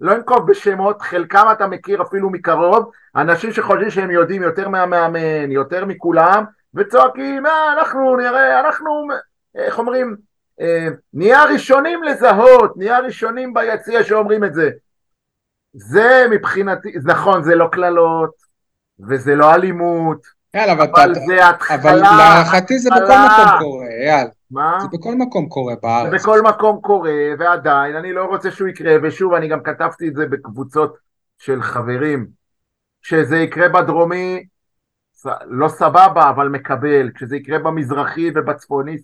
[0.00, 5.84] לא אנקוב בשמות, חלקם אתה מכיר אפילו מקרוב, אנשים שחושבים שהם יודעים יותר מהמאמן, יותר
[5.84, 6.44] מכולם,
[6.74, 9.08] וצועקים, אה, אנחנו נראה, אנחנו,
[9.54, 10.16] איך אומרים,
[10.60, 14.70] אה, נהיה ראשונים לזהות, נהיה ראשונים ביציע שאומרים את זה.
[15.72, 18.34] זה מבחינתי, נכון, זה לא קללות,
[19.08, 20.26] וזה לא אלימות,
[20.56, 23.02] יאללה, אבל, אבל אתה, זה התחלה, אבל להערכתי זה בכל.
[23.02, 24.28] מקום קורה, אייל.
[24.50, 24.78] מה?
[24.80, 26.12] זה בכל מקום קורה זה בארץ.
[26.12, 30.26] בכל מקום קורה, ועדיין אני לא רוצה שהוא יקרה, ושוב, אני גם כתבתי את זה
[30.26, 30.96] בקבוצות
[31.38, 32.26] של חברים,
[33.02, 34.44] כשזה יקרה בדרומי,
[35.46, 38.96] לא סבבה, אבל מקבל, כשזה יקרה במזרחי ובצפוני,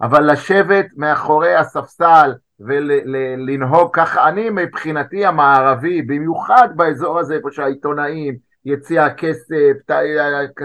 [0.00, 9.04] אבל לשבת מאחורי הספסל ולנהוג ככה, אני מבחינתי המערבי, במיוחד באזור הזה, איפה שהעיתונאים, יציע
[9.04, 9.72] הכסף,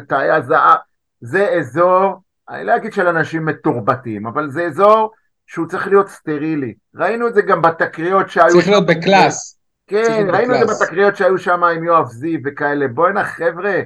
[0.08, 0.78] תאי- הזהב,
[1.22, 2.16] זה אזור,
[2.50, 5.12] אני לא אגיד של אנשים מתורבתים, אבל זה אזור
[5.48, 6.74] שהוא צריך להיות סטרילי.
[6.96, 8.50] ראינו את זה גם בתקריות שהיו...
[8.52, 9.60] צריך להיות בקלאס.
[9.88, 10.82] כן, ראינו את זה בקלאס.
[10.82, 12.88] בתקריות שהיו שם עם יואב זיו וכאלה.
[12.88, 13.80] בואנה חבר'ה,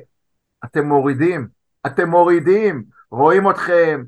[0.65, 1.47] אתם מורידים,
[1.85, 4.03] אתם מורידים, רואים אתכם,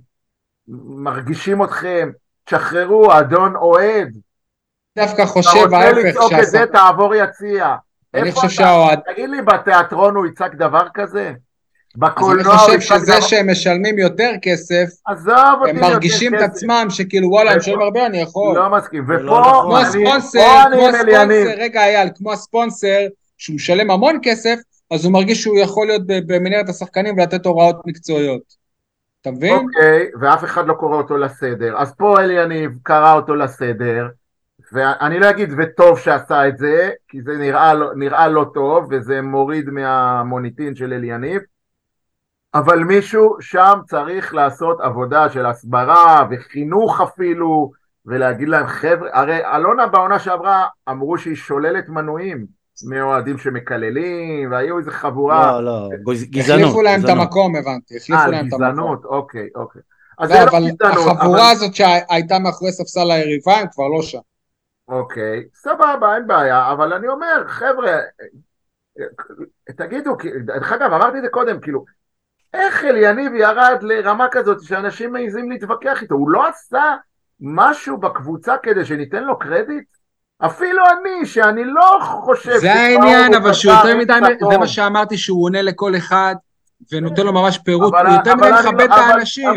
[0.67, 2.11] מרגישים אתכם,
[2.45, 4.17] תשחררו, אדון אוהד.
[4.97, 7.75] דווקא אתה חושב רוצה ההפך, לצעוק את זה, תעבור יציע.
[8.13, 8.49] אני חושב?
[8.49, 8.99] שהאוהד...
[9.13, 11.27] תגיד לי, בתיאטרון הוא יצעק דבר כזה?
[11.95, 13.21] אז בקולנוע אני הוא חושב יצעק שזה דבר...
[13.21, 16.41] שהם משלמים יותר כסף, עזוב אותי הם מרגישים את.
[16.41, 17.57] עצמם שכאילו וואלה, הם?
[17.57, 18.55] משלמים הרבה, אני יכול.
[18.55, 19.05] לא מסכים.
[19.07, 19.61] זה ופה לא נכון.
[19.63, 20.87] כמו אני- הספונסר, אני כמו.
[20.87, 22.99] הספונסר, רגע אייל, כמו הספונסר,
[23.37, 24.55] שהוא משלם המון כסף,
[24.91, 28.41] אז הוא מרגיש שהוא יכול להיות במנהרת השחקנים ולתת הוראות מקצועיות.
[29.21, 29.53] אתה מבין?
[29.55, 31.77] אוקיי, ואף אחד לא קורא אותו לסדר.
[31.77, 34.07] אז פה אלי יניב קרא אותו לסדר,
[34.73, 39.21] ואני לא אגיד וטוב שעשה את זה, כי זה נראה, לא- נראה לא טוב, וזה
[39.21, 41.41] מוריד מהמוניטין של אלי יניב,
[42.53, 47.71] אבל מישהו שם צריך לעשות עבודה של הסברה וחינוך אפילו,
[48.05, 52.45] ולהגיד להם חבר'ה, הרי אלונה בעונה שעברה אמרו שהיא שוללת מנויים
[52.89, 55.51] מאוהדים שמקללים, והיו איזה חבורה.
[55.51, 56.61] לא, לא, גז- גזענות.
[56.61, 57.09] החליפו להם את.
[57.09, 58.71] המקום, הבנתי, החליפו אה, להם את המקום.
[58.71, 59.81] גזענות, אוקיי, אוקיי.
[60.19, 64.01] אז לא, לא אבל גזענות, החבורה אבל- הזאת שהייתה מאחורי ספסל היריבה, הם כבר לא
[64.01, 64.19] שם.
[64.87, 67.97] אוקיי, סבבה, אין בעיה, אבל אני אומר, חבר'ה,
[69.77, 70.15] תגידו,
[70.45, 71.85] דרך אגב, אמרתי את זה קודם, כאילו,
[72.53, 76.15] איך אליניב ירד לרמה כזאת שאנשים מעיזים להתווכח איתו?
[76.15, 76.95] הוא לא עשה
[77.39, 79.85] משהו בקבוצה כדי שניתן לו קרדיט?
[80.45, 82.57] אפילו אני, שאני לא חושב...
[82.57, 84.13] זה העניין, אבל שהוא יותר מדי,
[84.51, 84.57] זה.
[84.57, 86.35] מה שאמרתי, שהוא עונה לכל אחד,
[86.91, 89.49] ונותן לו ממש פירוט, הוא יותר מדי מכבד את האנשים,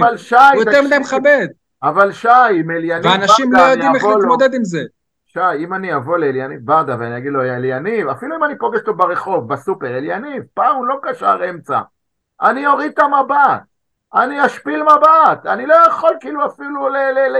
[0.53, 1.47] הוא יותר מדי מכבד,
[1.82, 2.28] אבל שי,
[2.61, 3.05] אם אליניב...
[3.05, 4.82] ואנשים לא יודעים איך להתמודד עם זה.
[5.36, 8.94] שי, אם אני אבוא לאליניב ברדה ואני אגיד לו, אליניב, אפילו אם אני פוגש אותו
[8.94, 11.80] ברחוב, בסופר, אליניב, פעם הוא לא קשר אמצע.
[12.40, 13.62] אני אוריד את המבט,
[14.14, 16.88] אני אשפיל מבט, אני לא יכול כאילו אפילו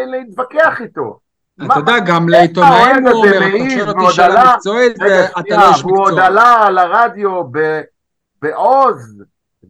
[0.06, 1.18] להתווכח איתו.
[1.66, 5.85] אתה יודע, גם לעיתונאים הוא אומר, אתה שואל אותי שאלה מקצועית, ואתה שנייה, לא איש
[5.85, 6.27] והוא עוד מקצוע.
[6.27, 7.43] עלה על הרדיו
[8.43, 9.24] בעוז,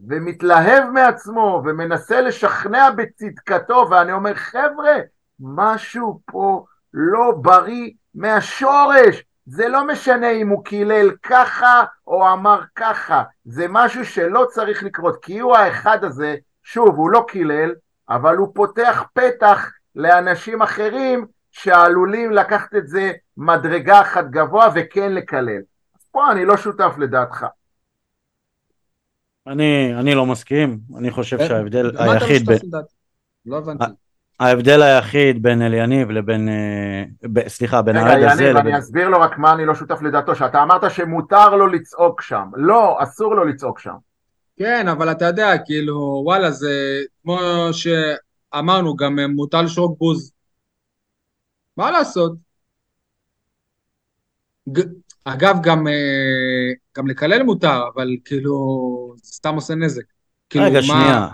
[0.08, 4.94] ומתלהב מעצמו, ומנסה לשכנע בצדקתו, ואני אומר, חבר'ה,
[5.40, 9.22] משהו פה לא בריא מהשורש.
[9.47, 15.22] זה לא משנה אם הוא קילל ככה או אמר ככה, זה משהו שלא צריך לקרות,
[15.22, 17.74] כי הוא האחד הזה, שוב, הוא לא קילל,
[18.09, 25.60] אבל הוא פותח פתח לאנשים אחרים שעלולים לקחת את זה מדרגה אחת גבוה וכן לקלל.
[25.97, 27.47] אז פה אני לא שותף לדעתך.
[29.47, 32.66] אני, אני לא מסכים, אני חושב אה, שההבדל למה אתה היחיד, לדעתי?
[33.47, 33.84] לא הבנתי.
[34.40, 38.72] ההבדל היחיד בין אליניב לבין, אה, ב, סליחה, בין רגע, האוהד הזה יניב, לבין...
[38.72, 42.48] אני אסביר לו רק מה אני לא שותף לדעתו, שאתה אמרת שמותר לו לצעוק שם.
[42.54, 43.94] לא, אסור לו לצעוק שם.
[44.56, 47.38] כן, אבל אתה יודע, כאילו, וואלה, זה כמו
[47.72, 50.32] שאמרנו, גם מותר לשרוק בוז.
[51.76, 52.32] מה לעשות?
[54.72, 54.80] ג...
[55.24, 58.54] אגב, גם, אה, גם לקלל מותר, אבל כאילו,
[59.22, 60.02] זה סתם עושה נזק.
[60.50, 61.28] כאילו, רגע, מה- שנייה.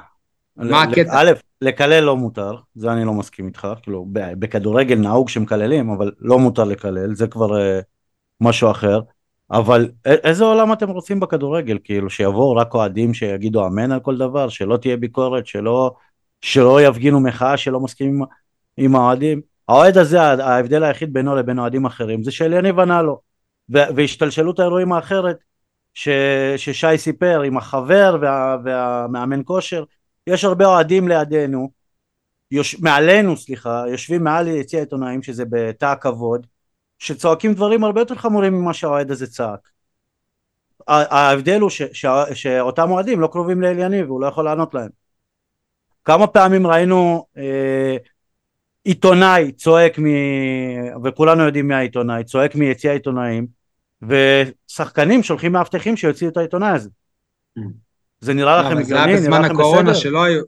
[0.56, 1.10] מה הקטע?
[1.12, 6.38] א', לקלל לא מותר, זה אני לא מסכים איתך, כאילו, בכדורגל נהוג שמקללים, אבל לא
[6.38, 7.80] מותר לקלל, זה כבר אה,
[8.40, 9.00] משהו אחר.
[9.50, 11.78] אבל איזה עולם אתם רוצים בכדורגל?
[11.84, 15.94] כאילו, שיבואו רק אוהדים שיגידו אמן על כל דבר, שלא תהיה ביקורת, שלא,
[16.40, 18.28] שלא יפגינו מחאה שלא מסכימים עם,
[18.76, 19.40] עם האוהדים.
[19.68, 23.20] האוהד הזה, ההבדל היחיד בינו לבין אוהדים אחרים, זה שאליניב ענה לו.
[23.68, 25.36] והשתלשלות האירועים האחרת,
[25.94, 26.08] ש,
[26.56, 29.84] ששי סיפר עם החבר וה, והמאמן כושר,
[30.26, 31.70] יש הרבה אוהדים לידינו,
[32.50, 32.80] יוש...
[32.80, 36.46] מעלינו סליחה, יושבים מעל יציע העיתונאים שזה בתא הכבוד,
[36.98, 39.68] שצועקים דברים הרבה יותר חמורים ממה שהאוהד הזה צעק.
[40.88, 41.82] ההבדל הוא ש...
[41.82, 42.06] ש...
[42.34, 44.88] שאותם אוהדים לא קרובים לאליניב והוא לא יכול לענות להם.
[46.04, 47.96] כמה פעמים ראינו אה,
[48.84, 50.04] עיתונאי צועק מ...
[51.04, 53.46] וכולנו יודעים מי העיתונאי, צועק מיציע העיתונאים
[54.02, 56.88] ושחקנים שולחים מאבטחים שיוציאו את העיתונאי הזה.
[58.22, 59.20] זה נראה לא, לכם אבל זה היה הגיוני?
[59.20, 59.94] בזמן הקורונה?
[59.94, 60.42] שלא היו...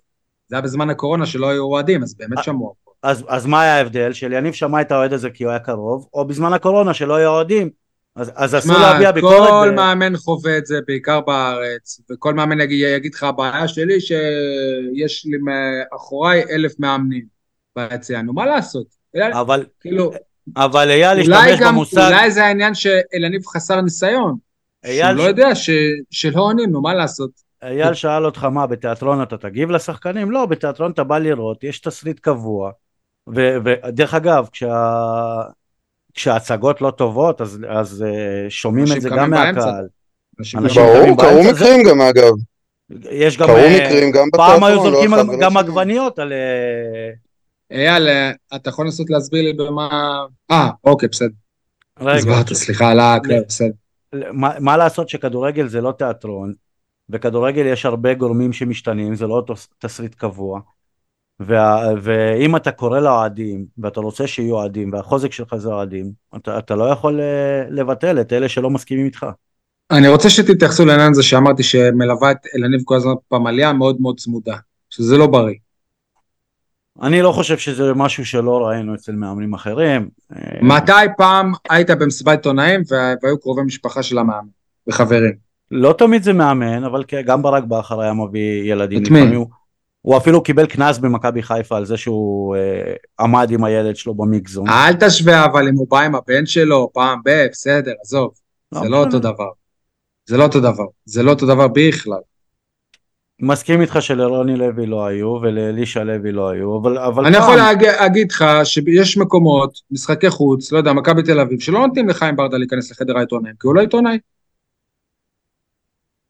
[0.48, 2.74] זה היה בזמן הקורונה שלא היו אוהדים, אז באמת אה, שמעו.
[3.02, 4.12] אז, אז מה היה ההבדל?
[4.12, 7.70] שאליניב שמע את האוהד הזה כי הוא היה קרוב, או בזמן הקורונה שלא היו אוהדים,
[8.16, 9.48] אז, אז אסור להביע ביקורת.
[9.48, 14.00] כל ב- מאמן חווה את זה, בעיקר בארץ, וכל מאמן יגיד, יגיד לך, הבעיה שלי
[14.00, 17.24] שיש לי מאחוריי אלף מאמנים
[17.76, 18.86] ביציע, נו מה לעשות?
[19.32, 20.12] אבל, כאילו,
[20.56, 24.34] אבל אייל השתמש גם, במושג, אולי זה העניין שאלניב חסר ניסיון,
[24.86, 25.70] שהוא אייל, לא יודע ש,
[26.10, 27.43] שלא עונים, נו מה לעשות?
[27.64, 30.30] אייל שאל אותך מה, בתיאטרון אתה תגיב לשחקנים?
[30.30, 32.70] לא, בתיאטרון אתה בא לראות, יש תסריט קבוע,
[33.28, 35.42] ו- ודרך אגב, כשה...
[36.14, 39.30] כשההצגות לא טובות, אז, אז uh, שומעים את זה גם.
[39.30, 39.86] מהקהל.
[40.54, 42.32] ברור, קרו מקרים גם אגב.
[43.10, 45.56] יש גם, קרו אה, מקרים גם פעם היו בתיאטרון, לא זורקים גם.
[45.56, 46.32] עגבניות על...
[46.32, 47.10] אה,
[47.70, 49.88] אייל, אה, אתה יכול לנסות להסביר לי במה...
[50.50, 51.28] אה, אוקיי, בסדר.
[52.00, 53.42] רגע, הסברת, סליחה על הכלל, לא.
[53.48, 53.72] בסדר.
[54.32, 56.54] מה, מה לעשות שכדורגל זה לא תיאטרון,
[57.08, 59.44] בכדורגל יש הרבה גורמים שמשתנים, זה לא
[59.78, 60.60] תסריט קבוע,
[61.40, 66.74] וה, ואם אתה קורא לאוהדים, ואתה רוצה שיהיו אוהדים, והחוזק שלך זה אוהדים, אתה, אתה
[66.74, 69.26] לא יכול אה, לבטל את אלה שלא מסכימים איתך.
[69.90, 74.56] אני רוצה שתתייחסו לעניין הזה שאמרתי שמלווה את אלניב כל הזמן פמליה מאוד מאוד צמודה,
[74.90, 75.54] שזה לא בריא.
[77.02, 80.08] אני לא חושב שזה משהו שלא ראינו אצל מאמנים אחרים.
[80.32, 84.46] אה, מתי פעם היית במסיבת עיתונאים וה- והיו קרובי משפחה של המאמן
[84.86, 85.43] וחברים?
[85.70, 89.02] לא תמיד זה מאמן, אבל כן, גם ברק בכר היה מביא ילדים.
[89.02, 89.34] את מי?
[89.34, 89.46] הוא,
[90.02, 94.68] הוא אפילו קיבל קנס במכבי חיפה על זה שהוא אה, עמד עם הילד שלו במיקזון.
[94.68, 97.46] אל תשווה אבל אם הוא בא עם הבן שלו פעם ב...
[97.50, 98.30] בסדר, עזוב.
[98.72, 98.96] לא זה לא.
[99.04, 99.48] אותו דבר.
[100.26, 100.84] זה לא אותו דבר.
[101.04, 102.18] זה לא אותו דבר בכלל.
[103.40, 107.56] מסכים איתך שלרוני לוי לא היו ולאלישע לוי לא היו, אבל, אבל אני פעם, יכול
[107.56, 112.36] להג- להגיד לך שיש מקומות, משחקי חוץ, לא יודע, מכבי תל אביב, שלא נותנים לחיים
[112.36, 114.18] ברדה להיכנס לחדר העיתונאים, כי הוא לא עיתונאי.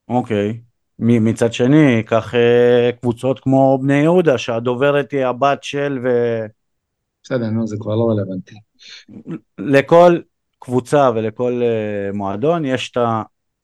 [0.09, 0.61] אוקיי.
[0.99, 5.99] מ- מצד שני, קח אה, קבוצות כמו בני יהודה, שהדוברת היא הבת של,
[7.25, 8.55] בסדר, נו, זה כבר לא רלוונטי.
[9.61, 10.19] ולכל
[10.59, 12.97] קבוצה ולכל אה, מועדון יש את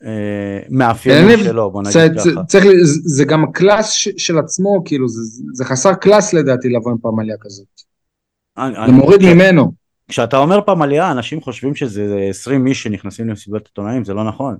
[0.03, 2.45] המאפיינים יניב, שלו, בוא נגיד ככה.
[2.45, 2.65] צריך,
[3.05, 5.21] זה, גם הקלאס ש, של עצמו, כאילו, זה,
[5.55, 7.67] זה חסר קלאס לדעתי לבוא עם פמליה כזאת.
[8.57, 9.73] זה אני- מוריד ממנו.
[10.09, 14.57] כשאתה אומר פמליה, אנשים חושבים שזה 20 איש שנכנסים למסיבת עיתונאים, זה לא נכון.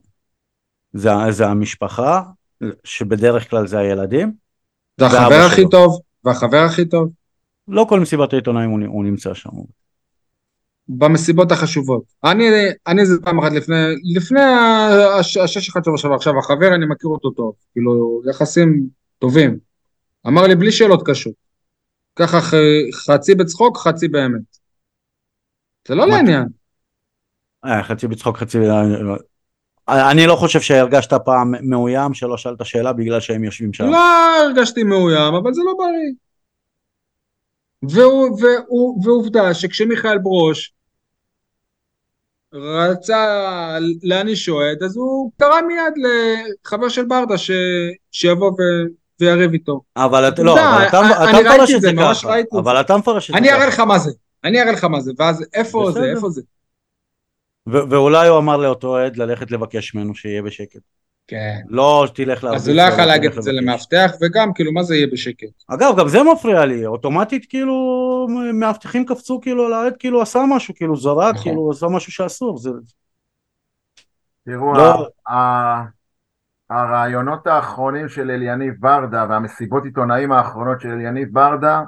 [0.93, 2.23] זה, זה המשפחה,
[2.85, 4.33] שבדרך כלל זה הילדים,
[5.01, 5.69] זה החבר הכי שלו.
[5.69, 7.11] טוב, והחבר הכי טוב,
[7.69, 9.51] לא כל מסיבת העיתונאים הוא, הוא נמצא שם.
[10.89, 12.03] במסיבות החשובות.
[12.25, 12.45] אני,
[12.87, 13.77] אני זה פעם אחת לפני,
[14.15, 14.41] לפני
[15.19, 18.87] הש- השש אחד שבוע שעבר, עכשיו החבר, אני מכיר אותו טוב, כאילו, יחסים
[19.19, 19.59] טובים.
[20.27, 21.33] אמר לי, בלי שאלות קשות.
[22.17, 22.39] ככה
[22.93, 24.41] חצי בצחוק, חצי באמת.
[25.89, 26.45] זה לא לעניין.
[27.65, 28.59] אה, חצי בצחוק, חצי...
[29.91, 33.85] אני לא חושב שהרגשת פעם מאוים שלא שאלת שאלה בגלל שהם יושבים שם.
[33.85, 33.99] לא
[34.45, 36.13] הרגשתי מאוים, אבל זה לא בריא.
[37.83, 40.73] והוא, והוא, ועובדה שכשמיכאל ברוש
[42.55, 43.27] רצה
[44.03, 45.95] להעניש אוהד, אז הוא קרא מיד
[46.65, 47.51] לחבר של ברדה ש,
[48.11, 48.63] שיבוא ו,
[49.21, 49.81] ויריב איתו.
[49.97, 51.01] אבל אתה אתה לא, אבל אתה
[51.41, 52.35] מפרש את זה, ככה.
[52.53, 52.81] אבל.
[52.81, 53.69] אתה מפרש את זה אני אראה ככה.
[53.69, 54.11] לך מה זה,
[54.45, 56.05] אני אראה לך מה זה, ואז איפה זה.
[56.05, 56.43] איפה זה?
[57.69, 60.81] ו- ואולי הוא אמר לאותו עד ללכת לבקש ממנו שיהיה בשקט.
[61.27, 61.61] כן.
[61.69, 62.63] לא תלך להרביץ.
[62.63, 63.53] אז הוא לא יכל להגיד את זה.
[63.53, 65.49] למאבטח, וגם, כאילו, מה זה יהיה בשקט?
[65.69, 70.75] אגב, גם זה מפריע לי, אוטומטית כאילו מאבטחים קפצו כאילו על העד כאילו עשה משהו,
[70.75, 71.43] כאילו זרק, נכון.
[71.43, 72.71] כאילו עשה משהו שאסור, זה...
[74.45, 75.09] תראו, לא.
[75.29, 75.85] ה- ה-
[76.71, 81.83] הרעיונות האחרונים של אליניב ברדה והמסיבות עיתונאים האחרונות של אליניב ברדה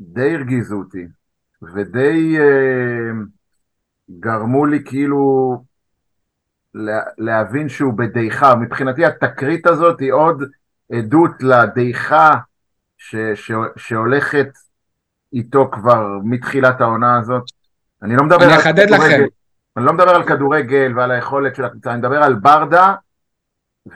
[0.00, 1.06] די הרגיזו אותי
[1.74, 3.12] ודי אה,
[4.20, 5.56] גרמו לי כאילו
[6.74, 8.54] לה, להבין שהוא בדעיכה.
[8.54, 10.42] מבחינתי התקרית הזאת היא עוד
[10.92, 12.34] עדות לדעיכה
[12.98, 14.48] ש, ש, שהולכת
[15.32, 17.42] איתו כבר מתחילת העונה הזאת.
[18.02, 19.24] אני לא מדבר אני על כדורגל.
[19.76, 22.94] אני לא מדבר על כדורגל ועל היכולת של הקבוצה, אני מדבר על ברדה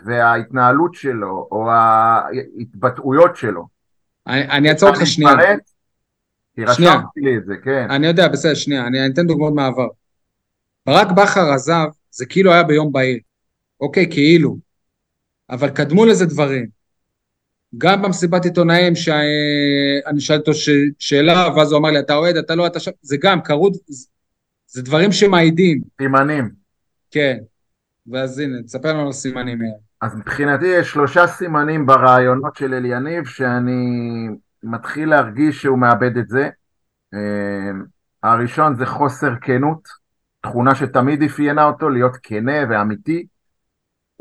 [0.05, 3.67] וההתנהלות שלו, או ההתבטאויות שלו.
[4.27, 5.33] אני אני אעצור אותך שנייה.
[6.55, 6.65] כי.
[6.65, 7.87] רשמתי לי את זה, כן.
[7.91, 9.87] אני יודע, בסדר, שנייה, אני אני אתן דוגמאות מהעבר.
[10.87, 13.19] ברק בכר עזב, זה כאילו היה ביום בהיר.
[13.81, 14.57] אוקיי, כאילו.
[15.51, 16.67] אבל קדמו לזה דברים.
[17.79, 22.55] גם במסיבת עיתונאים שאני שאלתי אותו ש- שאלה, ואז הוא אמר לי, אתה אוהד, אתה
[22.55, 24.07] לא, אתה שם, זה גם, קרו, זה-
[24.67, 26.51] זה דברים שמעידים, סימנים.
[27.11, 27.39] כן.
[28.07, 29.73] ואז הנה, תספר לנו על הסימנים האלה.
[30.01, 33.77] אז מבחינתי יש שלושה סימנים ברעיונות של אליניב שאני
[34.63, 36.49] מתחיל להרגיש שהוא מאבד את זה.
[37.15, 37.71] אה,
[38.23, 39.89] הראשון זה חוסר כנות,
[40.51, 43.27] תכונה שתמיד אפיינה אותו, להיות כנה ואמיתי.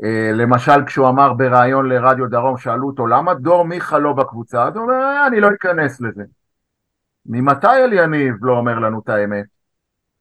[0.04, 4.64] אה, למשל כשהוא אמר בריאיון לרדיו דרום, שאלו אותו למה דור מיכה לא בקבוצה?
[4.64, 6.22] אז הוא אומר, "אה, אני לא אכנס לזה.
[7.26, 9.44] ממתי אליניב לא אומר לנו את האמת?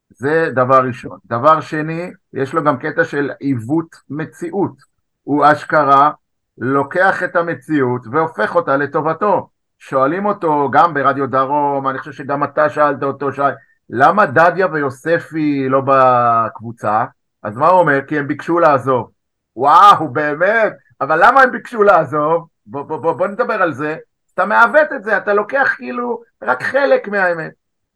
[0.09, 1.19] זה דבר ראשון.
[1.25, 4.75] דבר שני, יש לו גם קטע של עיוות מציאות.
[5.23, 6.11] הוא אשכרה
[6.57, 9.49] לוקח את המציאות והופך אותה לטובתו.
[9.79, 13.41] שואלים אותו גם ברדיו דרום, אני חושב שגם אתה שאלת אותו, שי,
[13.89, 17.05] למה דדיה ויוספי לא בקבוצה?
[17.43, 17.99] אז מה הוא אומר?
[18.07, 19.11] כי הם ביקשו לעזוב.
[19.55, 20.73] וואו, באמת?
[21.01, 22.47] אבל למה הם ביקשו לעזוב?
[22.65, 23.97] בוא, בוא, בוא, בוא נדבר על זה.
[24.33, 27.51] אתה מעוות את זה, אתה לוקח כאילו רק חלק מהאמת.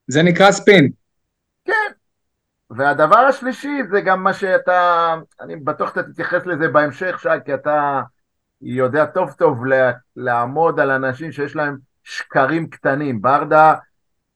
[0.07, 0.89] זה נקרא ספין.
[2.69, 8.01] והדבר השלישי זה גם מה שאתה, אני בטוח שאתה תתייחס לזה בהמשך, שי, כי אתה
[8.61, 9.63] יודע טוב טוב
[10.15, 13.21] לעמוד על אנשים שיש להם שקרים קטנים.
[13.21, 13.73] ברדה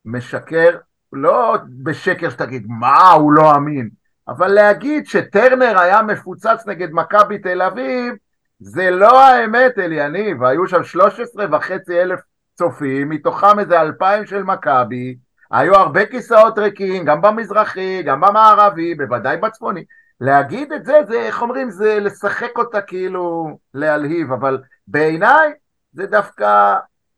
[0.06, 0.78] משקר,
[1.16, 3.90] לא בשקר שתגיד, מה, הוא לא אמין,
[4.28, 8.14] אבל להגיד שטרנר היה מפוצץ נגד מכבי תל אביב,
[8.60, 12.20] זה לא האמת, אליניב, היו שם 13 וחצי אלף
[12.54, 15.16] צופים, מתוכם איזה אלפיים של מכבי,
[15.52, 19.86] היו הרבה כיסאות ריקים, גם במזרחי, גם במערבי, בוודאי בצפוני.
[20.22, 25.52] להגיד את זה, זה, איך אומרים, זה לשחק אותה כאילו להלהיב, אבל בעיניי
[25.94, 26.76] זה דווקא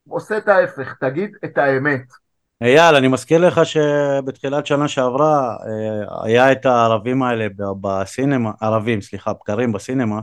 [0.08, 2.25] עושה את ההפך, תגיד את האמת.
[2.62, 7.46] אייל, אני מזכיר לך שבתחילת שנה שעברה אה, היה את הערבים האלה
[7.80, 10.20] בסינמה, ערבים, סליחה, בקרים בסינמה,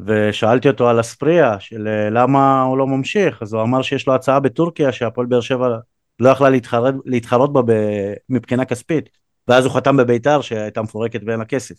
[0.00, 4.14] ושאלתי אותו על אספריה, של אה, למה הוא לא ממשיך, אז הוא אמר שיש לו
[4.14, 5.78] הצעה בטורקיה שהפועל באר שבע
[6.20, 9.08] לא יכלה להתחרות, להתחרות בה ב- מבחינה כספית,
[9.48, 11.74] ואז הוא חתם בביתר שהייתה מפורקת ואין לה כסף.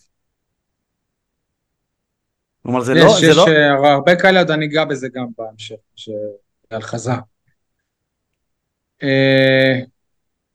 [2.62, 5.26] כלומר זה לא, יש, זה יש לא, אה, הרבה כאלה, עוד אני אגע בזה גם
[5.38, 5.76] בהמשך,
[6.70, 7.18] על חזר.
[9.02, 9.80] אה,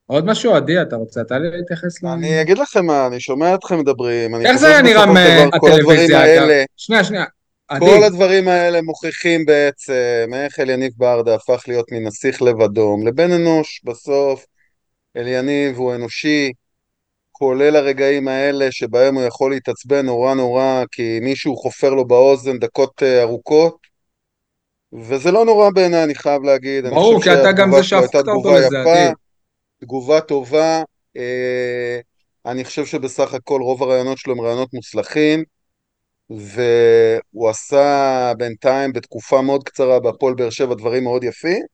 [0.05, 2.07] עוד משהו, עדי, אתה רוצה אתה להתייחס ל...
[2.07, 6.43] אני אגיד לכם מה, אני שומע אתכם מדברים, איך זה היה נראה מהטלוויזיה?
[6.43, 6.65] אגב?
[6.77, 7.25] שנייה, שנייה.
[7.79, 14.45] כל הדברים האלה מוכיחים בעצם איך אליניב ברדה הפך להיות מנסיך לבדום לבן אנוש בסוף.
[15.17, 16.51] אליניב הוא אנושי,
[17.31, 23.03] כולל הרגעים האלה שבהם הוא יכול להתעצבן נורא נורא כי מישהו חופר לו באוזן דקות
[23.03, 23.86] אה, ארוכות
[24.93, 26.85] וזה לא נורא בעיניי, אני חייב להגיד.
[26.85, 29.11] ברור, כי אתה גם זה שהפכת אותו לזה, עדי.
[29.81, 30.83] תגובה טובה.
[31.17, 31.99] אה,
[32.45, 35.43] אני חושב שבסך הכל רוב הרעיונות שלו הם רעיונות מוצלחים,
[36.29, 41.65] והוא עשה בינתיים בתקופה מאוד קצרה בהפועל באר שבע דברים מאוד יפים.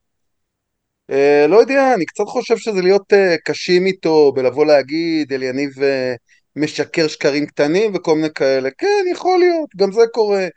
[1.09, 6.13] אה, לא יודע, אני קצת חושב שזה להיות אה, קשים איתו, בלבוא להגיד, אליניב אה,
[6.55, 8.69] משקר שקרים קטנים וכל מיני כאלה.
[8.77, 10.47] כן, יכול להיות, גם זה קורה.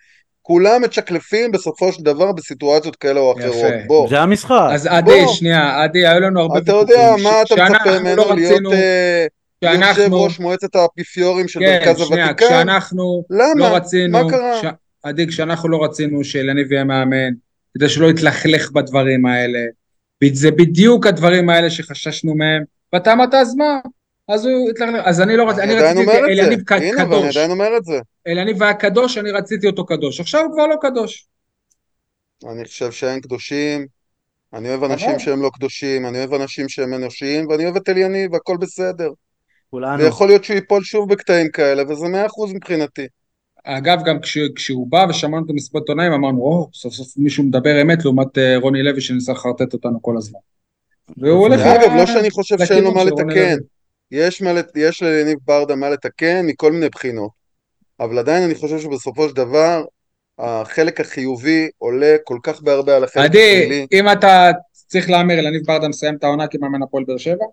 [0.46, 3.54] כולם מצ'קלפים בסופו של דבר בסיטואציות כאלה או אחרות.
[3.54, 3.86] יפה.
[3.86, 4.68] בוא, זה המשחק.
[4.72, 5.32] אז עדי, בוא.
[5.32, 8.72] שנייה, עדי, היו לנו הרבה אתה יודע מה אתה מצפה שאנחנו ממנו לא להיות רצינו,
[8.72, 9.26] אה,
[9.62, 12.46] יושב שאנחנו, ראש מועצת האפיפיורים של כן, מרכז שנייה, הוותיקן?
[12.46, 13.70] כשאנחנו למה?
[13.70, 14.62] לא רצינו, מה קרה?
[14.62, 17.32] ש- עדי, כשאנחנו לא רצינו שאלניב יהיה מאמן,
[17.74, 19.58] כדי שלא יתלכלך בדברים האלה,
[20.32, 22.62] זה בדיוק הדברים האלה שחששנו מהם,
[22.92, 23.78] ואתה אמרת, אז מה?
[24.28, 26.42] אז הוא יתלכלך, אז אני לא רציתי, אני אני רציתי את אומר את זה.
[26.42, 27.36] אליניב ק- הנה, ואני קדוש.
[27.36, 28.00] עדיין אומר את זה.
[28.26, 30.20] אליניב היה קדוש, אני רציתי אותו קדוש.
[30.20, 31.26] עכשיו הוא כבר לא קדוש.
[32.52, 33.86] אני חושב שאין קדושים,
[34.54, 37.88] אני אוהב אנשים אבל- שהם לא קדושים, אני אוהב אנשים שהם אנושיים, ואני אוהב את
[37.88, 39.10] אליניב, והכל בסדר.
[39.70, 40.02] כולנו.
[40.02, 43.06] ויכול להיות שהוא ייפול שוב בקטעים כאלה, וזה מאה אחוז מבחינתי.
[43.64, 47.82] אגב, גם כש, כשהוא בא ושמענו אותו מסיבות עיתונאים, אמרנו, או, סוף סוף מישהו מדבר
[47.82, 50.38] אמת, לעומת אה, רוני לוי שניסה לחרטט אותנו כל הזמן.
[51.16, 51.60] והוא הולך...
[51.60, 53.56] ואגב, ל- לא שאני חושב שאין לו מה לתקן.
[54.10, 57.30] יש, מה, יש ליניב ברדה מה לתקן מכל מיני בחינות.
[58.00, 59.84] אבל עדיין אני חושב שבסופו של דבר,
[60.38, 63.86] החלק החיובי עולה כל כך בהרבה על החלק עדי, השלילי.
[63.92, 67.44] אם אתה צריך להמר, אלניב ברדה מסיים את העונה כמאמן הפועל באר שבע?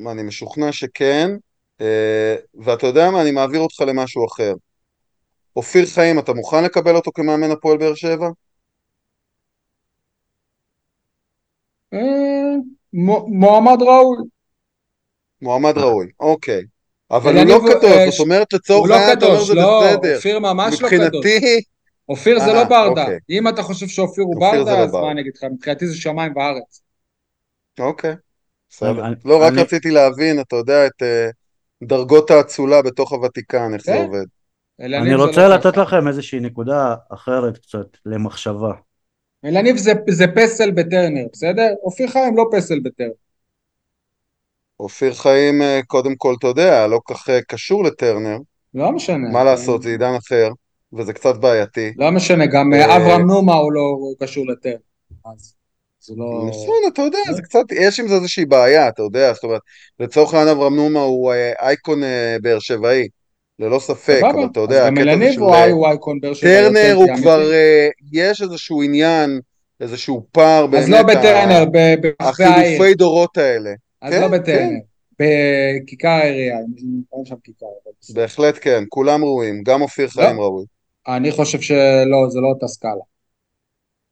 [0.00, 1.30] מה, אני משוכנע שכן,
[1.80, 4.54] אה, ואתה יודע מה, אני מעביר אותך למשהו אחר.
[5.56, 8.28] אופיר חיים, אתה מוכן לקבל אותו כמאמן הפועל באר שבע?
[11.92, 11.98] אה,
[12.92, 14.18] מו- מועמד ראוי.
[15.44, 16.62] מועמד ראוי, אוקיי.
[17.10, 19.54] אבל הוא לא קדוש, אה, זאת אומרת לצורך הוא לא העניין אתה אומר קדוש, זה
[19.54, 20.16] לא, בסדר.
[20.16, 21.02] אופיר ממש לא קדוש.
[21.02, 21.60] מבחינתי,
[22.08, 23.02] אופיר זה אה, לא ברדה.
[23.02, 23.18] אוקיי.
[23.30, 24.92] אם אתה חושב שאופיר הוא ברדה, לא אז.
[24.92, 25.44] מה אני אגיד לך?
[25.44, 26.80] מבחינתי זה שמיים וארץ.
[27.80, 28.14] אוקיי,
[28.70, 29.02] בסדר.
[29.24, 31.28] לא, רק רציתי להבין, אתה יודע, את אה,
[31.82, 34.04] דרגות האצולה בתוך הוותיקן, איך זה כן.
[34.04, 34.24] עובד.
[34.80, 35.76] אני רוצה לתת.
[35.76, 38.72] לכם איזושהי נקודה אחרת קצת למחשבה.
[39.44, 41.68] אלניב זה, זה פסל בטרנר, בסדר?
[41.82, 43.12] אופיר חיים לא פסל בטרנר.
[44.80, 48.36] אופיר חיים, אה, קודם כל, אתה יודע, לא כל כך אה, קשור לטרנר,
[48.74, 49.28] לא משנה.
[49.32, 50.48] מה לעשות, זה עידן אחר,
[50.92, 51.92] וזה קצת בעייתי.
[51.96, 54.76] לא משנה, גם אה, אברהם נומה הוא לא קשור לטרנר.
[55.26, 55.54] אז
[56.00, 56.46] זה לא...
[56.48, 59.60] נכון, אתה יודע, זה קצת, יש עם זה איזושהי בעיה, אתה יודע, זאת אומרת,
[60.00, 62.02] לצורך העניין אברהם נומה הוא אייקון
[62.42, 63.08] באר שבעי,
[63.58, 65.40] ללא ספק, אבל אתה יודע, הקטע הזה של.
[66.40, 67.50] טרנר הוא כבר,
[68.12, 69.40] יש איזשהו עניין,
[69.80, 72.62] איזשהו פער באמת, אז לא בטרנר, ב- ברחבי העיר.
[72.62, 73.70] החילופי דורות האלה.
[74.04, 74.32] אז כן, לא כן.
[74.32, 74.78] בטרנר.
[75.20, 76.58] בכיכר העירייה,
[77.12, 77.66] אין שם כיכר.
[78.14, 80.64] בהחלט כן, כולם ראויים, גם אופיר חיים ראוי.
[81.08, 83.04] אני חושב שלא, זה לא אותה סקאלה.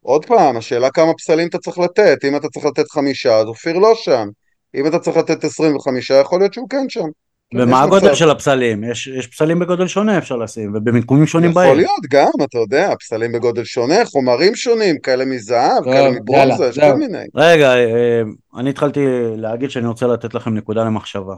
[0.03, 3.79] עוד פעם, השאלה כמה פסלים אתה צריך לתת, אם אתה צריך לתת חמישה, אז אופיר
[3.79, 4.29] לא שם.
[4.75, 7.09] אם אתה צריך לתת 25, יכול להיות שהוא כן שם.
[7.55, 8.15] ומה יש הגודל מצב.
[8.15, 8.85] של הפסלים?
[8.85, 11.75] יש, יש פסלים בגודל שונה אפשר לשים, ובמיקומים שונים יכול בעיר.
[11.75, 16.79] להיות גם, אתה יודע, פסלים בגודל שונה, חומרים שונים, כאלה מזהב, טוב, כאלה מברונזה, יש.
[16.79, 17.25] כל מיני.
[17.35, 18.23] רגע, אה,
[18.57, 19.07] אני התחלתי
[19.37, 21.35] להגיד שאני רוצה לתת לכם נקודה למחשבה.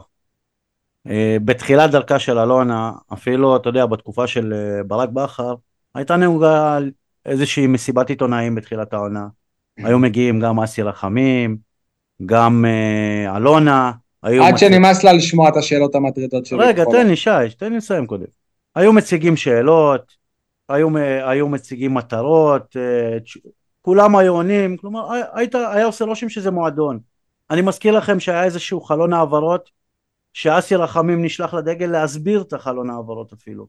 [1.09, 5.55] אה, בתחילת דרכה של אלונה, אפילו, אתה יודע, בתקופה של אה, ברק בכר,
[5.95, 6.77] הייתה נהוגה
[7.25, 9.27] איזושהי מסיבת עיתונאים בתחילת העונה.
[9.77, 11.57] היו מגיעים גם אסי רחמים,
[12.25, 13.91] גם אה, אלונה.
[14.25, 16.59] היו עד מציג- שנמאס לה לשמוע את השאלות המטרידות שלו.
[16.59, 18.25] רגע, תן לי, שי, תן לי לסיים קודם.
[18.75, 20.15] היו מציגים שאלות,
[20.69, 20.89] היו,
[21.27, 23.17] היו מציגים מטרות, אה,
[23.81, 26.99] כולם היו עונים, כלומר, הי- היית, היה עושה רושם שזה מועדון.
[27.51, 29.69] אני מזכיר לכם שהיה איזשהו חלון העברות,
[30.33, 33.67] שאסי רחמים נשלח לדגל להסביר את החלון העברות אפילו.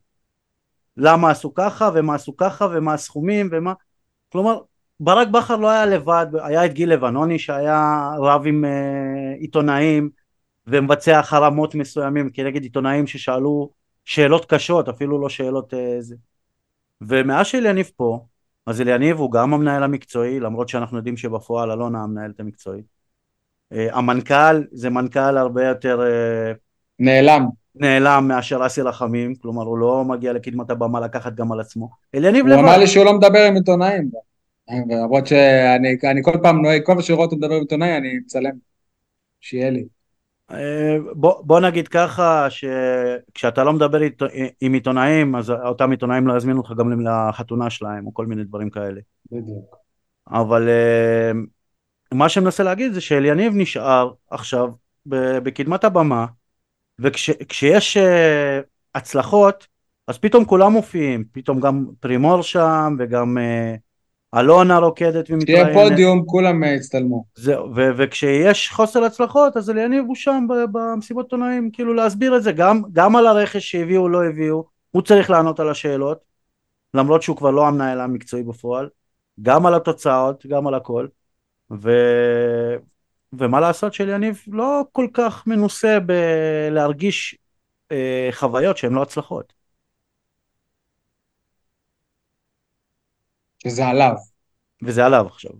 [0.96, 3.72] למה עשו ככה, ומה עשו ככה, ומה הסכומים, ומה...
[4.32, 4.58] כלומר,
[5.00, 8.70] ברק בכר לא היה לבד, היה את גיל לבנוני שהיה רב עם אה,
[9.38, 10.10] עיתונאים,
[10.66, 13.70] ומבצע חרמות מסוימים כנגד עיתונאים ששאלו
[14.05, 16.16] שאלות קשות, אפילו לא שאלות אה, זה.
[17.01, 18.20] ומאז שאליניב פה,
[18.66, 22.84] אז אליניב הוא גם המנהל המקצועי, למרות שאנחנו יודעים שבפועל אלונה המנהלת המקצועית.
[23.72, 26.52] אה, המנכ"ל זה מנכ"ל הרבה יותר אה,
[26.98, 27.47] נעלם.
[27.74, 31.90] נעלם מאשר אסי רחמים, כלומר הוא לא מגיע לקדמת הבמה לקחת גם על עצמו.
[32.14, 32.78] אליניב הוא אמר לבד.
[32.78, 34.10] לי שהוא לא מדבר עם עיתונאים.
[34.88, 38.18] למרות שאני אני כל פעם נוהג, כל פעם שאני רואה אותו מדבר עם עיתונאי, אני
[38.18, 38.52] מצלם.
[39.40, 39.95] שיהיה לי.
[40.51, 44.23] אה, בוא, בוא נגיד ככה שכשאתה לא מדבר אית,
[44.60, 48.70] עם עיתונאים אז אותם עיתונאים לא יזמינו אותך גם לחתונה שלהם או כל מיני דברים
[48.70, 49.01] כאלה
[49.32, 49.77] בדיוק.
[50.28, 51.31] אבל אה,
[52.14, 54.68] מה שמנסה להגיד זה שאליניב נשאר עכשיו
[55.06, 56.27] בקדמת הבמה
[56.98, 57.97] וכשיש
[58.94, 59.66] הצלחות
[60.06, 63.74] אז פתאום כולם מופיעים פתאום גם פרימור שם וגם אה,
[64.35, 67.24] אלונה רוקדת שיהיה ומתראיינת פודיום, כולם אה, יצטלמו.
[67.35, 72.53] זהו, ו- וכשיש חוסר הצלחות אז אליניב הוא שם במסיבות עיתונאים כאילו להסביר את זה.
[72.53, 76.19] גם, גם על הרכש שהביאו לא הביאו הוא צריך לענות על השאלות
[76.94, 78.89] למרות שהוא כבר לא המנהל המקצועי בפועל.
[79.43, 81.07] גם על התוצאות גם על הכל.
[81.73, 81.90] ו...
[83.32, 87.39] ומה לעשות שאליניב לא כל כך מנוסה בלהרגיש
[87.93, 89.53] אה, חוויות שהן לא הצלחות
[93.66, 94.12] שזה עליו.
[94.82, 95.51] וזה עליו עכשיו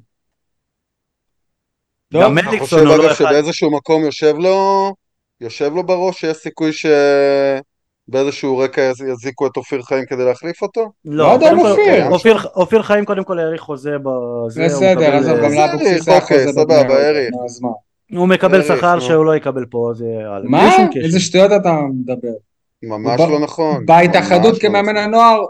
[2.12, 4.93] טוב, גם מליקסון חושב הוא לא אגב אחד שבאיזשהו מקום יושב לו,
[5.41, 6.70] יושב לו בראש שיש סיכוי
[8.09, 10.93] שבאיזשהו רקע יז- יזיקו את אופיר חיים כדי להחליף אותו?
[11.05, 12.09] לא יודע קודם אם כל, אופיר.
[12.11, 16.19] אופיר, אופיר חיים קודם כל האריך חוזה בזה, הוא בסדר, עזוב, גם אה, לאבוקסיס היה
[16.20, 16.81] אוקיי, חוזה סבבה,
[17.45, 17.69] אז מה?
[18.19, 19.01] הוא מקבל האריך, שכר.
[19.01, 20.05] שהוא לא יקבל פה, זה
[20.37, 20.70] א', מה?
[21.05, 22.28] איזה שטויות אתה מדבר.
[22.83, 23.87] ממש הוא לא נכון.
[23.87, 24.97] בהתאחדות לא כמאמן נכון.
[24.97, 25.45] הנוער,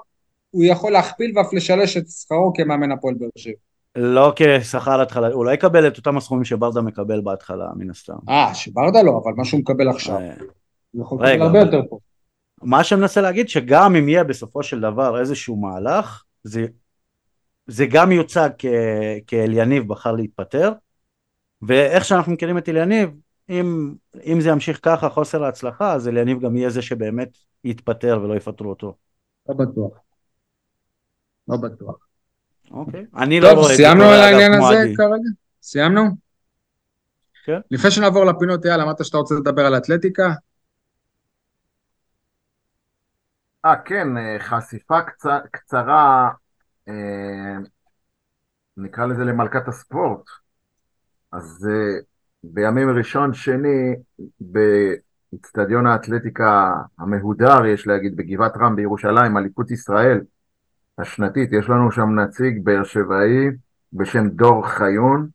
[0.57, 3.55] הוא יכול להכפיל ואף לשלש את שכרו כמאמן הפועל באר שבע.
[3.97, 8.17] לא כשכר התחלה, הוא לא יקבל את אותם הסכומים שברדה מקבל בהתחלה, מן הסתם.
[8.29, 10.19] אה, שברדה לא, אבל מה שהוא מקבל עכשיו.
[10.19, 10.35] אה,
[10.91, 11.99] הוא יכול לקבל הרבה יותר פה.
[12.63, 16.67] מה שמנסה להגיד שגם אם יהיה בסופו של דבר איזשהו מהלך, זה,
[17.67, 18.67] זה גם יוצג כ,
[19.27, 20.73] כאליניב בחר להתפטר,
[21.63, 23.11] ואיך שאנחנו מכירים את אליניב,
[23.49, 23.95] אם,
[24.27, 27.29] אם זה ימשיך ככה, חוסר ההצלחה, אז אליניב גם יהיה זה שבאמת
[27.65, 28.95] יתפטר ולא יפטרו אותו.
[29.49, 30.06] לא בטוח.
[31.49, 31.97] לא בטוח.
[32.71, 33.07] אוקיי.
[33.23, 34.93] אני לא טוב, רואה את זה סיימנו על העניין הזה.
[34.97, 35.31] כרגע?
[35.63, 36.03] סיימנו?
[37.45, 37.61] כן.
[37.71, 40.33] לפני שנעבור לפינות, אייל, אמרת שאתה רוצה לדבר על אתלטיקה?
[43.65, 45.27] אה, כן, אה, חשיפה קצ...
[45.51, 46.31] קצרה,
[46.89, 47.57] אה,
[48.77, 50.25] נקרא לזה למלכת הספורט.
[51.33, 52.01] אז אה,
[52.43, 53.95] בימים ראשון, שני,
[54.41, 60.21] באצטדיון האתלטיקה המהודר, יש להגיד, בגבעת רם בירושלים, אליפות ישראל
[60.99, 63.49] השנתית, יש לנו שם נציג באר שבעי
[63.93, 65.29] בשם דור חיון.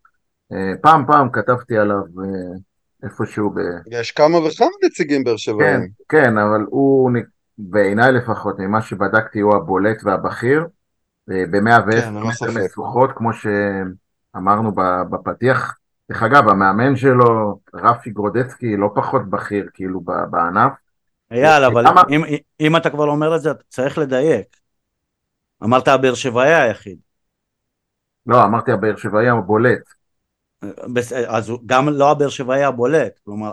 [0.53, 2.57] אה, פעם פעם כתבתי עליו אה,
[3.03, 3.59] איפשהו ב...
[3.91, 5.89] יש כמה וכמה נציגים באר כן, שבעים.
[6.09, 7.11] כן, אבל הוא,
[7.57, 10.65] בעיניי לפחות, ממה שבדקתי, הוא הבולט והבכיר.
[11.27, 12.65] ב-110 כן, מטר.
[12.65, 14.71] משוכות, כמו שאמרנו
[15.09, 15.77] בפתיח.
[16.11, 20.71] דרך אגב, המאמן שלו, רפי גרודצקי, לא פחות בכיר, כאילו, ב- בענף.
[21.31, 22.01] אייל, אבל למה?
[22.09, 22.23] אם,
[22.59, 24.60] אם אתה כבר אומר את זה, אתה צריך לדייק.
[25.63, 26.97] אמרת הבאר שבעי היחיד.
[28.25, 29.81] לא, אמרתי הבאר שבעי הבולט.
[31.27, 33.51] אז גם לא הבאר שבעי הבולט, כלומר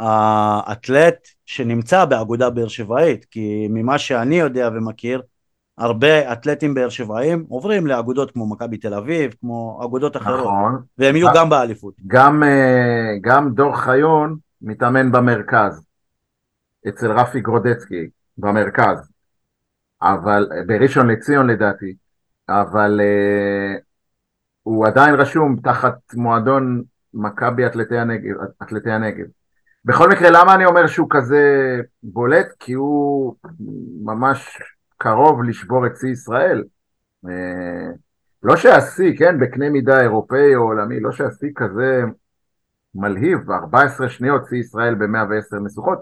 [0.00, 5.22] האתלט שנמצא באגודה באר שבעית, כי ממה שאני יודע ומכיר,
[5.78, 10.82] הרבה אתלטים באר שבעים עוברים לאגודות כמו מכבי תל אביב, כמו אגודות אחרות, נכון.
[10.98, 11.32] והם יהיו אה.
[11.36, 11.94] גם באליפות.
[12.06, 15.84] גם, אה, גם דור חיון מתאמן במרכז,
[16.88, 18.08] אצל רפי גרודצקי,
[18.38, 19.10] במרכז.
[20.02, 21.94] אבל, בראשון לציון לדעתי,
[22.48, 23.78] אבל אה,
[24.62, 26.82] הוא עדיין רשום תחת מועדון
[27.14, 28.36] מכבי אתלטי הנגב,
[28.90, 29.26] הנגב.
[29.84, 32.46] בכל מקרה, למה אני אומר שהוא כזה בולט?
[32.58, 33.34] כי הוא
[34.04, 34.62] ממש
[34.98, 36.64] קרוב לשבור את שיא ישראל.
[37.28, 37.90] אה,
[38.42, 42.02] לא שהשיא, כן, בקנה מידה אירופאי או עולמי, לא שהשיא כזה
[42.94, 45.98] מלהיב, 14 שניות שיא ישראל ב-110 משוכות.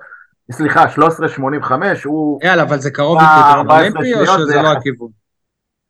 [0.52, 1.72] סליחה, 13.85,
[2.04, 4.72] הוא, אייל, אבל זה קרוב לקריטריון 14 אולימפי, או שזה זה לא.
[4.72, 5.10] הכיוון?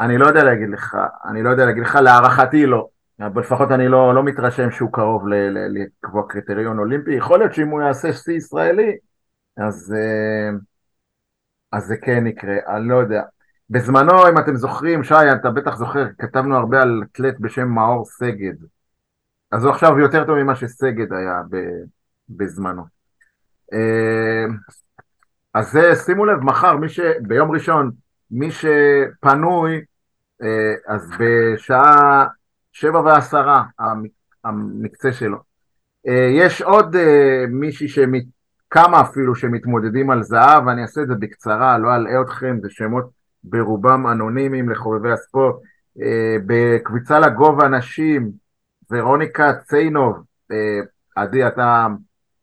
[0.00, 0.96] אני לא יודע להגיד לך,
[1.30, 2.88] אני לא יודע להגיד לך, להערכתי לא.
[3.36, 7.14] לפחות אני לא, לא מתרשם שהוא קרוב לקבוע קריטריון אולימפי.
[7.14, 8.96] יכול להיות שאם הוא יעשה שיא ישראלי,
[9.56, 10.58] אז, אה,
[11.72, 13.22] אז זה כן יקרה, אני לא יודע.
[13.70, 18.54] בזמנו, אם אתם זוכרים, שי, אתה בטח זוכר, כתבנו הרבה על אתלט בשם מאור סגד.
[19.52, 21.40] אז הוא עכשיו יותר טוב ממה שסגד היה
[22.28, 22.97] בזמנו.
[23.72, 24.46] אה,
[25.54, 27.00] אז שימו לב, מחר, מי ש...
[27.20, 27.90] ביום ראשון,
[28.30, 29.80] מי שפנוי,
[30.42, 32.26] אה, אז בשעה
[32.72, 34.08] שבע ועשרה, המ-
[34.44, 35.38] המקצה שלו.
[36.08, 36.96] אה, יש עוד
[37.48, 38.22] מישהי שמת...
[38.70, 43.10] כמה אפילו שמתמודדים על זהב, ואני אעשה את זה בקצרה, לא אלאה אתכם, זה שמות
[43.44, 45.56] ברובם אנונימיים לחובבי הספורט.
[46.46, 48.30] בקביצה לגובה נשים,
[48.90, 50.22] ורוניקה ציינוב,
[51.16, 51.86] עדי, אתה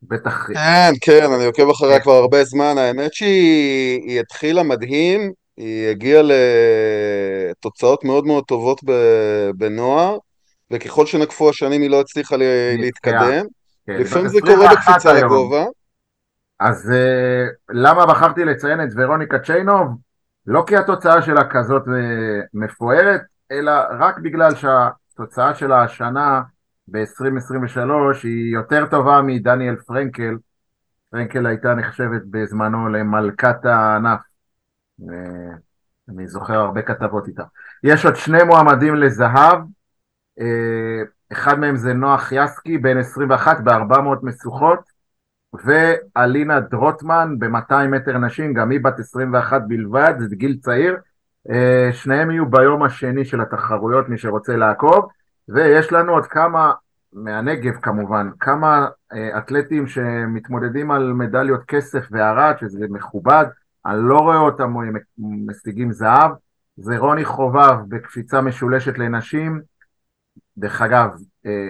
[0.10, 0.48] בטח...
[0.54, 2.78] כן, כן, אני עוקב אחריה כבר הרבה זמן.
[2.78, 6.24] האמת שהיא היא התחילה מדהים, היא הגיעה
[7.52, 8.82] לתוצאות מאוד מאוד טובות
[9.56, 10.18] בנוער,
[10.72, 12.36] וככל שנקפו השנים היא לא הצליחה.
[12.78, 13.46] להתקדם.
[13.88, 15.14] כן, לפעמים זה קורה 21 בקפיצה.
[15.14, 15.66] לגובה.
[16.60, 19.88] אז uh, למה בחרתי לציין את ורוניקה צ'יינוב?
[20.48, 21.90] לא כי התוצאה שלה כזאת uh,
[22.54, 23.22] מפוארת,
[23.52, 26.42] אלא רק בגלל שהתוצאה שלה השנה
[26.88, 27.80] ב-2023
[28.24, 30.38] היא יותר טובה מדניאל פרנקל.
[31.12, 34.20] פרנקל הייתה נחשבת בזמנו למלכת הענף.
[36.10, 37.44] אני זוכר הרבה כתבות איתה.
[37.84, 39.60] יש עוד שני מועמדים לזהב,
[40.40, 40.44] uh,
[41.32, 44.96] אחד מהם זה נוח יסקי, בן 21 ב-400 משוכות.
[45.64, 50.98] ואלינה דרוטמן ב-200 מטר נשים, גם היא בת 21 בלבד, זה גיל צעיר.
[51.50, 55.08] אה, שניהם יהיו ביום השני של התחרויות, מי שרוצה לעקוב.
[55.50, 56.74] ויש לנו עוד כמה,
[57.14, 63.46] מהנגב כמובן, כמה אה, אתלטים שמתמודדים על מדליות כסף וערד, שזה מכובד.
[63.86, 64.74] אני לא רואה אותם
[65.18, 66.32] משיגים זהב.
[66.78, 69.62] זה רוני חובב בקפיצה משולשת לנשים.
[70.58, 71.10] דרך אגב,
[71.46, 71.70] אה,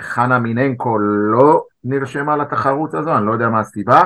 [0.00, 4.04] חנה מיננקו לא נרשמה לתחרות הזו, אני לא יודע מה הסיבה,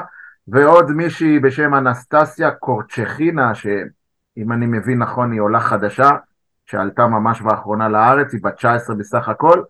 [0.48, 6.10] ועוד מישהי בשם אנסטסיה קורצ'כינה, שאם אני מבין נכון היא עולה חדשה,
[6.70, 9.62] שעלתה ממש באחרונה לארץ, היא בת 19 בסך הכל.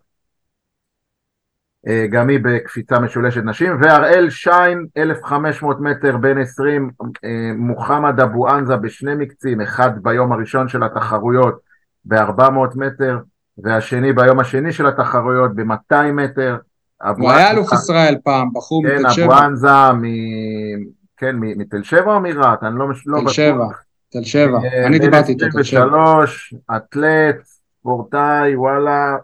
[1.87, 6.89] אה, גם היא בקפיצה משולשת נשים, והראל שיין, 1,500 מטר בין 20,
[7.25, 11.59] אה, מוחמד אבו ענזה בשני מקצים, אחד ביום הראשון של התחרויות
[12.05, 12.41] ב-400
[12.75, 13.17] מטר,
[13.63, 16.57] והשני ביום השני של התחרויות ב-200 מטר.
[17.17, 19.37] הוא היה אלוף ישראל פעם, בחור כן, מתל אבו שבע.
[19.37, 20.03] ענזה מ...
[21.17, 22.63] כן, מ- מתל שבע או מרהט?
[22.63, 23.33] אני לא מש- לא תל בטוח.
[23.33, 23.65] שבע,
[24.11, 24.59] תל שבע.
[24.63, 25.79] אה, אני דיברתי איתו, תל שבע.
[25.79, 27.35] 23, אתלט,
[27.79, 29.15] ספורטאי, וואלה,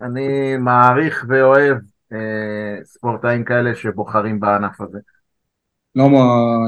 [0.00, 1.76] אני מעריך ואוהב
[2.12, 2.18] אה,
[2.84, 4.98] ספורטאים כאלה שבוחרים בענף הזה.
[5.96, 6.08] לא,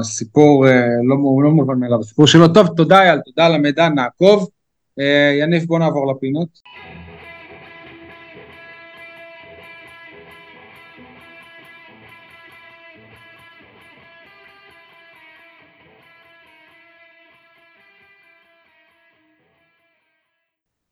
[0.03, 2.47] סיפור אה, לא, לא מובן מאליו, הסיפור שלו.
[2.47, 4.49] טוב, תודה אייל, תודה על המידע, נעקוב.
[5.39, 6.49] יניב, בוא נעבור לפינות.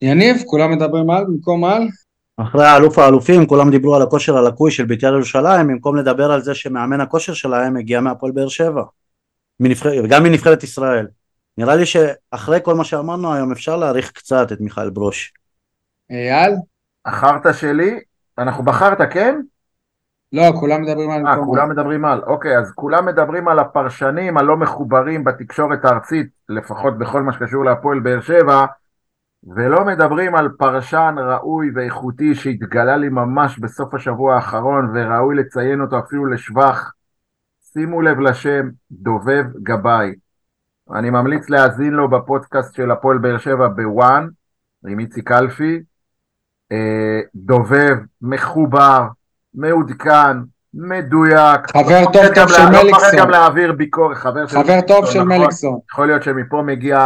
[0.03, 1.87] יניב, כולם מדברים על במקום על?
[2.37, 6.55] אחרי האלוף האלופים כולם דיברו על הכושר הלקוי של בית"ר ירושלים במקום לדבר על זה
[6.55, 8.83] שמאמן הכושר שלהם הגיע מהפועל באר שבע.
[9.59, 11.07] מנבחר, וגם מנבחרת ישראל.
[11.57, 15.33] נראה לי שאחרי כל מה שאמרנו היום אפשר להעריך קצת את מיכאל ברוש.
[16.09, 16.55] אייל?
[17.05, 17.99] החרטא שלי,
[18.37, 19.35] אנחנו בחרת, כן?
[20.33, 24.57] לא, כולם מדברים על אה, כולם מדברים על, אוקיי, אז כולם מדברים על הפרשנים הלא
[24.57, 28.65] מחוברים בתקשורת הארצית, לפחות בכל מה שקשור להפועל באר שבע,
[29.47, 35.99] ולא מדברים על פרשן ראוי ואיכותי שהתגלה לי ממש בסוף השבוע האחרון, וראוי לציין אותו
[35.99, 36.91] אפילו לשבח.
[37.73, 40.13] שימו לב לשם, דובב גבאי.
[40.93, 44.27] אני ממליץ להאזין לו בפודקאסט של הפועל באר שבע בוואן,
[44.87, 45.81] עם איציק אלפי.
[46.71, 49.07] אה, דובב, מחובר,
[49.53, 50.37] מעודכן,
[50.73, 51.61] מדויק.
[51.71, 53.19] חבר טוב גם טוב של לה- לא מפחד מליקסון.
[53.19, 54.45] גם להעביר ביקורת, חבר
[54.87, 55.27] טוב של נכון.
[55.27, 55.79] מליקסון.
[55.91, 56.99] יכול להיות שמפה מגיע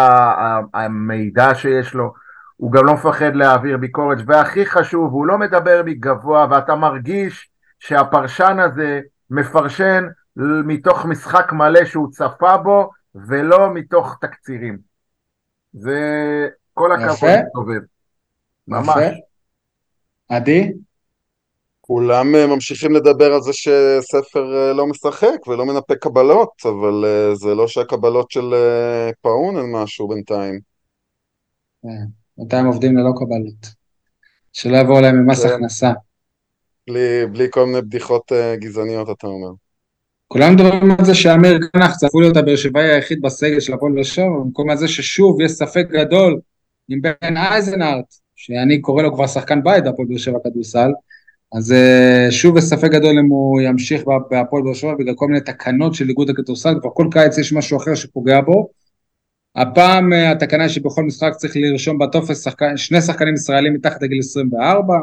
[0.73, 2.13] המידע שיש לו,
[2.57, 8.57] הוא גם לא מפחד להעביר ביקורת, והכי חשוב, הוא לא מדבר מגבוה, ואתה מרגיש שהפרשן
[8.59, 10.03] הזה מפרשן
[10.65, 14.77] מתוך משחק מלא שהוא צפה בו, ולא מתוך תקצירים.
[15.73, 15.99] זה
[16.73, 17.29] כל הכבוד.
[17.45, 17.81] מסתובב.
[18.67, 18.87] ממש.
[18.87, 19.15] יפה.
[20.29, 20.71] עדי?
[21.81, 27.35] כולם אה, ממשיכים לדבר על זה שספר אה, לא משחק ולא מנפק קבלות, אבל אה,
[27.35, 28.53] זה לא שהקבלות של
[29.21, 30.59] פאון הן משהו בינתיים.
[32.37, 33.77] בינתיים עובדים ללא קבלות.
[34.53, 35.53] שלא יבואו להם ממס כן.
[35.53, 35.91] הכנסה.
[36.87, 39.51] בלי, בלי כל מיני בדיחות אה, גזעניות, אתה אומר.
[40.27, 44.03] כולם מדברים על זה שאמיר גנח צפוי להיות הבאר שבעי היחיד בסגל של הפועל באר
[44.03, 46.39] שבע, במקום הזה ששוב יש ספק גדול
[46.89, 48.05] עם בן אייזנארט,
[48.35, 50.89] שאני קורא לו כבר שחקן בית בהפועל באר שבע כדורסל,
[51.53, 55.27] אז אה, שוב יש ספק גדול אם הוא ימשיך בה- בהפועל באר שבע בגלל כל
[55.27, 58.69] מיני תקנות של איגוד הכדורסל, כבר כל קיץ יש משהו אחר שפוגע בו.
[59.57, 64.19] הפעם אה, התקנה היא שבכל משחק צריך לרשום בטופס שחקן, שני שחקנים ישראלים מתחת לגיל
[64.19, 64.93] 24,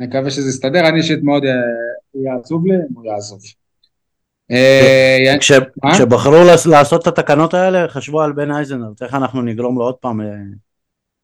[0.00, 1.50] אני מקווה שזה יסתדר, אני אישית מאוד אה,
[2.14, 3.40] יעצוב לי, אם הוא יעזוב.
[5.84, 5.90] אה?
[5.92, 9.94] כשבחרו לעש- לעשות את התקנות האלה חשבו על בן אייזנר איך אנחנו נגרום לו עוד
[9.94, 10.20] פעם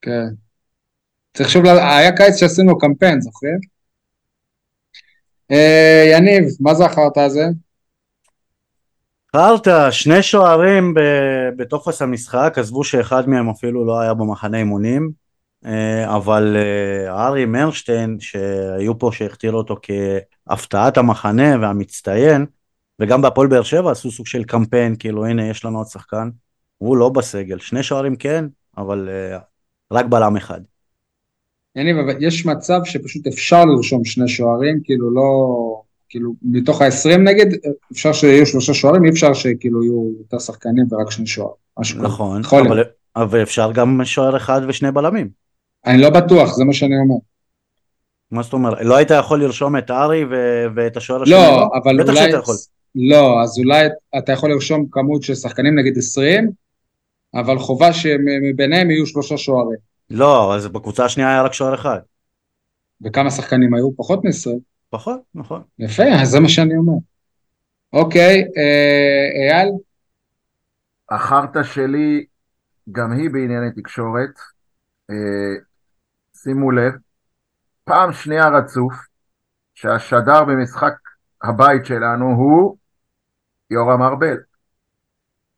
[0.01, 0.25] כן.
[1.33, 3.57] צריך שוב, היה קיץ שעשינו קמפיין, זוכרים?
[6.11, 7.45] יניב, מה זה החרטא הזה?
[9.35, 10.93] חרטא, שני שוערים
[11.57, 15.11] בטופס המשחק, עזבו שאחד מהם אפילו לא היה במחנה אימונים,
[15.65, 19.77] אה, אבל אה, ארי מרשטיין, שהיו פה שהכתירו אותו
[20.47, 22.45] כהפתעת המחנה והמצטיין,
[22.99, 26.29] וגם בהפועל באר שבע עשו סוג של קמפיין, כאילו הנה יש לנו עוד שחקן,
[26.77, 28.45] הוא לא בסגל, שני שוערים כן,
[28.77, 29.39] אבל אה,
[29.91, 30.61] רק בלם אחד.
[31.75, 37.47] יניב, אבל יש מצב שפשוט אפשר לרשום שני שוערים, כאילו לא, כאילו מתוך ה-20 נגיד,
[37.91, 41.55] אפשר שיהיו שלושה שוערים, אי אפשר שכאילו יהיו יותר שחקנים ורק שני שוערים.
[41.81, 41.97] כזה.
[42.01, 42.67] נכון.
[42.67, 42.83] אבל,
[43.15, 45.29] אבל אפשר גם שוער אחד ושני בלמים.
[45.85, 47.15] אני לא בטוח, זה מה שאני אומר.
[48.31, 48.77] מה זאת אומרת?
[48.81, 51.35] לא היית יכול לרשום את ארי ו- ואת השוער השני?
[51.35, 52.29] לא, אבל בטח אולי...
[52.29, 52.55] יכול.
[52.95, 56.51] לא, אז אולי אתה יכול לרשום כמות של שחקנים, נגיד 20,
[57.33, 59.77] אבל חובה שמביניהם יהיו שלושה שוערים.
[60.09, 61.99] לא, אז בקבוצה השנייה היה רק שוער אחד.
[63.01, 63.95] וכמה שחקנים היו?
[63.95, 64.59] פחות מ-20.
[64.89, 65.63] פחות, נכון.
[65.79, 66.97] יפה, אז זה מה שאני אומר.
[67.93, 69.69] אוקיי, אה, אייל?
[71.09, 72.25] החרטא שלי
[72.91, 74.29] גם היא בענייני תקשורת.
[75.09, 75.55] אה,
[76.33, 76.93] שימו לב,
[77.83, 78.93] פעם שנייה רצוף
[79.73, 80.93] שהשדר במשחק
[81.43, 82.77] הבית שלנו הוא
[83.71, 84.37] יורם ארבל.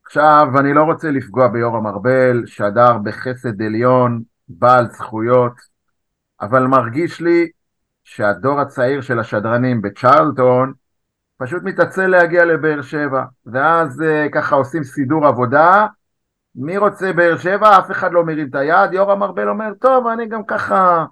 [0.06, 5.54] עכשיו, אני לא רוצה לפגוע ביורם ארבל, שדר בחסד עליון, בעל זכויות,
[6.42, 7.50] אבל מרגיש לי
[8.10, 10.73] שהדור הצעיר של השדרנים בצ'רלטון
[11.38, 15.88] פשוט מתעצל להגיע לבאר שבע, ואז uh, ככה עושים סידור עבודה,
[16.56, 17.77] מי רוצה באר שבע?
[17.77, 21.06] אף אחד לא מרים את היד, יורם ארבל אומר, טוב, אני גם ככה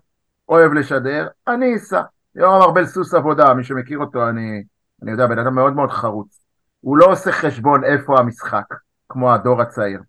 [0.49, 2.01] אוהב לשדר, אני אסע.
[2.35, 4.63] יורם ארבל סוס עבודה, מי שמכיר אותו, אני,
[5.03, 6.39] אני יודע, בן אדם מאוד מאוד חרוץ.
[6.81, 8.73] הוא לא עושה חשבון איפה המשחק,
[9.09, 10.01] כמו הדור הצעיר.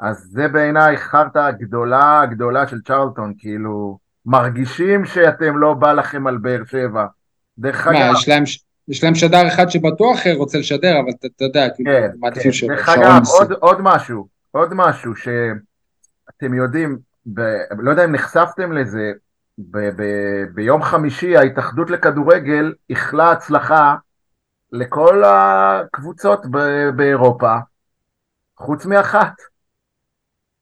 [0.00, 6.38] אז זה בעיניי חרטא גדולה גדולה של צ'רלטון, כאילו, מרגישים שאתם לא בא לכם על
[6.38, 7.06] באר שבע.
[7.58, 8.44] דרך מה, אגב, יש להם,
[8.88, 12.66] יש להם שדר אחד שבטוח רוצה לשדר, אבל אתה, יודע, כאילו, כן, מעדיפים כן.
[12.66, 13.22] דרך אגב.
[13.26, 16.98] עוד, עוד משהו, עוד משהו שאתם יודעים,
[17.34, 17.40] ב,
[17.78, 19.12] לא יודע אם נחשפתם לזה,
[19.58, 20.02] ב, ב,
[20.54, 23.94] ביום חמישי ההתאחדות לכדורגל איחלה הצלחה
[24.72, 26.58] לכל הקבוצות ב,
[26.96, 27.56] באירופה,
[28.56, 29.32] חוץ מאחת.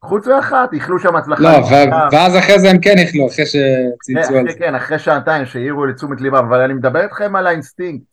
[0.04, 1.42] חוץ מאחת, איחלו שם הצלחה.
[1.42, 1.96] לא, לבית"ר.
[1.96, 4.58] ו- ואז אחרי זה הם כן איחלו, אחרי כן, שצייצו על אחרי- זה.
[4.58, 8.04] כן, אחרי שעתיים שהעירו לתשומת ליבם, אבל אני מדבר איתכם על האינסטינקט,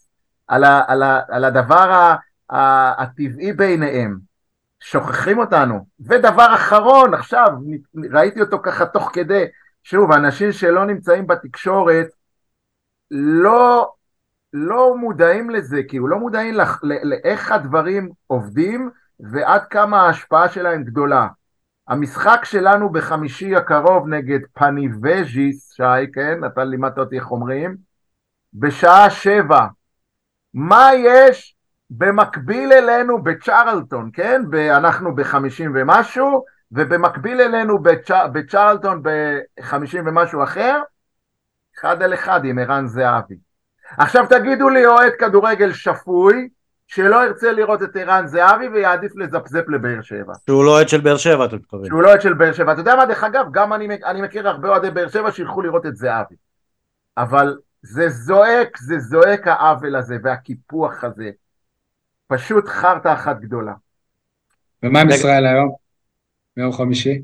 [0.48, 2.14] על, על, על הדבר
[2.50, 4.32] הטבעי ביניהם.
[4.84, 5.86] שוכחים אותנו.
[6.00, 7.48] ודבר אחרון, עכשיו,
[8.14, 9.44] ראיתי אותו ככה תוך כדי,
[9.84, 12.08] שוב, אנשים שלא נמצאים בתקשורת,
[13.12, 13.92] לא,
[14.54, 16.56] לא מודעים לזה, כאילו לא מודעים
[17.04, 18.90] לאיך הדברים עובדים
[19.20, 21.28] ועד כמה ההשפעה שלהם גדולה.
[21.92, 26.46] המשחק שלנו בחמישי הקרוב נגד פניבז'יס, שי, כן?
[26.46, 27.76] אתה לימדת אותי איך אומרים,
[28.54, 29.66] בשעה שבע.
[30.54, 31.56] מה יש
[31.90, 34.42] במקביל אלינו בצ'רלטון, כן?
[34.70, 38.12] אנחנו בחמישים ומשהו, ובמקביל אלינו בצ'...
[38.34, 40.82] בצ'רלטון בחמישים ומשהו אחר,
[41.80, 43.38] אחד על אחד עם ערן זהבי.
[43.98, 46.50] עכשיו תגידו לי אוהד כדורגל שפוי,
[46.96, 50.34] שלא ירצה לראות את ערן זהבי ויעדיף לזפזפ לבאר שבע.
[50.46, 51.86] שהוא לא אוהד של באר שבע, אתה מתכוון.
[51.86, 52.74] שהוא לא אוהד של באר שבע.
[52.74, 55.86] אתה יודע מה, דרך אגב, גם אני, אני מכיר הרבה אוהדי באר שבע שילכו לראות
[55.86, 56.36] את זהבי.
[57.18, 61.30] אבל זה זועק, זה זועק העוול הזה והקיפוח הזה.
[62.28, 63.74] פשוט חרטא אחת גדולה.
[64.84, 65.10] ומה עם.
[65.10, 65.76] ישראל היום?
[66.58, 67.22] ביום חמישי?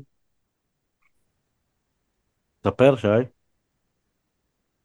[2.64, 3.08] ספר, שי.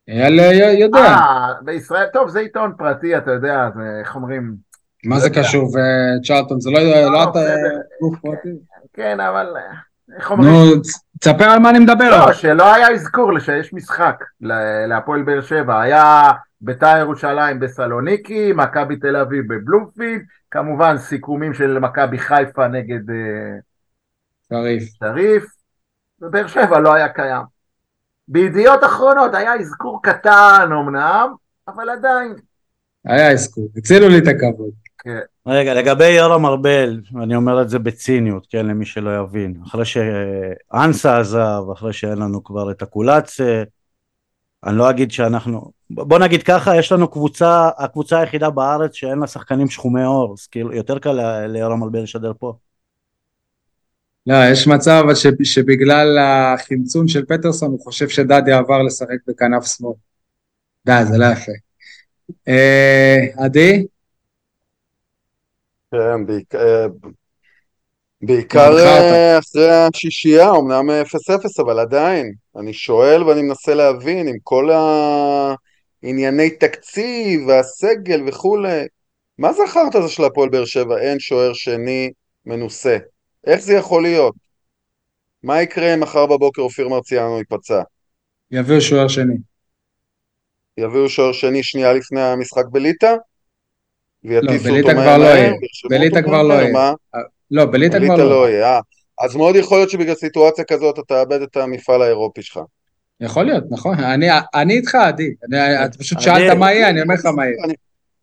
[0.07, 4.72] אייל אה, יודע, אה, בישראל, טוב, זה עיתון פרטי, אתה יודע, זה, איך אומרים,
[5.05, 5.30] מה זה.
[5.30, 5.69] קשור?
[5.69, 6.80] וצ'רלטון, זה לא
[7.11, 7.80] לא אתה בסדר.
[8.01, 8.49] גוף פרטי?
[8.93, 10.35] כן, אבל, אה?
[10.38, 10.81] נו,
[11.19, 12.25] תספר על מה אני מדבר.
[12.25, 14.23] לא, שלא היה אזכור שיש משחק
[14.88, 16.31] להפועל באר שבע, היה
[16.61, 20.21] בית"ר ירושלים בסלוניקי, מכבי תל אביב בבלומפילד,
[20.51, 23.15] כמובן סיכומים של מכבי חיפה נגד אה,
[24.49, 24.84] חריף.
[24.99, 25.45] שריף,
[26.19, 27.43] בבאר שבע לא היה קיים.
[28.27, 31.34] בידיעות אחרונות היה אזכור קטן אמנם,
[31.67, 32.35] אבל עדיין.
[33.05, 34.82] היה אזכור, הצילו לי את הכבוד.
[35.47, 39.55] רגע, לגבי יורם ארבל, אני אומר את זה בציניות, כן, למי שלא יבין.
[39.67, 43.63] אחרי שאנסה עזב, אחרי שאין לנו כבר את הקולאצה,
[44.65, 45.71] אני לא אגיד שאנחנו...
[45.89, 50.47] בוא נגיד ככה, יש לנו קבוצה, הקבוצה היחידה בארץ שאין לה שחקנים שחומי עור, אז
[50.47, 52.53] כאילו יותר קל ליורם ארבל לשדר פה.
[54.27, 59.93] לא, יש מצב ש- שבגלל החמצון של פטרסון הוא חושב שדדיה עבר לשחק בכנף שמאל.
[60.85, 61.51] די, זה לא יפה.
[62.47, 63.85] אה, עדי?
[65.93, 66.85] כן, בעיקר, אה,
[68.21, 68.77] בעיקר.
[68.79, 74.69] אה, אחרי השישייה, אמנם 0-0, אבל עדיין, אני שואל ואני מנסה להבין עם כל
[76.03, 78.81] הענייני תקציב והסגל וכולי,
[79.37, 80.97] מה זה החרטא הזה של הפועל באר שבע?
[80.97, 82.11] אין שוער שני
[82.45, 82.97] מנוסה.
[83.47, 84.35] איך זה יכול להיות?
[85.43, 87.81] מה יקרה אם מחר בבוקר אופיר מרציאנו ייפצע?
[88.51, 89.35] יביאו שוער שני.
[90.77, 93.15] יביאו שוער שני שנייה לפני המשחק בליטא?
[94.25, 95.35] ויטיסו אותו כבר מהר לא מהר?
[95.35, 95.51] יהיה.
[95.89, 96.53] בליטא כבר לא?
[96.53, 96.73] יהיה.
[96.73, 96.93] מה?
[97.51, 98.29] לא, בליטא כבר לא.
[98.29, 98.79] לא יהיה, אה.
[99.21, 102.59] אז מאוד יכול להיות שבגלל סיטואציה כזאת אתה תאבד את המפעל האירופי שלך.
[103.21, 103.99] יכול להיות, נכון.
[103.99, 105.29] אני אני איתך, עדי.
[105.51, 106.25] אני- אתה פשוט עדי.
[106.25, 107.55] שאלת מה יהיה, אני אומר לך מה יהיה.
[107.65, 107.73] אני,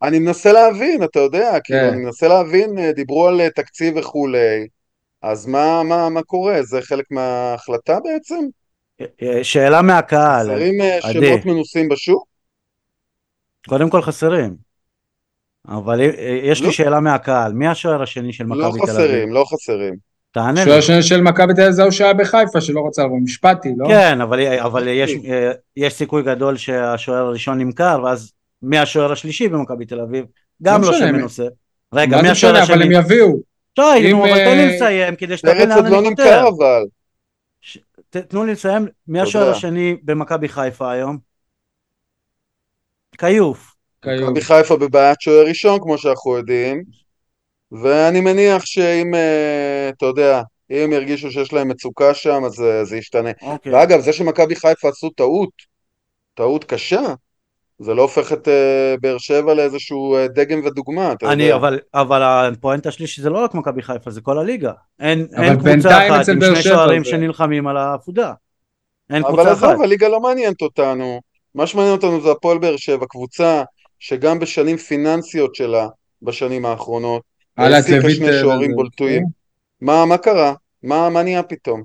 [0.03, 1.87] אני מנסה להבין, אתה יודע, כאילו, כן.
[1.87, 4.67] אני מנסה להבין, אה, דיברו על אה, תקציב וכולי,
[5.21, 6.63] אז מה, מה, מה קורה?
[6.63, 8.45] זה חלק מההחלטה בעצם?
[9.43, 11.27] שאלה מהקהל, חסרים אה, עדי.
[11.27, 12.25] שמות מנוסים בשוק?
[13.67, 14.70] קודם כל חסרים.
[15.67, 16.71] אבל אה, יש לי לא.
[16.71, 19.05] שאלה מהקהל, מי השוער השני של לא מכבי תל אביב?
[19.05, 20.11] חסרים, לא חסרים.
[20.31, 20.65] תענה לי.
[20.65, 23.87] שוער שני של מכבי תל אביב זה ההוא שהיה בחיפה, שלא רצה לבוא משפטי, לא?
[23.87, 28.31] כן, אבל, אבל יש, אה, יש סיכוי גדול שהשוער הראשון נמכר, ואז
[28.61, 30.25] מי השוער השלישי במכבי תל אביב?
[30.63, 31.45] גם לא לא שם מנוסה.
[31.93, 32.95] רגע, מי השוער משנה, אבל השני?
[32.95, 33.51] הם יביאו.
[33.79, 36.49] אם, נו, אבל אה, תן לי לסיים כדי שתבין לאן אני לא חותר.
[38.09, 39.21] תנו לי לסיים, מי.
[39.21, 41.17] השוער השני במכבי חיפה היום?
[43.17, 43.70] כיוף.
[44.01, 44.23] כיום.
[44.29, 46.83] מכבי חיפה בבעיית שוער ראשון, כמו שאנחנו יודעים,
[47.71, 50.41] ואני מניח שאם, אה, אתה יודע,
[50.71, 53.29] אם הם ירגישו שיש להם מצוקה שם, אז אה, זה ישתנה.
[53.41, 53.73] אוקיי.
[53.73, 55.49] ואגב, זה שמכבי חיפה עשו טעות,
[56.33, 57.01] טעות קשה,
[57.79, 61.55] זה לא הופך את אה, באר שבע לאיזשהו אה, דגם ודוגמה, אתה אני, יודע.
[61.55, 64.71] אבל, אבל הפואנטה שלי שזה לא רק מכבי חיפה, זה כל הליגה.
[64.99, 68.33] אין, אבל אין קבוצה אחת עם שני שוערים זה- שנלחמים על העפודה.
[69.09, 69.63] אין אבל קבוצה אחת.
[69.63, 71.21] עזוב, הליגה לא מעניינת אותנו.
[71.55, 73.63] מה שמעניין אותנו זה הפועל באר שבע, קבוצה
[74.01, 75.87] שגם בשנים פיננסיות שלה,
[76.21, 77.21] בשנים האחרונות,
[77.57, 79.23] העסיקה שני אה, שוערים זה- בולטויים.
[79.81, 80.53] מה, מה קרה?
[80.83, 81.83] מה, מה נהיה פתאום?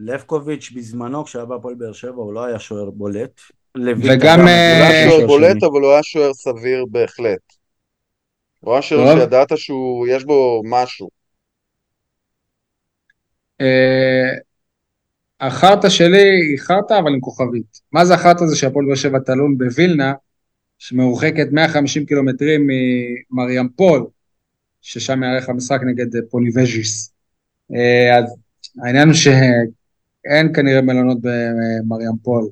[0.00, 3.40] לבקוביץ' בזמנו, כשהיה בהפועל באר שבע, הוא לא היה שוער בולט.
[3.76, 5.62] וגם, היה אה, הוא היה מצוין שוער בולט.
[5.62, 7.52] אבל הוא היה שוער סביר בהחלט.
[8.60, 9.20] הוא היה שוער.
[9.20, 11.10] שידעת שהוא, יש בו משהו.
[13.60, 14.36] אה,
[15.40, 17.80] החרטא שלי היא חרטא אבל עם כוכבית.
[17.92, 20.12] מה זה החרטא הזה שהפועל באר שבע תלון בווילנה,
[20.80, 22.66] שמרוחקת 150 קילומטרים
[23.30, 24.06] ממריאמפול,
[24.82, 27.12] ששם יארך המשחק נגד פוליבז'יס.
[27.74, 28.34] אה, אז
[28.82, 32.48] העניין הוא שאין כנראה מלונות במריאמפול.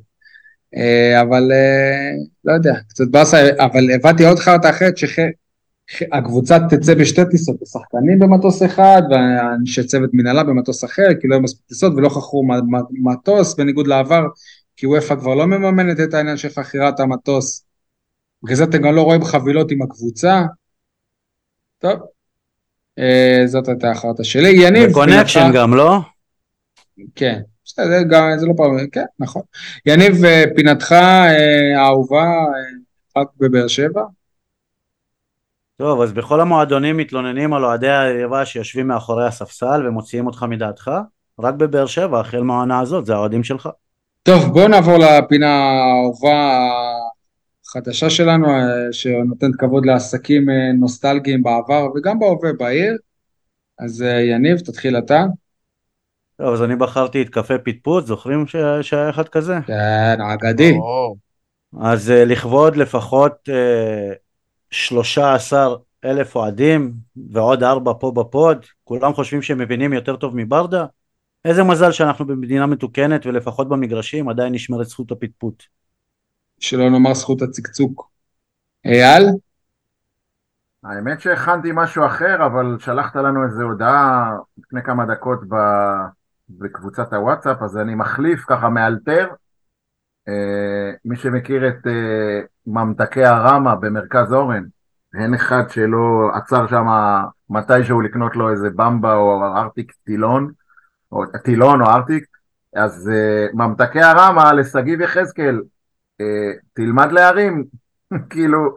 [0.77, 2.11] אה, אבל אה,
[2.45, 4.95] לא יודע, קצת באסה, אבל הבנתי עוד חרטא אחרת
[5.87, 11.43] שהקבוצה תצא בשתי טיסות, השחקנים במטוס אחד ואנשי צוות מנהלה במטוס אחר, כי לא היו
[11.43, 12.49] מספיק טיסות ולא חכרו
[12.91, 14.27] מטוס, בניגוד לעבר,
[14.77, 17.68] כי וופא כבר לא מממנת את העניין של חכירת המטוס.
[18.43, 20.43] בגלל זה אתם גם לא רואים חבילות עם הקבוצה.
[21.78, 22.01] טוב,
[22.98, 24.48] אה, זאת הייתה החרטא שלי.
[24.48, 25.98] יניב, וקונקשן גם, לא?
[27.15, 29.43] כן, בסדר, גם, זה לא פעם, כן, נכון.
[29.86, 34.02] יניב, אה, פינתך אה, האהובה, אה, רק בבאר שבע?
[35.77, 40.90] טוב, אז בכל המועדונים מתלוננים על אוהדי היריבה שיושבים מאחורי הספסל ומוציאים אותך מדעתך.
[41.39, 43.69] רק בבאר שבע, החל מהעונה הזאת, זה האוהדים שלך.
[44.23, 46.59] טוב, בואו נעבור לפינה האהובה
[47.69, 52.97] החדשה שלנו, אה, שנותנת כבוד לעסקים אה, נוסטלגיים בעבר וגם בהווה בעיר.
[53.78, 55.24] אז אה, יניב, תתחיל אתה.
[56.39, 59.59] טוב, אז אני בחרתי את קפה פטפוט, זוכרים ש- שהיה אחד כזה?
[59.66, 60.73] כן, אגדי.
[61.81, 64.12] אז לכבוד לפחות אה,
[64.70, 66.93] 13 אלף אוהדים
[67.32, 70.85] ועוד ארבע פה בפוד, כולם חושבים שהם מבינים יותר טוב מברדה?
[71.45, 75.62] איזה מזל שאנחנו במדינה מתוקנת ולפחות במגרשים עדיין נשמרת זכות הפטפוט.
[76.61, 78.09] שלא נאמר זכות הצקצוק.
[78.85, 79.29] אייל?
[80.85, 85.55] האמת שהכנתי משהו אחר, אבל שלחת לנו איזו הודעה לפני כמה דקות ב...
[86.51, 89.29] בקבוצת הוואטסאפ, אז אני מחליף ככה מאלתר.
[90.29, 94.65] אה, מי שמכיר את אה, ממתקי הרמה במרכז אורן,
[95.21, 96.87] אין אחד שלא עצר שם
[97.51, 100.53] מתישהו לקנות לו איזה במבה או ארטיק טילון,
[101.13, 102.25] או טילון או ארטיק,
[102.77, 105.61] אז אה, ממתקי הרמה לשגיב יחזקאל,
[106.74, 107.65] תלמד להרים,
[108.31, 108.74] כאילו,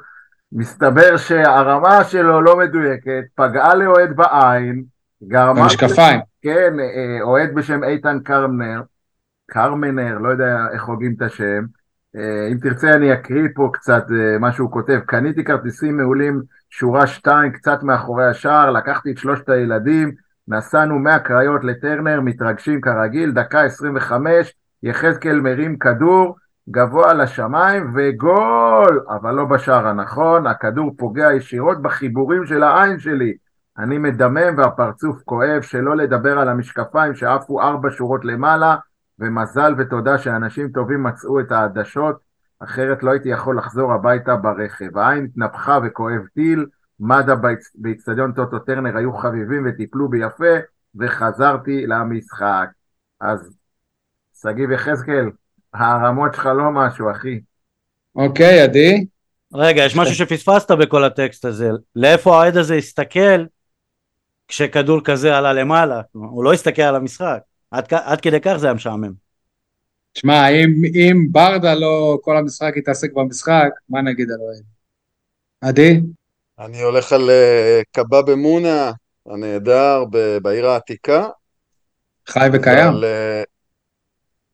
[0.52, 4.84] מסתבר שהרמה שלו לא מדויקת, פגעה לאוהד בעין,
[5.24, 5.62] גרמה...
[5.62, 6.20] במשקפיים.
[6.42, 8.82] כן, אה, אוהד בשם איתן קרמנר,
[9.52, 11.64] קרמנר, לא יודע איך הוגים את השם.
[12.16, 15.00] אה, אם תרצה אני אקריא פה קצת אה, מה שהוא כותב.
[15.06, 20.12] קניתי כרטיסים מעולים, שורה 2, קצת מאחורי השער, לקחתי את שלושת הילדים,
[20.48, 24.54] נסענו מהקריות לטרנר, מתרגשים כרגיל, דקה 25,
[24.84, 26.36] יחזקאל מרים כדור,
[26.72, 29.06] גבוה לשמיים וגול!
[29.10, 33.34] אבל לא בשער הנכון, הכדור פוגע ישירות בחיבורים של העין שלי.
[33.78, 38.76] אני מדמם והפרצוף כואב, שלא לדבר על המשקפיים שעפו ארבע שורות למעלה,
[39.20, 42.20] ומזל ותודה שאנשים טובים מצאו את העדשות,
[42.60, 44.98] אחרת לא הייתי יכול לחזור הביתה ברכב.
[44.98, 46.66] העין התנפחה וכואב טיל,
[47.00, 47.36] מד"א
[47.76, 50.56] באיצטדיון טוטו טרנר היו חביבים וטיפלו בי יפה,
[51.00, 52.68] וחזרתי למשחק.
[53.22, 53.58] אז
[54.42, 55.30] שגיב יחזקאל,
[55.74, 57.40] הרמות שלך לא משהו, אחי.
[58.16, 59.06] אוקיי, עדי?
[59.54, 61.70] רגע, יש משהו שפספסת בכל הטקסט הזה.
[61.96, 63.46] לאיפה האוהד הזה הסתכל
[64.48, 66.02] כשכדור כזה עלה למעלה?
[66.12, 67.40] הוא לא הסתכל על המשחק.
[67.72, 69.14] עד, עד כדי כך זה היה משעמם.
[70.14, 74.64] תשמע, אם, אם ברדה לא כל המשחק יתעסק במשחק, מה נגיד על אוהד?
[75.62, 76.02] עדי?
[76.60, 78.92] אני הולך על אה, קבב אמונה
[79.26, 81.28] הנהדר ב- בעיר העתיקה.
[82.28, 82.88] חי וקיים?
[82.88, 83.04] אבל,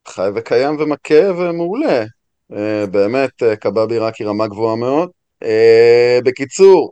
[0.09, 2.05] חי וקיים ומכה ומעולה.
[2.53, 5.09] אה, באמת, אה, קבב עיראק היא רמה גבוהה מאוד.
[5.43, 6.91] אה, בקיצור,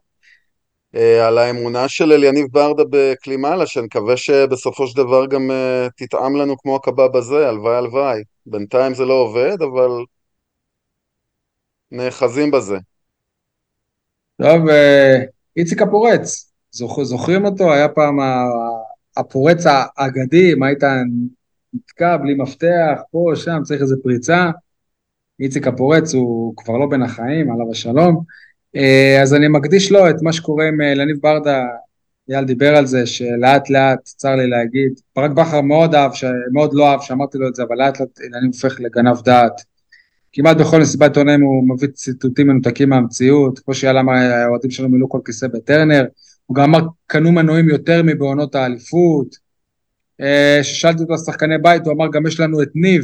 [1.27, 5.51] על האמונה של אליניב ברדה בקלימאלה, שאני מקווה שבסופו של דבר גם
[5.97, 8.21] תטעם לנו כמו הקבב הזה, הלוואי הלוואי.
[8.45, 9.89] בינתיים זה לא עובד, אבל
[11.91, 12.77] נאחזים בזה.
[14.41, 14.61] טוב,
[15.57, 17.73] איציק הפורץ, זוכ, זוכרים אותו?
[17.73, 18.17] היה פעם
[19.17, 20.83] הפורץ האגדי, מה היית
[21.75, 24.51] נתקע בלי מפתח, פה, שם, צריך איזה פריצה.
[25.39, 28.23] איציק הפורץ הוא כבר לא בין החיים, עליו השלום.
[28.75, 31.63] אה, אז אני מקדיש לו את מה שקורה עם אה, לניב ברדה,
[32.29, 36.25] אייל דיבר על זה, שלאט לאט, צר לי להגיד, ברק בכר מאוד אהב, ש...
[36.53, 39.61] מאוד לא אהב שאמרתי לו את זה, אבל לאט לאט לניב הופך לגנב דעת.
[40.33, 45.09] כמעט בכל מסיבת עיתונאים הוא מביא ציטוטים מנותקים מהמציאות, כמו שאייל אמר, האוהדים שלנו מילאו
[45.09, 46.05] כל כיסא בטרנר,
[46.45, 49.44] הוא גם אמר, קנו מנועים יותר מבעונות האליפות.
[50.21, 53.03] אה, כששאלתי אותו על שחקני בית, הוא אמר, גם יש לנו את ניב,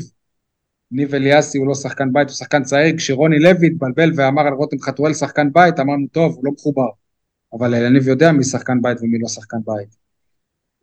[0.92, 4.80] ניב אליאסי הוא לא שחקן בית, הוא שחקן צעיר, כשרוני לוי התבלבל ואמר על רותם
[4.80, 6.88] חתואל שחקן בית, אמרנו, טוב, הוא לא מחובר.
[7.54, 9.96] אבל יניב יודע מי שחקן בית ומי לא שחקן בית.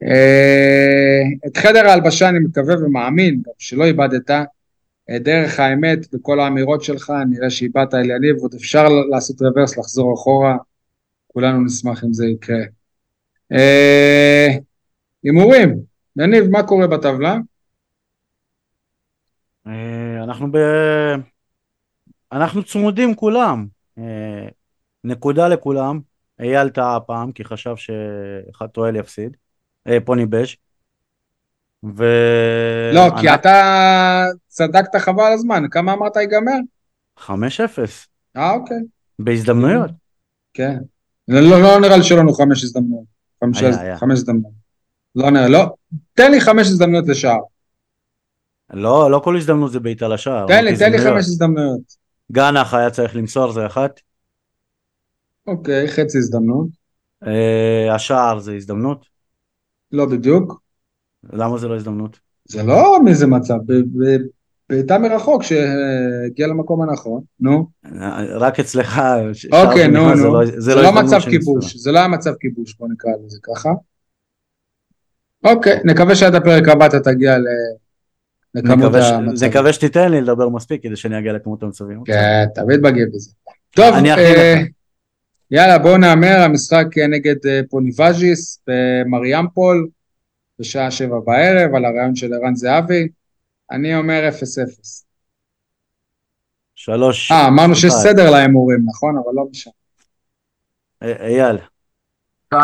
[0.02, 7.12] אה, את חדר ההלבשה אני מקווה ומאמין, שלא איבדת, אה, דרך האמת בכל האמירות שלך,
[7.30, 10.56] נראה שאיבדת אל יניב, עוד אפשר לעשות רוורס, לחזור אחורה,
[11.26, 12.62] כולנו נשמח אם זה יקרה.
[13.52, 14.48] אה,
[15.22, 15.80] הימורים,
[16.18, 17.36] יניב, מה קורה בטבלה?
[20.22, 20.56] אנחנו ב...
[22.32, 23.66] אנחנו צמודים כולם,
[25.04, 26.00] נקודה לכולם,
[26.40, 29.36] אייל טעה הפעם כי חשב שחתואל יפסיד,
[30.04, 30.56] פוני בש.
[31.84, 32.04] ו...
[32.94, 33.20] לא, אני...
[33.20, 36.58] כי אתה צדקת חבל על הזמן, כמה אמרת ייגמר?
[37.18, 37.30] 5-0.
[38.36, 38.76] אה, אוקיי.
[39.18, 39.90] בהזדמנויות.
[40.54, 40.78] כן.
[41.28, 43.04] לא, לא, לא נראה לי שלא לנו חמש הזדמנויות.
[43.40, 44.57] חמש הזדמנויות.
[45.16, 45.74] לא נראה, לא.
[46.14, 47.40] תן לי חמש הזדמנויות לשער.
[48.72, 50.46] לא, לא כל הזדמנות זה בעיטה לשער.
[50.46, 51.96] תן לי, תן לי חמש הזדמנויות.
[52.32, 54.00] גנח היה צריך למסור זה אחת.
[55.46, 56.68] אוקיי, חצי הזדמנות.
[57.26, 59.06] אה, השער זה הזדמנות?
[59.92, 60.60] לא בדיוק.
[61.32, 62.18] למה זה לא הזדמנות?
[62.44, 63.54] זה לא מאיזה מצב,
[64.68, 67.66] בעיטה מרחוק שהגיע למקום הנכון, נו.
[68.34, 69.00] רק אצלך,
[69.52, 72.76] אוקיי, נו, נו, זה לא, זה לא, לא מצב כיבוש, זה לא היה מצב כיבוש,
[72.78, 73.70] בוא נקרא לזה ככה.
[75.50, 77.36] אוקיי, נקווה שעד הפרק הבא אתה תגיע
[78.54, 79.48] לכמות המצבים.
[79.48, 82.04] נקווה שתיתן לי לדבר מספיק כדי שאני אגיע לכמות המצבים.
[82.04, 83.30] כן, תמיד מגיע בזה.
[83.70, 84.54] טוב, אה,
[85.50, 89.88] יאללה בואו נאמר, המשחק נגד אה, פוניבז'יס במריאמפול.
[90.58, 93.08] בשעה שבע בערב, על הרעיון של ערן זהבי.
[93.70, 95.04] אני אומר 0-0.
[96.74, 97.32] שלוש.
[97.32, 99.16] אה, אמרנו שיש סדר להימורים, נכון?
[99.16, 99.72] אבל לא משנה.
[101.02, 101.58] אייל.
[102.54, 102.56] 2-0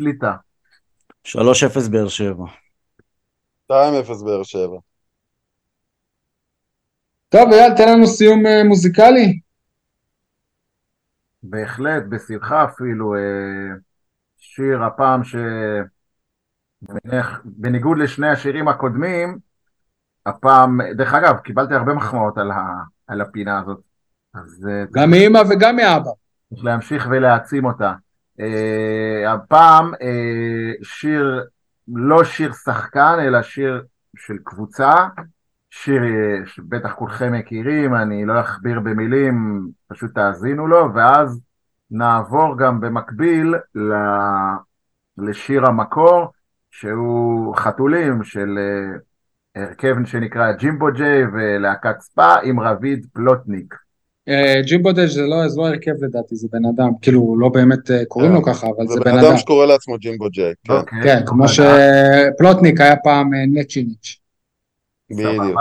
[0.00, 0.30] ליטא.
[1.24, 2.44] 3-0 באר שבע.
[3.72, 4.78] 2-0 באר שבע.
[7.28, 9.40] טוב, אייל, תן לנו סיום אה, מוזיקלי.
[11.42, 13.14] בהחלט, בשמחה אפילו.
[13.14, 13.20] אה,
[14.38, 15.36] שיר הפעם ש...
[17.44, 19.38] בניגוד לשני השירים הקודמים,
[20.26, 22.64] הפעם, דרך אגב, קיבלתי הרבה מחמאות על, ה,
[23.06, 23.80] על הפינה הזאת.
[24.34, 26.10] אז, אה, גם מאמא וגם מאבא.
[26.50, 27.92] צריך להמשיך ולהעצים אותה.
[28.40, 31.44] Uh, הפעם uh, שיר,
[31.88, 33.82] לא שיר שחקן, אלא שיר
[34.16, 34.92] של קבוצה,
[35.70, 36.02] שיר
[36.46, 41.40] שבטח כולכם מכירים, אני לא אכביר במילים, פשוט תאזינו לו, ואז
[41.90, 43.54] נעבור גם במקביל
[45.18, 46.32] לשיר המקור,
[46.70, 53.74] שהוא חתולים של אה, הרכב שנקרא ג'ימבו ג'יי ולהקת ספא עם רביד פלוטניק.
[54.28, 58.04] אה, ג'ימבו ג'יי זה לא, לא הרכב לדעתי, זה בן אדם, כאילו לא באמת אה,
[58.04, 59.16] קוראים לו ככה, אבל זה בן אדם.
[59.16, 60.52] זה בן אדם שקורא לעצמו ג'ימבו ג'יי.
[60.64, 61.02] כן, אוקיי.
[61.02, 64.20] כן כמו שפלוטניק היה פעם נצ'יניץ'.
[65.10, 65.58] בדיוק.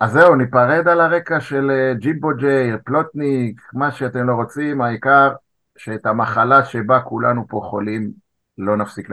[0.00, 5.30] אז זהו, ניפרד על הרקע של ג'ימבו ג'יי, פלוטניק, מה שאתם לא רוצים, העיקר
[5.76, 8.10] שאת המחלה שבה כולנו פה חולים
[8.58, 9.08] לא נפסיק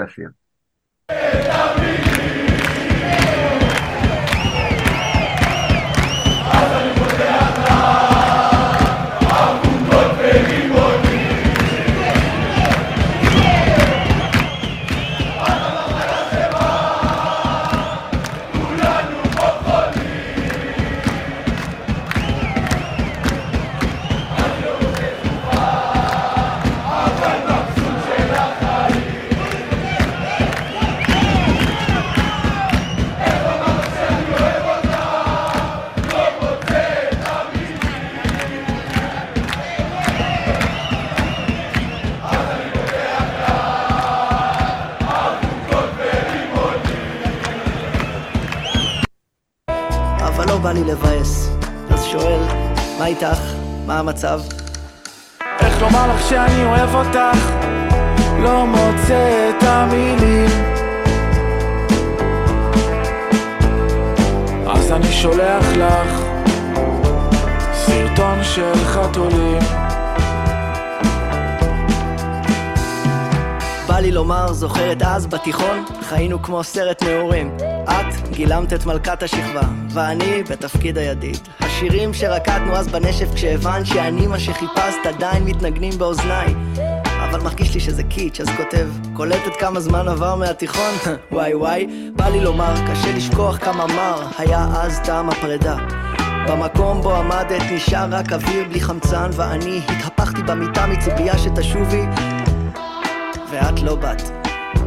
[53.04, 53.28] לשיר.
[53.28, 53.42] איתך?
[53.86, 54.42] מה המצב?
[55.60, 57.52] איך לומר לך שאני אוהב אותך?
[58.40, 60.50] לא מוצא את המילים
[64.68, 66.22] אז אני שולח לך
[67.74, 69.60] סרטון של חתולים
[73.88, 75.86] בא לי לומר, זוכרת אז בתיכון?
[76.02, 81.38] חיינו כמו סרט נעורים את גילמת את מלכת השכבה, ואני בתפקיד הידיד
[81.76, 86.56] השירים שרקדנו אז בנשף כשהבנת שאני מה שחיפשת עדיין מתנגנים באוזניי.
[87.30, 90.94] אבל מרגיש לי שזה קיץ', אז כותב קולטת כמה זמן עבר מהתיכון?
[91.32, 95.78] וואי וואי בא לי לומר, קשה לשכוח כמה מר היה אז טעם הפרידה.
[96.48, 102.04] במקום בו עמדת נשאר רק אוויר בלי חמצן ואני התהפכתי במיטה מציפייה שתשובי
[103.52, 104.22] ואת לא באת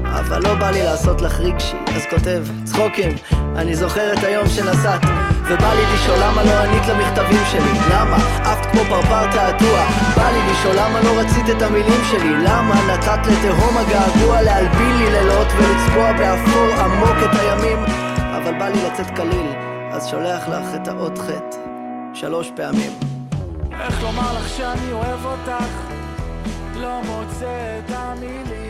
[0.04, 3.14] אבל לא בא לי לעשות לך רגשי, אז כותב צחוקים,
[3.56, 5.00] אני זוכר את היום שנסעת
[5.50, 7.72] ובא לי לשאול למה לא ענית למכתבים שלי?
[7.90, 8.16] למה?
[8.16, 9.86] עפת כמו פרפר תעתוע.
[10.16, 12.32] בא לי לשאול למה לא רצית את המילים שלי?
[12.44, 17.78] למה נתת לתהום הגעגוע להלבין לי לילות ולצבוע באפור עמוק את הימים?
[18.36, 19.52] אבל בא לי לצאת קליל
[19.90, 21.56] אז שולח לך את האות חטא
[22.14, 22.92] שלוש פעמים.
[23.80, 25.74] איך לומר לך שאני אוהב אותך?
[26.74, 28.65] לא מוצא את המילים